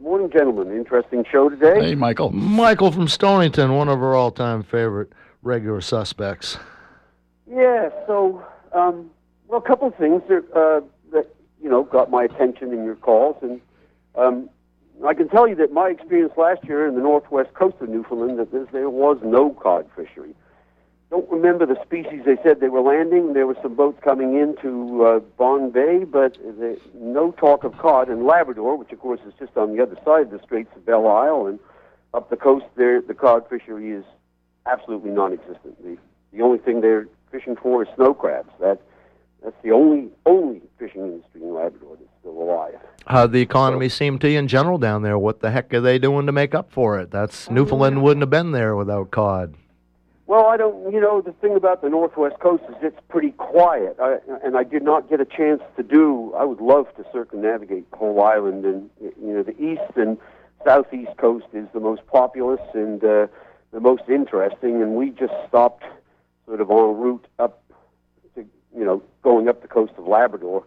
Morning, 0.00 0.28
gentlemen. 0.30 0.76
Interesting 0.76 1.24
show 1.30 1.48
today. 1.48 1.80
Hey, 1.80 1.94
Michael. 1.94 2.30
Michael 2.30 2.90
from 2.90 3.06
Stonington, 3.06 3.74
one 3.76 3.88
of 3.88 4.02
our 4.02 4.14
all-time 4.16 4.62
favorite 4.64 5.12
regular 5.42 5.80
suspects. 5.80 6.58
Yeah. 7.48 7.90
So, 8.08 8.44
um, 8.72 9.10
well, 9.46 9.60
a 9.60 9.66
couple 9.66 9.86
of 9.86 9.94
things 9.94 10.22
that, 10.28 10.44
uh, 10.52 10.80
that 11.12 11.32
you 11.62 11.70
know 11.70 11.84
got 11.84 12.10
my 12.10 12.24
attention 12.24 12.72
in 12.72 12.84
your 12.84 12.96
calls, 12.96 13.36
and 13.42 13.60
um, 14.16 14.50
I 15.06 15.14
can 15.14 15.28
tell 15.28 15.46
you 15.46 15.54
that 15.56 15.72
my 15.72 15.88
experience 15.90 16.32
last 16.36 16.64
year 16.64 16.88
in 16.88 16.96
the 16.96 17.00
northwest 17.00 17.54
coast 17.54 17.76
of 17.80 17.88
Newfoundland 17.88 18.38
that 18.40 18.50
there, 18.50 18.66
there 18.72 18.90
was 18.90 19.18
no 19.22 19.50
cod 19.50 19.88
fishery. 19.94 20.34
Don't 21.10 21.30
remember 21.30 21.66
the 21.66 21.80
species 21.84 22.22
they 22.26 22.36
said 22.42 22.60
they 22.60 22.68
were 22.68 22.80
landing. 22.80 23.32
There 23.32 23.46
were 23.46 23.56
some 23.62 23.74
boats 23.74 23.98
coming 24.02 24.36
into 24.36 25.04
uh, 25.04 25.20
Bonne 25.38 25.70
Bay, 25.70 26.04
but 26.04 26.34
the, 26.34 26.78
no 26.94 27.30
talk 27.32 27.62
of 27.62 27.78
cod. 27.78 28.08
And 28.08 28.26
Labrador, 28.26 28.76
which 28.76 28.90
of 28.90 28.98
course 28.98 29.20
is 29.26 29.32
just 29.38 29.56
on 29.56 29.76
the 29.76 29.82
other 29.82 29.96
side 30.04 30.22
of 30.22 30.30
the 30.30 30.40
Straits 30.42 30.70
of 30.74 30.84
Belle 30.84 31.06
Isle, 31.06 31.46
and 31.46 31.60
up 32.12 32.28
the 32.28 32.36
coast 32.36 32.66
there, 32.76 33.00
the 33.00 33.14
cod 33.14 33.48
fishery 33.48 33.92
is 33.92 34.04
absolutely 34.66 35.10
non-existent. 35.10 35.82
The 35.82 35.96
the 36.32 36.42
only 36.42 36.58
thing 36.58 36.80
they're 36.80 37.08
fishing 37.30 37.56
for 37.56 37.82
is 37.82 37.88
snow 37.94 38.12
crabs. 38.12 38.50
That 38.60 38.80
that's 39.42 39.56
the 39.62 39.70
only 39.70 40.08
only 40.26 40.60
fishing 40.78 41.02
industry 41.02 41.42
in 41.42 41.54
Labrador 41.54 41.96
that's 41.96 42.10
still 42.20 42.32
alive. 42.32 42.74
How'd 43.06 43.32
the 43.32 43.40
economy 43.40 43.88
seem 43.88 44.18
to 44.18 44.28
you 44.28 44.38
in 44.38 44.48
general 44.48 44.78
down 44.78 45.02
there? 45.02 45.18
What 45.18 45.40
the 45.40 45.50
heck 45.50 45.72
are 45.72 45.80
they 45.80 45.98
doing 45.98 46.26
to 46.26 46.32
make 46.32 46.54
up 46.54 46.70
for 46.70 46.98
it? 46.98 47.10
That's 47.10 47.48
Newfoundland 47.48 48.02
wouldn't 48.02 48.22
have 48.22 48.30
been 48.30 48.50
there 48.50 48.74
without 48.74 49.10
cod. 49.10 49.54
Well, 50.26 50.46
I 50.46 50.56
don't. 50.56 50.92
You 50.92 51.00
know, 51.00 51.20
the 51.20 51.32
thing 51.32 51.54
about 51.54 51.82
the 51.82 51.88
northwest 51.88 52.40
coast 52.40 52.64
is 52.68 52.74
it's 52.82 52.98
pretty 53.08 53.30
quiet, 53.32 53.96
I, 54.00 54.18
and 54.42 54.56
I 54.56 54.64
did 54.64 54.82
not 54.82 55.08
get 55.08 55.20
a 55.20 55.24
chance 55.24 55.62
to 55.76 55.82
do. 55.84 56.34
I 56.36 56.44
would 56.44 56.60
love 56.60 56.86
to 56.96 57.04
circumnavigate 57.12 57.88
the 57.90 57.96
island, 57.96 58.64
and 58.64 58.90
you 59.00 59.32
know, 59.32 59.42
the 59.44 59.56
east 59.62 59.96
and 59.96 60.18
southeast 60.64 61.16
coast 61.16 61.46
is 61.52 61.68
the 61.72 61.78
most 61.78 62.04
populous 62.08 62.60
and 62.74 63.02
uh, 63.04 63.28
the 63.72 63.80
most 63.80 64.02
interesting, 64.08 64.82
and 64.82 64.96
we 64.96 65.10
just 65.10 65.34
stopped 65.48 65.84
sort 66.46 66.60
of 66.60 66.70
en 66.70 66.76
route 66.76 67.26
up 67.38 67.62
to 68.34 68.44
you 68.76 68.84
know 68.84 69.02
going 69.22 69.48
up 69.48 69.62
the 69.62 69.68
coast 69.68 69.92
of 69.96 70.08
Labrador 70.08 70.64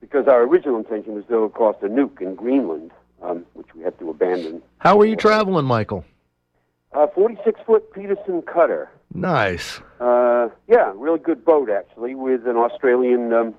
because 0.00 0.28
our 0.28 0.42
original 0.42 0.78
intention 0.78 1.14
was 1.14 1.24
to 1.24 1.30
go 1.30 1.44
across 1.44 1.76
the 1.82 1.88
Nuuk 1.88 2.22
in 2.22 2.34
Greenland, 2.34 2.90
um, 3.22 3.44
which 3.52 3.74
we 3.74 3.82
had 3.82 3.98
to 3.98 4.08
abandon. 4.08 4.62
How 4.78 4.96
were 4.96 5.06
you 5.06 5.16
traveling, 5.16 5.66
Michael? 5.66 6.04
Uh, 6.94 7.08
46 7.08 7.60
foot 7.66 7.92
Peterson 7.92 8.42
cutter. 8.42 8.88
Nice. 9.12 9.80
Uh, 10.00 10.48
yeah, 10.68 10.92
really 10.94 11.18
good 11.18 11.44
boat 11.44 11.68
actually, 11.68 12.14
with 12.14 12.46
an 12.46 12.56
Australian 12.56 13.32
um, 13.32 13.54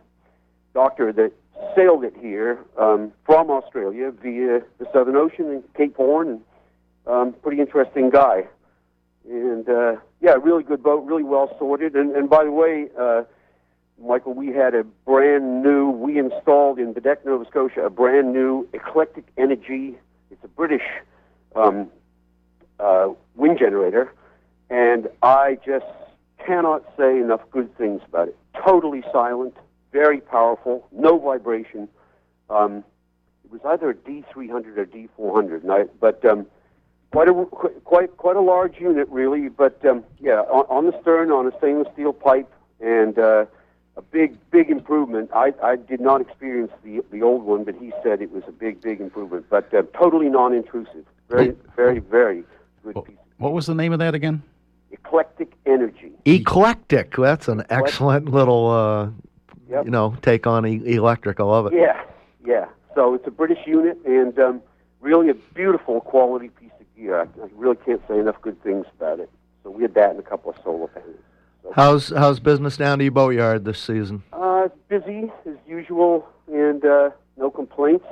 doctor 0.73 1.11
that 1.11 1.33
sailed 1.75 2.05
it 2.05 2.15
here 2.19 2.59
um, 2.77 3.11
from 3.25 3.49
Australia 3.49 4.11
via 4.11 4.61
the 4.77 4.85
Southern 4.93 5.17
Ocean 5.17 5.49
and 5.49 5.63
Cape 5.73 5.95
Horn, 5.97 6.29
and 6.29 6.41
um, 7.07 7.33
pretty 7.41 7.59
interesting 7.59 8.09
guy. 8.09 8.45
And 9.29 9.67
uh, 9.67 9.95
yeah, 10.21 10.35
really 10.41 10.63
good 10.63 10.81
boat, 10.81 11.05
really 11.05 11.23
well 11.23 11.53
sorted. 11.59 11.95
And, 11.95 12.15
and 12.15 12.29
by 12.29 12.45
the 12.45 12.51
way, 12.51 12.87
uh, 12.97 13.23
Michael, 14.01 14.33
we 14.33 14.47
had 14.47 14.75
a 14.75 14.83
brand 14.83 15.63
new, 15.63 15.89
we 15.89 16.19
installed 16.19 16.79
in 16.79 16.93
Baddeck, 16.93 17.25
Nova 17.25 17.45
Scotia, 17.49 17.85
a 17.85 17.89
brand 17.89 18.33
new 18.33 18.67
Eclectic 18.73 19.25
Energy. 19.37 19.97
It's 20.31 20.43
a 20.43 20.47
British 20.47 20.83
um, 21.55 21.89
uh, 22.79 23.09
wind 23.35 23.59
generator, 23.59 24.13
and 24.69 25.07
I 25.21 25.57
just 25.65 25.85
cannot 26.45 26.83
say 26.97 27.17
enough 27.19 27.41
good 27.51 27.75
things 27.77 28.01
about 28.07 28.29
it. 28.29 28.37
Totally 28.65 29.03
silent, 29.11 29.55
very 29.91 30.19
powerful, 30.19 30.87
no 30.91 31.17
vibration. 31.17 31.87
Um, 32.49 32.83
it 33.43 33.51
was 33.51 33.61
either 33.65 33.89
a 33.91 33.93
D300 33.93 34.77
or 34.77 34.85
D400, 34.85 35.63
and 35.63 35.71
I, 35.71 35.83
but 35.99 36.23
um, 36.25 36.47
quite 37.11 37.29
a 37.29 37.33
quite 37.33 38.17
quite 38.17 38.35
a 38.35 38.41
large 38.41 38.79
unit, 38.79 39.07
really. 39.09 39.49
But 39.49 39.83
um, 39.85 40.03
yeah, 40.19 40.41
on, 40.41 40.65
on 40.69 40.85
the 40.85 40.99
stern, 41.01 41.31
on 41.31 41.47
a 41.47 41.57
stainless 41.57 41.87
steel 41.93 42.13
pipe, 42.13 42.51
and 42.79 43.17
uh, 43.17 43.45
a 43.97 44.01
big 44.01 44.37
big 44.51 44.69
improvement. 44.69 45.29
I, 45.33 45.53
I 45.63 45.75
did 45.75 46.01
not 46.01 46.21
experience 46.21 46.71
the 46.83 47.03
the 47.11 47.21
old 47.21 47.43
one, 47.43 47.63
but 47.63 47.75
he 47.75 47.93
said 48.03 48.21
it 48.21 48.31
was 48.31 48.43
a 48.47 48.51
big 48.51 48.81
big 48.81 48.99
improvement. 48.99 49.45
But 49.49 49.73
uh, 49.73 49.83
totally 49.97 50.29
non-intrusive. 50.29 51.05
Very 51.29 51.55
very 51.75 51.99
very 51.99 52.43
good 52.93 53.05
piece. 53.05 53.15
What 53.37 53.53
was 53.53 53.65
the 53.65 53.75
name 53.75 53.93
of 53.93 53.99
that 53.99 54.15
again? 54.15 54.43
Eclectic 54.91 55.53
energy. 55.65 56.11
Eclectic. 56.25 57.15
That's 57.17 57.47
an 57.47 57.63
excellent 57.69 58.29
little, 58.29 58.69
uh, 58.69 59.09
Yep. 59.69 59.85
you 59.85 59.91
know, 59.91 60.15
take 60.21 60.45
on 60.45 60.65
e- 60.65 60.93
electric. 60.95 61.39
I 61.39 61.43
love 61.43 61.65
it. 61.65 61.73
Yeah, 61.73 61.99
yeah. 62.45 62.65
So 62.93 63.13
it's 63.15 63.25
a 63.27 63.31
British 63.31 63.65
unit 63.65 63.97
and 64.05 64.37
um, 64.39 64.61
really 65.01 65.29
a 65.29 65.33
beautiful 65.33 66.01
quality 66.01 66.49
piece 66.49 66.69
of 66.79 66.95
gear. 66.95 67.19
I, 67.19 67.23
I 67.23 67.47
really 67.55 67.75
can't 67.77 68.01
say 68.07 68.19
enough 68.19 68.39
good 68.41 68.61
things 68.61 68.85
about 68.95 69.19
it. 69.19 69.29
So 69.63 69.71
we 69.71 69.81
had 69.81 69.95
that 69.95 70.11
and 70.11 70.19
a 70.19 70.23
couple 70.23 70.51
of 70.51 70.57
solar 70.63 70.87
panels. 70.87 71.15
How's 71.73 72.09
how's 72.09 72.39
business 72.39 72.77
down 72.77 72.99
to 72.99 73.03
your 73.05 73.11
boatyard 73.11 73.65
this 73.65 73.79
season? 73.79 74.21
Uh, 74.31 74.69
busy 74.87 75.31
as 75.47 75.55
usual 75.67 76.27
and 76.47 76.85
uh, 76.85 77.09
no 77.37 77.49
complaints. 77.49 78.05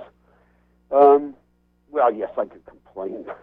Um, 0.91 1.35
well, 1.91 2.11
yes, 2.11 2.31
I 2.35 2.45
could 2.45 2.65
complain. 2.65 3.25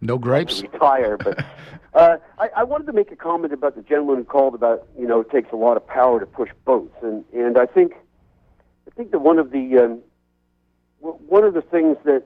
No 0.00 0.18
gripes. 0.18 0.62
retire, 0.62 1.16
but 1.16 1.44
uh, 1.94 2.18
I, 2.38 2.50
I 2.58 2.64
wanted 2.64 2.86
to 2.86 2.92
make 2.92 3.10
a 3.10 3.16
comment 3.16 3.52
about 3.52 3.76
the 3.76 3.82
gentleman 3.82 4.16
who 4.16 4.24
called 4.24 4.54
about 4.54 4.86
you 4.98 5.06
know 5.06 5.20
it 5.20 5.30
takes 5.30 5.52
a 5.52 5.56
lot 5.56 5.76
of 5.76 5.86
power 5.86 6.20
to 6.20 6.26
push 6.26 6.50
boats, 6.64 6.94
and 7.02 7.24
and 7.32 7.58
I 7.58 7.66
think 7.66 7.94
I 8.86 8.90
think 8.94 9.10
that 9.12 9.20
one 9.20 9.38
of 9.38 9.50
the 9.50 9.78
um, 9.78 10.00
one 11.00 11.44
of 11.44 11.54
the 11.54 11.62
things 11.62 11.96
that 12.04 12.24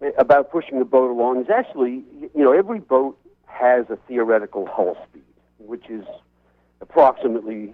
eh, 0.00 0.10
about 0.18 0.50
pushing 0.50 0.78
the 0.78 0.84
boat 0.84 1.10
along 1.10 1.42
is 1.42 1.50
actually 1.50 2.02
you 2.34 2.42
know 2.42 2.52
every 2.52 2.80
boat 2.80 3.18
has 3.46 3.86
a 3.90 3.96
theoretical 4.08 4.66
hull 4.66 4.96
speed, 5.08 5.22
which 5.58 5.88
is 5.88 6.04
approximately 6.80 7.72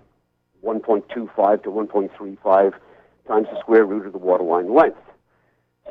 1.25 0.65 1.63
to 1.63 1.71
1.35 1.71 2.75
times 3.27 3.47
the 3.51 3.59
square 3.61 3.85
root 3.87 4.07
of 4.07 4.13
the 4.13 4.19
waterline 4.19 4.75
length. 4.75 4.99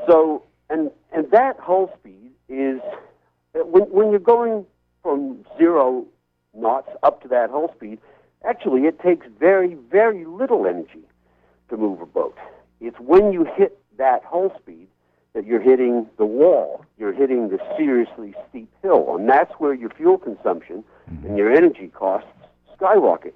So, 0.07 0.43
and 0.69 0.91
and 1.11 1.31
that 1.31 1.57
hull 1.59 1.91
speed 1.99 2.28
is 2.49 2.81
when 3.53 3.83
when 3.83 4.11
you're 4.11 4.19
going 4.19 4.65
from 5.03 5.45
zero 5.57 6.05
knots 6.53 6.89
up 7.03 7.21
to 7.21 7.27
that 7.29 7.49
hull 7.49 7.71
speed. 7.75 7.99
Actually, 8.45 8.83
it 8.83 8.99
takes 8.99 9.27
very 9.39 9.75
very 9.75 10.25
little 10.25 10.65
energy 10.65 11.03
to 11.69 11.77
move 11.77 12.01
a 12.01 12.05
boat. 12.05 12.37
It's 12.81 12.99
when 12.99 13.31
you 13.31 13.45
hit 13.55 13.79
that 13.97 14.23
hull 14.23 14.51
speed 14.59 14.87
that 15.33 15.45
you're 15.45 15.61
hitting 15.61 16.07
the 16.17 16.25
wall. 16.25 16.85
You're 16.97 17.13
hitting 17.13 17.49
the 17.49 17.59
seriously 17.77 18.33
steep 18.49 18.69
hill, 18.81 19.15
and 19.17 19.29
that's 19.29 19.53
where 19.59 19.73
your 19.73 19.89
fuel 19.91 20.17
consumption 20.17 20.83
and 21.07 21.37
your 21.37 21.51
energy 21.51 21.87
costs 21.87 22.29
skyrocket. 22.75 23.35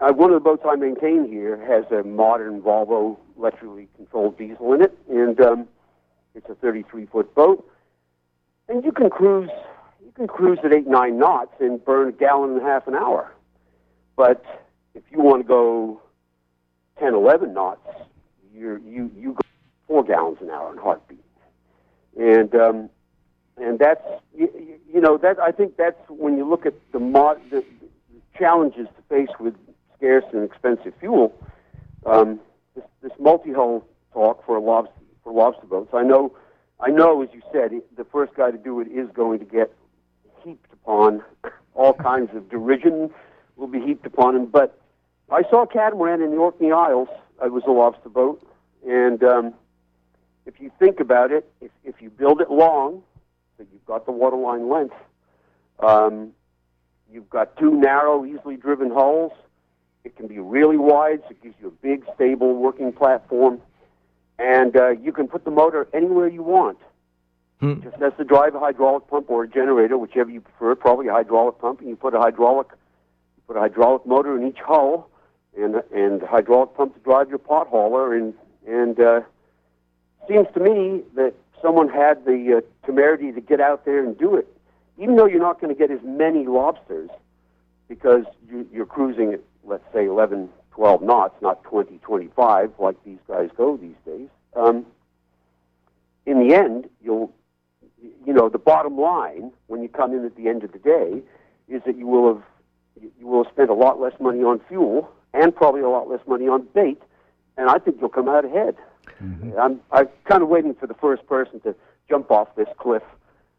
Uh, 0.00 0.12
one 0.12 0.30
of 0.30 0.34
the 0.34 0.40
boats 0.40 0.62
I 0.68 0.76
maintain 0.76 1.28
here 1.28 1.56
has 1.66 1.84
a 1.90 2.06
modern 2.06 2.62
Volvo 2.62 3.18
electrically 3.36 3.88
controlled 3.96 4.38
diesel 4.38 4.72
in 4.74 4.82
it, 4.82 4.96
and 5.08 5.40
um, 5.40 5.68
it's 6.34 6.48
a 6.48 6.54
33 6.54 7.06
foot 7.06 7.34
boat, 7.34 7.68
and 8.68 8.84
you 8.84 8.92
can 8.92 9.10
cruise 9.10 9.50
you 10.04 10.12
can 10.14 10.26
cruise 10.26 10.58
at 10.64 10.72
eight 10.72 10.86
nine 10.86 11.18
knots 11.18 11.52
and 11.60 11.84
burn 11.84 12.08
a 12.08 12.12
gallon 12.12 12.50
and 12.52 12.60
a 12.60 12.64
half 12.64 12.86
an 12.86 12.94
hour. 12.94 13.32
But 14.16 14.44
if 14.94 15.02
you 15.10 15.20
want 15.20 15.42
to 15.42 15.48
go 15.48 16.00
10, 16.98 17.14
11 17.14 17.54
knots, 17.54 17.80
you're, 18.54 18.78
you 18.78 19.10
you 19.16 19.32
go 19.32 19.40
four 19.86 20.04
gallons 20.04 20.38
an 20.40 20.50
hour 20.50 20.72
in 20.72 20.78
heartbeat, 20.78 21.24
and 22.18 22.54
um, 22.54 22.90
and 23.56 23.78
that's 23.78 24.02
you, 24.36 24.48
you- 24.92 25.00
know 25.00 25.16
that 25.18 25.38
I 25.40 25.50
think 25.50 25.76
that's 25.76 25.98
when 26.08 26.36
you 26.36 26.48
look 26.48 26.66
at 26.66 26.74
the, 26.92 26.98
mod, 27.00 27.40
the, 27.50 27.64
the 28.12 28.20
challenges 28.38 28.86
to 28.96 29.02
face 29.08 29.34
with 29.40 29.54
scarce 29.96 30.24
and 30.32 30.44
expensive 30.44 30.92
fuel. 31.00 31.34
Um, 32.04 32.38
this, 32.74 32.84
this 33.02 33.12
multi-hull 33.18 33.84
talk 34.12 34.44
for 34.44 34.60
lobster 34.60 34.92
for 35.24 35.32
lobster 35.32 35.66
boats. 35.66 35.90
I 35.94 36.02
know, 36.02 36.36
I 36.82 36.90
know, 36.90 37.22
as 37.22 37.28
you 37.32 37.40
said, 37.52 37.70
the 37.96 38.04
first 38.04 38.34
guy 38.34 38.50
to 38.50 38.58
do 38.58 38.80
it 38.80 38.88
is 38.88 39.08
going 39.14 39.38
to 39.38 39.44
get 39.44 39.72
heaped 40.42 40.72
upon. 40.72 41.22
All 41.74 41.94
kinds 41.94 42.34
of 42.34 42.50
derision 42.50 43.08
will 43.54 43.68
be 43.68 43.80
heaped 43.80 44.04
upon 44.04 44.34
him. 44.34 44.46
But 44.46 44.76
I 45.30 45.42
saw 45.48 45.62
a 45.62 45.66
catamaran 45.66 46.22
in 46.22 46.32
the 46.32 46.38
Orkney 46.38 46.72
Isles. 46.72 47.08
It 47.42 47.52
was 47.52 47.62
a 47.68 47.70
lobster 47.70 48.08
boat, 48.08 48.44
and 48.86 49.22
um, 49.22 49.54
if 50.44 50.60
you 50.60 50.70
think 50.78 51.00
about 51.00 51.30
it, 51.30 51.50
if, 51.60 51.70
if 51.84 52.00
you 52.00 52.10
build 52.10 52.40
it 52.40 52.50
long, 52.50 53.02
so 53.56 53.64
you've 53.72 53.86
got 53.86 54.04
the 54.04 54.12
waterline 54.12 54.68
length, 54.68 54.94
um, 55.80 56.32
you've 57.12 57.30
got 57.30 57.56
two 57.56 57.72
narrow, 57.72 58.24
easily 58.24 58.56
driven 58.56 58.90
hulls. 58.90 59.32
It 60.04 60.16
can 60.16 60.26
be 60.26 60.38
really 60.38 60.76
wide, 60.76 61.22
so 61.24 61.30
it 61.30 61.42
gives 61.42 61.54
you 61.60 61.68
a 61.68 61.70
big, 61.70 62.04
stable 62.14 62.54
working 62.54 62.92
platform, 62.92 63.60
and 64.38 64.76
uh, 64.76 64.90
you 64.90 65.12
can 65.12 65.28
put 65.28 65.44
the 65.44 65.50
motor 65.50 65.88
anywhere 65.92 66.28
you 66.28 66.42
want. 66.42 66.78
Just 67.82 68.02
as 68.02 68.12
to 68.18 68.24
drive 68.24 68.54
a 68.54 68.58
hydraulic 68.58 69.06
pump 69.08 69.30
or 69.30 69.44
a 69.44 69.48
generator, 69.48 69.96
whichever 69.96 70.30
you 70.30 70.40
prefer. 70.40 70.74
Probably 70.74 71.06
a 71.08 71.12
hydraulic 71.12 71.58
pump, 71.58 71.80
and 71.80 71.88
you 71.88 71.96
put 71.96 72.14
a 72.14 72.18
hydraulic, 72.18 72.68
put 73.46 73.56
a 73.56 73.60
hydraulic 73.60 74.04
motor 74.04 74.36
in 74.36 74.46
each 74.46 74.58
hull, 74.58 75.08
and 75.56 75.76
and 75.94 76.22
hydraulic 76.22 76.74
pump 76.74 76.94
to 76.94 77.00
drive 77.00 77.28
your 77.28 77.38
pot 77.38 77.68
hauler, 77.68 78.16
and 78.16 78.34
and 78.66 78.98
uh, 78.98 79.20
seems 80.28 80.48
to 80.54 80.60
me 80.60 81.02
that 81.14 81.34
someone 81.60 81.88
had 81.88 82.24
the 82.24 82.58
uh, 82.58 82.86
temerity 82.86 83.30
to 83.30 83.40
get 83.40 83.60
out 83.60 83.84
there 83.84 84.04
and 84.04 84.18
do 84.18 84.34
it, 84.34 84.48
even 84.98 85.14
though 85.14 85.26
you're 85.26 85.40
not 85.40 85.60
going 85.60 85.72
to 85.72 85.78
get 85.78 85.90
as 85.90 86.00
many 86.02 86.46
lobsters 86.46 87.10
because 87.88 88.24
you, 88.50 88.66
you're 88.72 88.86
cruising 88.86 89.34
at 89.34 89.40
let's 89.64 89.84
say 89.92 90.06
11, 90.06 90.48
12 90.72 91.02
knots, 91.02 91.34
not 91.42 91.62
20, 91.64 91.98
25 91.98 92.72
like 92.78 92.96
these 93.04 93.18
guys 93.28 93.50
go 93.56 93.76
these 93.76 93.96
days. 94.06 94.28
Um, 94.56 94.86
in 96.26 96.46
the 96.46 96.54
end, 96.54 96.88
you'll 97.02 97.32
you 98.26 98.32
know 98.32 98.48
the 98.48 98.58
bottom 98.58 98.98
line 98.98 99.52
when 99.68 99.82
you 99.82 99.88
come 99.88 100.12
in 100.12 100.24
at 100.24 100.36
the 100.36 100.48
end 100.48 100.64
of 100.64 100.72
the 100.72 100.78
day 100.78 101.22
is 101.68 101.82
that 101.86 101.96
you 101.96 102.06
will 102.06 102.34
have 102.34 102.42
you 103.18 103.26
will 103.26 103.44
have 103.44 103.52
spent 103.52 103.70
a 103.70 103.74
lot 103.74 104.00
less 104.00 104.12
money 104.20 104.42
on 104.42 104.60
fuel 104.68 105.10
and 105.34 105.54
probably 105.54 105.80
a 105.80 105.88
lot 105.88 106.08
less 106.08 106.20
money 106.26 106.46
on 106.48 106.66
bait, 106.74 107.00
and 107.56 107.70
I 107.70 107.78
think 107.78 107.98
you'll 108.00 108.10
come 108.10 108.28
out 108.28 108.44
ahead. 108.44 108.76
I'm 109.58 109.80
I'm 109.90 110.08
kind 110.24 110.42
of 110.42 110.48
waiting 110.48 110.74
for 110.74 110.86
the 110.86 110.94
first 110.94 111.26
person 111.26 111.60
to 111.60 111.74
jump 112.08 112.30
off 112.30 112.54
this 112.56 112.68
cliff 112.78 113.02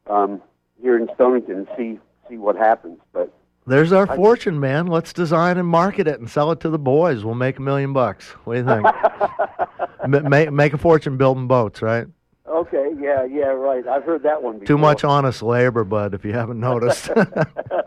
um, 0.08 0.42
here 0.82 0.98
in 0.98 1.10
Stonington 1.16 1.56
and 1.56 1.68
see 1.78 2.00
see 2.30 2.38
what 2.38 2.56
happens. 2.56 3.00
But 3.12 3.34
There's 3.66 3.92
our 3.92 4.10
I- 4.10 4.16
fortune, 4.16 4.60
man. 4.60 4.88
Let's 4.88 5.14
design 5.14 5.58
and 5.58 5.68
market 5.68 6.08
it 6.08 6.20
and 6.20 6.30
sell 6.30 6.52
it 6.52 6.60
to 6.62 6.70
the 6.70 6.80
boys. 6.80 7.24
We'll 7.24 7.36
make 7.36 7.60
a 7.60 7.62
million 7.62 7.94
bucks. 7.94 8.30
What 8.46 8.54
do 8.56 8.60
you 8.60 8.66
think? 8.66 8.84
Ma- 10.08 10.30
make, 10.30 10.52
make 10.52 10.74
a 10.74 10.78
fortune 10.78 11.18
building 11.18 11.48
boats, 11.48 11.82
right? 11.82 12.08
okay, 12.54 12.92
yeah, 13.00 13.24
yeah, 13.26 13.46
right. 13.46 13.88
I've 13.88 14.04
heard 14.04 14.24
that 14.24 14.42
one 14.42 14.60
before. 14.60 14.68
Too 14.68 14.78
much 14.78 15.04
honest 15.04 15.42
labor, 15.42 15.84
bud, 15.84 16.14
if 16.14 16.24
you 16.26 16.34
haven't 16.34 16.60
noticed. 16.60 17.10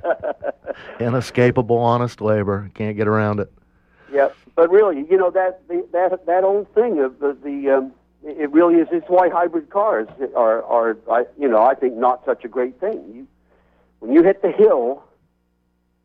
Inescapable 1.00 1.78
honest 1.78 2.20
labor. 2.20 2.70
Can't 2.74 2.96
get 2.96 3.08
around 3.08 3.40
it. 3.40 3.52
Yeah, 4.12 4.28
but 4.54 4.70
really, 4.70 5.06
you 5.10 5.16
know 5.16 5.30
that 5.30 5.66
the, 5.68 5.86
that 5.92 6.26
that 6.26 6.44
old 6.44 6.72
thing 6.74 7.00
of 7.00 7.18
the 7.18 7.36
the 7.42 7.70
um, 7.70 7.92
it 8.24 8.50
really 8.52 8.76
is. 8.76 8.88
It's 8.90 9.08
why 9.08 9.28
hybrid 9.28 9.70
cars 9.70 10.08
are 10.34 10.62
are 10.64 10.96
I, 11.10 11.24
you 11.38 11.48
know 11.48 11.62
I 11.62 11.74
think 11.74 11.96
not 11.96 12.24
such 12.24 12.44
a 12.44 12.48
great 12.48 12.78
thing. 12.80 13.02
You 13.14 13.26
when 14.00 14.12
you 14.12 14.22
hit 14.22 14.42
the 14.42 14.50
hill, 14.52 15.02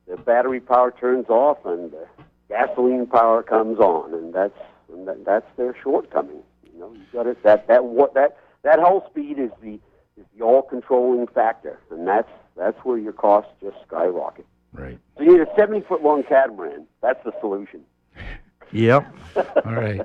the 0.07 0.17
battery 0.17 0.59
power 0.59 0.91
turns 0.91 1.29
off 1.29 1.65
and 1.65 1.91
the 1.91 2.07
gasoline 2.49 3.07
power 3.07 3.43
comes 3.43 3.79
on, 3.79 4.13
and 4.13 4.33
that's 4.33 4.57
and 4.91 5.07
that, 5.07 5.25
that's 5.25 5.57
their 5.57 5.75
shortcoming. 5.81 6.43
You 6.71 6.79
know, 6.79 6.93
you 6.93 7.01
got 7.13 7.27
it. 7.27 7.41
That 7.43 7.67
that 7.67 7.85
what 7.85 8.13
that 8.13 8.37
that 8.63 8.79
whole 8.79 9.07
speed 9.09 9.39
is 9.39 9.51
the 9.61 9.79
is 10.17 10.25
the 10.37 10.43
all 10.43 10.61
controlling 10.61 11.27
factor, 11.27 11.79
and 11.89 12.07
that's 12.07 12.29
that's 12.57 12.77
where 12.83 12.97
your 12.97 13.13
costs 13.13 13.51
just 13.61 13.77
skyrocket. 13.87 14.45
Right. 14.73 14.99
So 15.17 15.23
you 15.23 15.37
need 15.37 15.41
a 15.41 15.55
seventy 15.55 15.81
foot 15.81 16.03
long 16.03 16.23
catamaran. 16.23 16.87
That's 17.01 17.23
the 17.23 17.33
solution. 17.39 17.83
Yep. 18.71 19.13
All 19.65 19.73
right. 19.73 20.01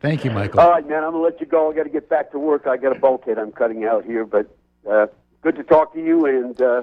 Thank 0.00 0.24
you, 0.24 0.30
Michael. 0.30 0.60
All 0.60 0.70
right, 0.70 0.86
man. 0.86 1.04
I'm 1.04 1.12
gonna 1.12 1.22
let 1.22 1.40
you 1.40 1.46
go. 1.46 1.70
I 1.70 1.74
got 1.74 1.84
to 1.84 1.88
get 1.90 2.08
back 2.08 2.30
to 2.32 2.38
work. 2.38 2.66
I 2.66 2.76
got 2.76 2.96
a 2.96 2.98
bulkhead 2.98 3.38
I'm 3.38 3.52
cutting 3.52 3.84
out 3.84 4.04
here, 4.04 4.24
but 4.24 4.48
uh, 4.88 5.06
good 5.42 5.56
to 5.56 5.64
talk 5.64 5.92
to 5.94 6.04
you, 6.04 6.26
and 6.26 6.60
uh, 6.60 6.82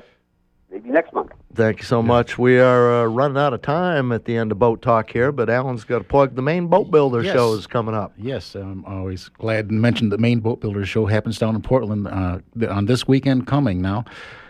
maybe 0.72 0.90
next 0.90 1.14
month. 1.14 1.32
Thank 1.54 1.80
you 1.80 1.86
so 1.86 2.02
much. 2.04 2.38
We 2.38 2.60
are 2.60 3.04
uh, 3.04 3.06
running 3.06 3.38
out 3.38 3.54
of 3.54 3.62
time 3.62 4.12
at 4.12 4.26
the 4.26 4.36
end 4.36 4.52
of 4.52 4.60
Boat 4.60 4.82
Talk 4.82 5.10
here, 5.10 5.32
but 5.32 5.50
Alan's 5.50 5.84
got 5.86 6.00
to 6.00 6.04
plug 6.04 6.36
the 6.36 6.42
Maine 6.42 6.68
boat 6.68 6.92
builder 6.92 7.24
Yes. 7.24 7.34
show 7.34 7.54
is 7.54 7.66
coming 7.66 7.96
up. 7.96 8.14
Yes, 8.18 8.56
I'm 8.56 8.84
always 8.86 9.30
glad 9.30 9.70
to 9.70 9.74
mention 9.74 10.10
the 10.10 10.18
Maine 10.18 10.42
boat 10.42 10.60
builders 10.60 10.90
show 10.90 11.06
happens 11.06 11.38
down 11.40 11.56
in 11.56 11.62
Portland 11.62 12.08
uh, 12.08 12.40
on 12.70 12.86
this 12.88 13.08
weekend 13.08 13.48
coming 13.48 13.82
now. 13.82 14.04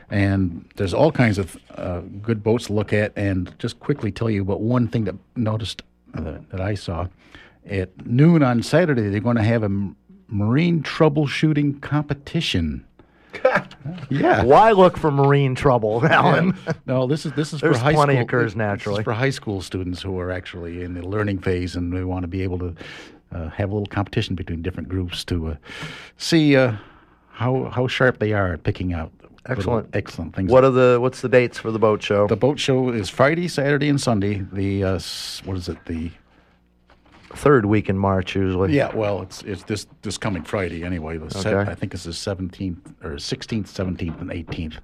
And 0.10 0.68
there's 0.76 0.94
all 0.94 1.12
kinds 1.12 1.38
of 1.38 1.58
uh, 1.76 2.02
good 2.22 2.44
boats 2.44 2.68
to 2.68 2.74
look 2.74 2.92
at. 2.94 3.12
And 3.16 3.54
just 3.60 3.80
quickly 3.80 4.12
tell 4.12 4.30
you 4.30 4.42
about 4.42 4.62
one 4.62 4.88
thing 4.88 5.04
that 5.06 5.16
noticed 5.36 5.84
uh, 6.16 6.38
that 6.50 6.62
I 6.62 6.76
saw. 6.76 7.08
At 7.68 8.06
noon 8.06 8.42
on 8.44 8.62
Saturday, 8.64 9.10
they're 9.10 9.20
going 9.20 9.38
to 9.38 9.44
have 9.44 9.64
a 9.64 9.70
marine 10.28 10.82
troubleshooting 10.84 11.82
competition. 11.82 12.86
yeah. 14.10 14.44
Why 14.44 14.72
look 14.72 14.98
for 14.98 15.12
marine 15.12 15.56
trouble, 15.56 16.06
Alan? 16.06 16.58
Yeah. 16.66 16.74
No, 16.86 17.08
this 17.08 17.26
is 17.26 17.34
this 17.34 17.54
is 17.54 17.62
There's 17.62 17.78
for 17.78 17.84
high 17.84 17.94
plenty 17.94 18.14
school. 18.16 18.24
occurs 18.24 18.44
this 18.46 18.52
is 18.54 18.58
naturally. 18.58 19.04
for 19.04 19.14
high 19.14 19.30
school 19.30 19.62
students 19.62 20.02
who 20.02 20.18
are 20.20 20.32
actually 20.32 20.84
in 20.84 20.94
the 20.94 21.02
learning 21.02 21.40
phase 21.40 21.76
and 21.76 21.92
they 21.92 22.04
want 22.04 22.24
to 22.24 22.28
be 22.28 22.42
able 22.44 22.60
to 22.60 22.76
uh, 23.32 23.50
have 23.50 23.70
a 23.72 23.74
little 23.74 23.88
competition 23.88 24.36
between 24.36 24.62
different 24.62 24.88
groups 24.90 25.24
to 25.26 25.50
uh, 25.50 25.56
see 26.18 26.56
uh, 26.56 26.74
how 27.32 27.66
how 27.66 27.88
sharp 27.88 28.20
they 28.20 28.34
are 28.34 28.54
at 28.54 28.64
picking 28.64 28.94
out 28.94 29.12
Excellent. 29.48 29.88
excellent 29.96 30.36
things. 30.36 30.52
What 30.52 30.64
are 30.64 30.72
the 30.72 30.98
what's 31.00 31.22
the 31.22 31.30
dates 31.30 31.60
for 31.60 31.72
the 31.72 31.78
boat 31.80 32.02
show? 32.02 32.28
the 32.28 32.36
boat 32.36 32.60
show 32.60 32.90
is 32.90 33.10
Friday, 33.12 33.48
Saturday, 33.48 33.90
and 33.90 34.02
Sunday. 34.02 34.44
The 34.52 34.84
uh, 34.84 35.00
what 35.44 35.56
is 35.58 35.70
it? 35.70 35.78
The 35.86 36.10
Third 37.36 37.66
week 37.66 37.90
in 37.90 37.98
March 37.98 38.36
usually. 38.36 38.74
yeah, 38.76 38.94
well, 38.96 39.22
it's 39.22 39.42
it's 39.44 39.64
this 39.64 39.88
this 40.02 40.18
coming 40.18 40.44
Friday 40.44 40.84
anyway. 40.84 41.18
The 41.18 41.30
se- 41.30 41.56
I 41.56 41.76
think 41.76 41.94
it's 41.94 42.04
the 42.06 42.14
seventeenth 42.14 42.94
or 43.04 43.20
sixteenth, 43.20 43.68
seventeenth, 43.68 44.20
and 44.22 44.32
eighteenth. 44.32 44.80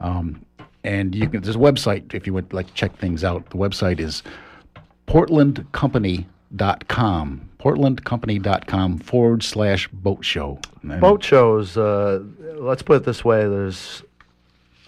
Um, 0.00 0.44
and 0.84 1.14
you 1.14 1.28
can 1.28 1.42
there's 1.42 1.56
a 1.56 1.58
website 1.58 2.14
if 2.14 2.26
you 2.26 2.32
would 2.34 2.52
like 2.52 2.68
to 2.68 2.74
check 2.74 2.96
things 2.96 3.24
out. 3.24 3.50
The 3.50 3.56
website 3.58 4.00
is 4.00 4.22
portlandcompany.com. 5.06 7.48
Portlandcompany.com 7.58 8.98
forward 8.98 9.42
slash 9.42 9.88
boat 9.88 10.24
show. 10.24 10.58
And- 10.82 11.00
Boat 11.00 11.22
shows, 11.22 11.76
uh, 11.76 12.22
let's 12.54 12.82
put 12.82 12.96
it 12.98 13.04
this 13.04 13.24
way: 13.24 13.42
there's 13.48 14.02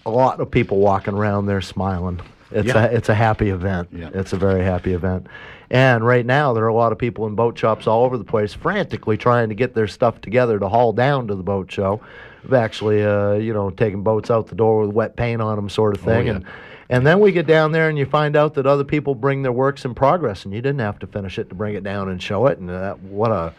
a 0.05 0.09
lot 0.09 0.39
of 0.39 0.49
people 0.49 0.79
walking 0.79 1.13
around 1.13 1.45
there 1.45 1.61
smiling. 1.61 2.19
It's 2.51 2.67
Yeah. 2.67 2.85
a 2.85 2.91
it's 2.91 3.09
a 3.09 3.15
happy 3.15 3.49
event. 3.49 3.89
Yeah. 3.91 4.09
It's 4.13 4.33
a 4.33 4.37
very 4.37 4.63
happy 4.63 4.93
event. 4.93 5.27
And 5.73 6.05
right 6.05 6.25
now, 6.25 6.53
there 6.53 6.63
are 6.65 6.67
a 6.69 6.73
lot 6.73 6.91
of 6.91 6.99
people 6.99 7.25
in 7.25 7.33
boat 7.33 7.57
shops 7.57 7.87
all 7.87 8.05
over 8.05 8.15
the 8.19 8.23
place, 8.23 8.53
frantically 8.53 9.17
trying 9.17 9.49
to 9.49 9.55
get 9.55 9.73
their 9.73 9.87
stuff 9.87 10.21
together 10.21 10.59
to 10.59 10.69
haul 10.69 10.93
down 10.93 11.27
to 11.29 11.35
the 11.35 11.41
boat 11.41 11.71
show. 11.71 11.99
We've 12.43 12.53
actually, 12.53 13.03
uh, 13.03 13.33
you 13.33 13.53
know, 13.53 13.71
taken 13.71 14.03
boats 14.03 14.29
out 14.29 14.47
the 14.47 14.55
door 14.55 14.81
with 14.81 14.91
wet 14.91 15.15
paint 15.15 15.41
on 15.41 15.55
them, 15.55 15.69
sort 15.69 15.97
of 15.97 16.03
Oh, 16.03 16.05
thing. 16.11 16.27
yeah. 16.27 16.33
And 16.35 16.45
and 16.89 17.07
then 17.07 17.19
we 17.19 17.31
get 17.31 17.47
down 17.47 17.71
there 17.71 17.89
and 17.89 17.97
you 17.97 18.05
find 18.05 18.35
out 18.35 18.53
that 18.53 18.67
other 18.67 18.83
people 18.83 19.15
bring 19.15 19.41
their 19.41 19.51
works 19.51 19.83
in 19.83 19.95
progress, 19.95 20.45
and 20.45 20.53
you 20.53 20.61
didn't 20.61 20.81
have 20.81 20.99
to 20.99 21.07
finish 21.07 21.39
it 21.39 21.49
to 21.49 21.55
bring 21.55 21.73
it 21.73 21.83
down 21.83 22.07
and 22.09 22.21
show 22.21 22.45
it. 22.47 22.59
And 22.59 22.69
uh, 22.69 22.93
what 22.95 23.31
a 23.31 23.51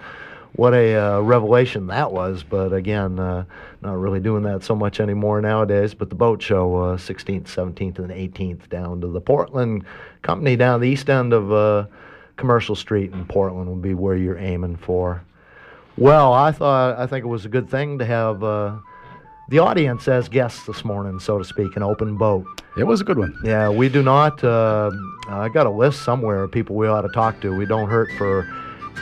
what 0.54 0.72
a 0.72 0.94
uh, 0.94 1.20
revelation 1.20 1.88
that 1.88 2.12
was. 2.12 2.44
But 2.44 2.72
again, 2.72 3.18
uh, 3.18 3.44
not 3.82 3.98
really 3.98 4.20
doing 4.20 4.44
that 4.44 4.62
so 4.62 4.76
much 4.76 5.00
anymore 5.00 5.40
nowadays. 5.40 5.94
But 5.94 6.10
the 6.10 6.14
boat 6.14 6.40
show, 6.42 6.76
uh, 6.76 6.96
16th, 6.96 7.46
17th, 7.46 7.98
and 7.98 8.10
18th, 8.10 8.68
down 8.68 9.00
to 9.00 9.08
the 9.08 9.20
Portland 9.20 9.84
company 10.22 10.54
down 10.54 10.80
the 10.80 10.88
east 10.88 11.10
end 11.10 11.32
of 11.32 11.50
uh, 11.50 11.86
Commercial 12.36 12.74
Street 12.74 13.12
in 13.12 13.24
Portland 13.26 13.68
would 13.68 13.82
be 13.82 13.94
where 13.94 14.16
you're 14.16 14.38
aiming 14.38 14.76
for. 14.76 15.22
Well, 15.96 16.32
I 16.32 16.50
thought 16.50 16.98
I 16.98 17.06
think 17.06 17.24
it 17.24 17.28
was 17.28 17.44
a 17.44 17.48
good 17.48 17.70
thing 17.70 17.98
to 17.98 18.04
have 18.04 18.42
uh, 18.42 18.76
the 19.48 19.60
audience 19.60 20.08
as 20.08 20.28
guests 20.28 20.66
this 20.66 20.84
morning, 20.84 21.20
so 21.20 21.38
to 21.38 21.44
speak, 21.44 21.76
an 21.76 21.82
open 21.82 22.16
boat. 22.16 22.46
It 22.76 22.84
was 22.84 23.00
a 23.00 23.04
good 23.04 23.18
one. 23.18 23.38
Yeah, 23.44 23.68
we 23.68 23.88
do 23.88 24.02
not. 24.02 24.42
Uh, 24.42 24.90
I 25.28 25.48
got 25.48 25.66
a 25.66 25.70
list 25.70 26.02
somewhere 26.02 26.42
of 26.42 26.50
people 26.50 26.74
we 26.74 26.88
ought 26.88 27.02
to 27.02 27.12
talk 27.14 27.40
to. 27.42 27.54
We 27.54 27.66
don't 27.66 27.88
hurt 27.88 28.10
for 28.18 28.48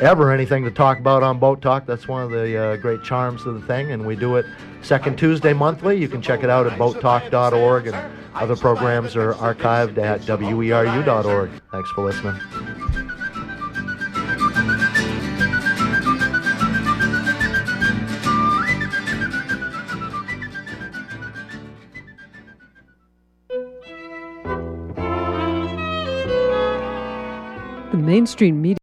ever 0.00 0.30
anything 0.32 0.64
to 0.64 0.70
talk 0.70 0.98
about 0.98 1.22
on 1.22 1.38
Boat 1.38 1.62
Talk. 1.62 1.86
That's 1.86 2.08
one 2.08 2.22
of 2.22 2.30
the 2.30 2.56
uh, 2.56 2.76
great 2.76 3.02
charms 3.02 3.46
of 3.46 3.54
the 3.60 3.66
thing, 3.66 3.92
and 3.92 4.04
we 4.04 4.16
do 4.16 4.36
it 4.36 4.46
second 4.82 5.18
Tuesday 5.18 5.52
monthly. 5.52 5.96
You 5.96 6.08
can 6.08 6.20
check 6.20 6.42
it 6.42 6.50
out 6.50 6.66
at 6.66 6.78
boattalk.org, 6.78 7.86
and 7.86 8.18
other 8.34 8.56
programs 8.56 9.16
are 9.16 9.34
archived 9.34 9.98
at 9.98 10.20
weru.org. 10.22 11.50
Thanks 11.70 11.90
for 11.90 12.04
listening. 12.04 12.91
Mainstream 28.12 28.60
media. 28.60 28.76